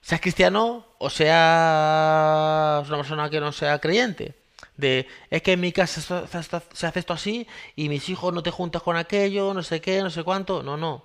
seas 0.02 0.21
cristiano 0.21 0.86
o 0.97 1.10
seas 1.10 2.88
una 2.88 2.97
persona 2.97 3.30
que 3.30 3.39
no 3.39 3.52
sea 3.52 3.80
creyente. 3.80 4.36
De, 4.80 5.08
es 5.30 5.42
que 5.42 5.54
en 5.54 5.60
mi 5.60 5.72
casa 5.74 6.02
se 6.02 6.88
hace 6.88 7.00
esto 7.00 7.13
así 7.13 7.48
y 7.76 7.89
mis 7.89 8.08
hijos 8.08 8.34
no 8.34 8.42
te 8.42 8.50
juntas 8.50 8.82
con 8.82 8.96
aquello, 8.96 9.54
no 9.54 9.62
sé 9.62 9.82
qué, 9.82 10.02
no 10.02 10.10
sé 10.10 10.24
cuánto. 10.24 10.63
No, 10.63 10.78
no. 10.78 11.04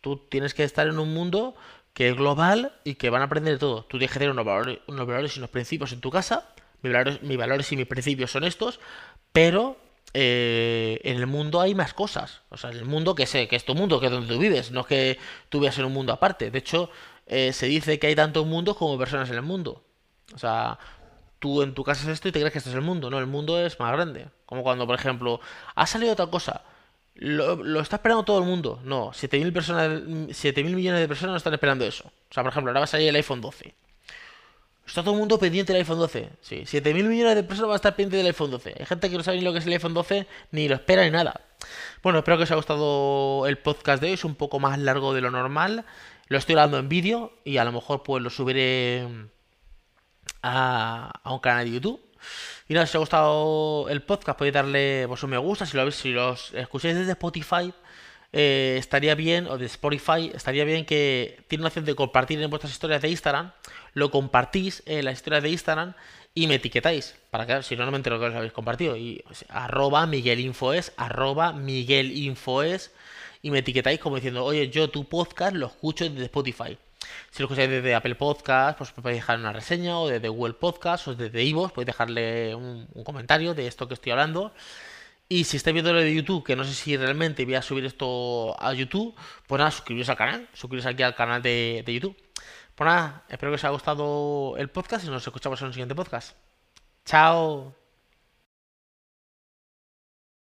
Tú 0.00 0.16
tienes 0.28 0.54
que 0.54 0.64
estar 0.64 0.86
en 0.88 0.98
un 0.98 1.14
mundo 1.14 1.54
que 1.92 2.08
es 2.08 2.16
global 2.16 2.72
y 2.84 2.96
que 2.96 3.08
van 3.08 3.22
a 3.22 3.26
aprender 3.26 3.54
de 3.54 3.58
todo. 3.58 3.84
Tú 3.84 3.98
tienes 3.98 4.12
que 4.12 4.18
tener 4.18 4.32
unos 4.32 4.44
valores, 4.44 4.78
valores 4.86 5.36
y 5.36 5.38
unos 5.38 5.50
principios 5.50 5.92
en 5.92 6.00
tu 6.00 6.10
casa. 6.10 6.48
Mis 6.82 6.92
valores, 6.92 7.22
mis 7.22 7.38
valores 7.38 7.72
y 7.72 7.76
mis 7.76 7.86
principios 7.86 8.30
son 8.30 8.44
estos, 8.44 8.80
pero 9.32 9.78
eh, 10.12 11.00
en 11.04 11.16
el 11.16 11.26
mundo 11.26 11.60
hay 11.60 11.74
más 11.74 11.94
cosas. 11.94 12.42
O 12.50 12.56
sea, 12.56 12.70
en 12.70 12.78
el 12.78 12.84
mundo 12.84 13.14
que 13.14 13.26
sé, 13.26 13.48
que 13.48 13.56
es 13.56 13.64
tu 13.64 13.74
mundo, 13.74 14.00
que 14.00 14.06
es 14.06 14.12
donde 14.12 14.28
tú 14.28 14.38
vives, 14.38 14.72
no 14.72 14.80
es 14.80 14.86
que 14.86 15.18
tú 15.48 15.60
vivas 15.60 15.78
en 15.78 15.84
un 15.84 15.92
mundo 15.92 16.12
aparte. 16.12 16.50
De 16.50 16.58
hecho, 16.58 16.90
eh, 17.26 17.52
se 17.52 17.66
dice 17.66 17.98
que 17.98 18.08
hay 18.08 18.14
tantos 18.14 18.46
mundos 18.46 18.76
como 18.76 18.98
personas 18.98 19.30
en 19.30 19.36
el 19.36 19.42
mundo. 19.42 19.84
O 20.34 20.38
sea, 20.38 20.78
en 21.62 21.74
tu 21.74 21.84
casa 21.84 22.02
es 22.02 22.08
esto 22.08 22.28
y 22.28 22.32
te 22.32 22.40
crees 22.40 22.52
que 22.52 22.58
este 22.58 22.70
es 22.70 22.76
el 22.76 22.82
mundo. 22.82 23.10
No, 23.10 23.18
el 23.18 23.26
mundo 23.26 23.58
es 23.60 23.78
más 23.80 23.92
grande. 23.92 24.28
Como 24.46 24.62
cuando, 24.62 24.86
por 24.86 24.94
ejemplo, 24.94 25.40
ha 25.74 25.86
salido 25.86 26.12
otra 26.12 26.26
cosa. 26.26 26.62
Lo, 27.14 27.80
está 27.80 27.96
esperando 27.96 28.24
todo 28.24 28.38
el 28.38 28.44
mundo. 28.44 28.80
No, 28.84 29.10
7.000 29.12 29.52
personas, 29.52 30.02
7 30.30 30.64
millones 30.64 31.00
de 31.00 31.08
personas 31.08 31.32
no 31.32 31.36
están 31.38 31.54
esperando 31.54 31.84
eso. 31.84 32.04
O 32.06 32.34
sea, 32.34 32.42
por 32.42 32.52
ejemplo, 32.52 32.70
ahora 32.70 32.80
va 32.80 32.84
a 32.84 32.88
salir 32.88 33.08
el 33.08 33.16
iPhone 33.16 33.40
12. 33.40 33.74
Está 34.86 35.02
todo 35.02 35.14
el 35.14 35.18
mundo 35.18 35.38
pendiente 35.38 35.72
del 35.72 35.80
iPhone 35.80 35.98
12. 35.98 36.30
Sí, 36.40 36.62
7.000 36.64 37.04
millones 37.04 37.34
de 37.34 37.42
personas 37.42 37.68
van 37.68 37.74
a 37.74 37.76
estar 37.76 37.96
pendientes 37.96 38.18
del 38.18 38.26
iPhone 38.26 38.50
12. 38.50 38.74
Hay 38.78 38.86
gente 38.86 39.10
que 39.10 39.16
no 39.16 39.22
sabe 39.22 39.38
ni 39.38 39.44
lo 39.44 39.52
que 39.52 39.58
es 39.58 39.66
el 39.66 39.72
iPhone 39.72 39.94
12, 39.94 40.26
ni 40.52 40.68
lo 40.68 40.74
espera 40.74 41.04
ni 41.04 41.10
nada. 41.10 41.40
Bueno, 42.02 42.18
espero 42.18 42.36
que 42.36 42.44
os 42.44 42.50
haya 42.50 42.56
gustado 42.56 43.46
el 43.46 43.58
podcast 43.58 44.00
de 44.00 44.08
hoy. 44.08 44.14
Es 44.14 44.24
un 44.24 44.34
poco 44.34 44.60
más 44.60 44.78
largo 44.78 45.14
de 45.14 45.22
lo 45.22 45.30
normal. 45.30 45.84
Lo 46.28 46.38
estoy 46.38 46.54
grabando 46.54 46.78
en 46.78 46.88
vídeo 46.88 47.32
y 47.44 47.56
a 47.56 47.64
lo 47.64 47.72
mejor 47.72 48.02
pues 48.02 48.22
lo 48.22 48.30
subiré 48.30 49.06
a, 50.42 51.20
un 51.24 51.38
canal 51.38 51.64
de 51.64 51.72
YouTube. 51.72 52.00
Y 52.68 52.74
nada, 52.74 52.86
si 52.86 52.90
os 52.90 52.96
ha 52.96 52.98
gustado 52.98 53.88
el 53.88 54.02
podcast 54.02 54.38
podéis 54.38 54.54
darle 54.54 55.04
pues, 55.06 55.22
un 55.22 55.30
me 55.30 55.38
gusta. 55.38 55.66
Si 55.66 55.76
lo, 55.76 55.90
si 55.90 56.10
los 56.10 56.52
escucháis 56.54 56.96
desde 56.96 57.12
Spotify, 57.12 57.72
eh, 58.32 58.76
estaría 58.78 59.14
bien, 59.14 59.46
o 59.46 59.56
de 59.56 59.66
Spotify, 59.66 60.30
estaría 60.34 60.64
bien 60.64 60.84
que 60.84 61.44
tiene 61.48 61.62
una 61.62 61.68
opción 61.68 61.84
de 61.84 61.94
compartir 61.94 62.40
en 62.42 62.50
vuestras 62.50 62.72
historias 62.72 63.02
de 63.02 63.08
Instagram, 63.08 63.52
lo 63.94 64.10
compartís 64.10 64.82
en 64.86 65.04
las 65.04 65.14
historias 65.14 65.42
de 65.42 65.50
Instagram 65.50 65.94
y 66.34 66.46
me 66.46 66.56
etiquetáis, 66.56 67.14
para 67.30 67.46
que 67.46 67.62
si 67.62 67.76
no, 67.76 67.86
no 67.86 67.92
me 67.92 67.96
entero 67.96 68.20
que 68.20 68.26
os 68.26 68.34
habéis 68.34 68.52
compartido. 68.52 68.96
Y 68.96 69.24
arroba 69.48 70.06
miguelinfoes, 70.06 70.92
arroba 70.96 71.52
miguelinfoes, 71.52 72.92
y 73.42 73.50
me 73.50 73.60
etiquetáis 73.60 74.00
como 74.00 74.16
diciendo, 74.16 74.44
oye, 74.44 74.68
yo 74.68 74.90
tu 74.90 75.08
podcast 75.08 75.54
lo 75.56 75.68
escucho 75.68 76.04
desde 76.04 76.24
Spotify. 76.24 76.76
Si 77.30 77.42
lo 77.42 77.46
escucháis 77.46 77.70
desde 77.70 77.94
Apple 77.94 78.14
Podcast, 78.14 78.78
pues 78.78 78.92
podéis 78.92 79.18
dejar 79.18 79.38
una 79.38 79.52
reseña, 79.52 79.98
o 79.98 80.08
desde 80.08 80.28
Google 80.28 80.54
Podcast, 80.54 81.08
o 81.08 81.14
desde 81.14 81.42
Ivo, 81.42 81.68
podéis 81.68 81.86
dejarle 81.86 82.54
un, 82.54 82.86
comentario 83.04 83.54
de 83.54 83.66
esto 83.66 83.88
que 83.88 83.94
estoy 83.94 84.12
hablando. 84.12 84.52
Y 85.28 85.44
si 85.44 85.56
estáis 85.56 85.74
viendo 85.74 85.92
lo 85.92 86.00
de 86.00 86.14
YouTube, 86.14 86.44
que 86.44 86.54
no 86.56 86.64
sé 86.64 86.72
si 86.74 86.96
realmente 86.96 87.44
voy 87.44 87.54
a 87.56 87.62
subir 87.62 87.84
esto 87.84 88.54
a 88.62 88.72
YouTube, 88.72 89.14
pues 89.46 89.58
nada, 89.58 89.70
suscribiros 89.70 90.08
al 90.08 90.16
canal, 90.16 90.48
suscribiros 90.52 90.86
aquí 90.86 91.02
al 91.02 91.14
canal 91.14 91.42
de, 91.42 91.82
de 91.84 91.94
YouTube. 91.94 92.16
Pues 92.74 92.86
nada, 92.86 93.24
espero 93.28 93.50
que 93.52 93.56
os 93.56 93.64
haya 93.64 93.72
gustado 93.72 94.56
el 94.58 94.68
podcast 94.68 95.04
y 95.04 95.08
nos 95.08 95.26
escuchamos 95.26 95.60
en 95.62 95.68
un 95.68 95.72
siguiente 95.72 95.94
podcast. 95.94 96.36
Chao. 97.04 97.85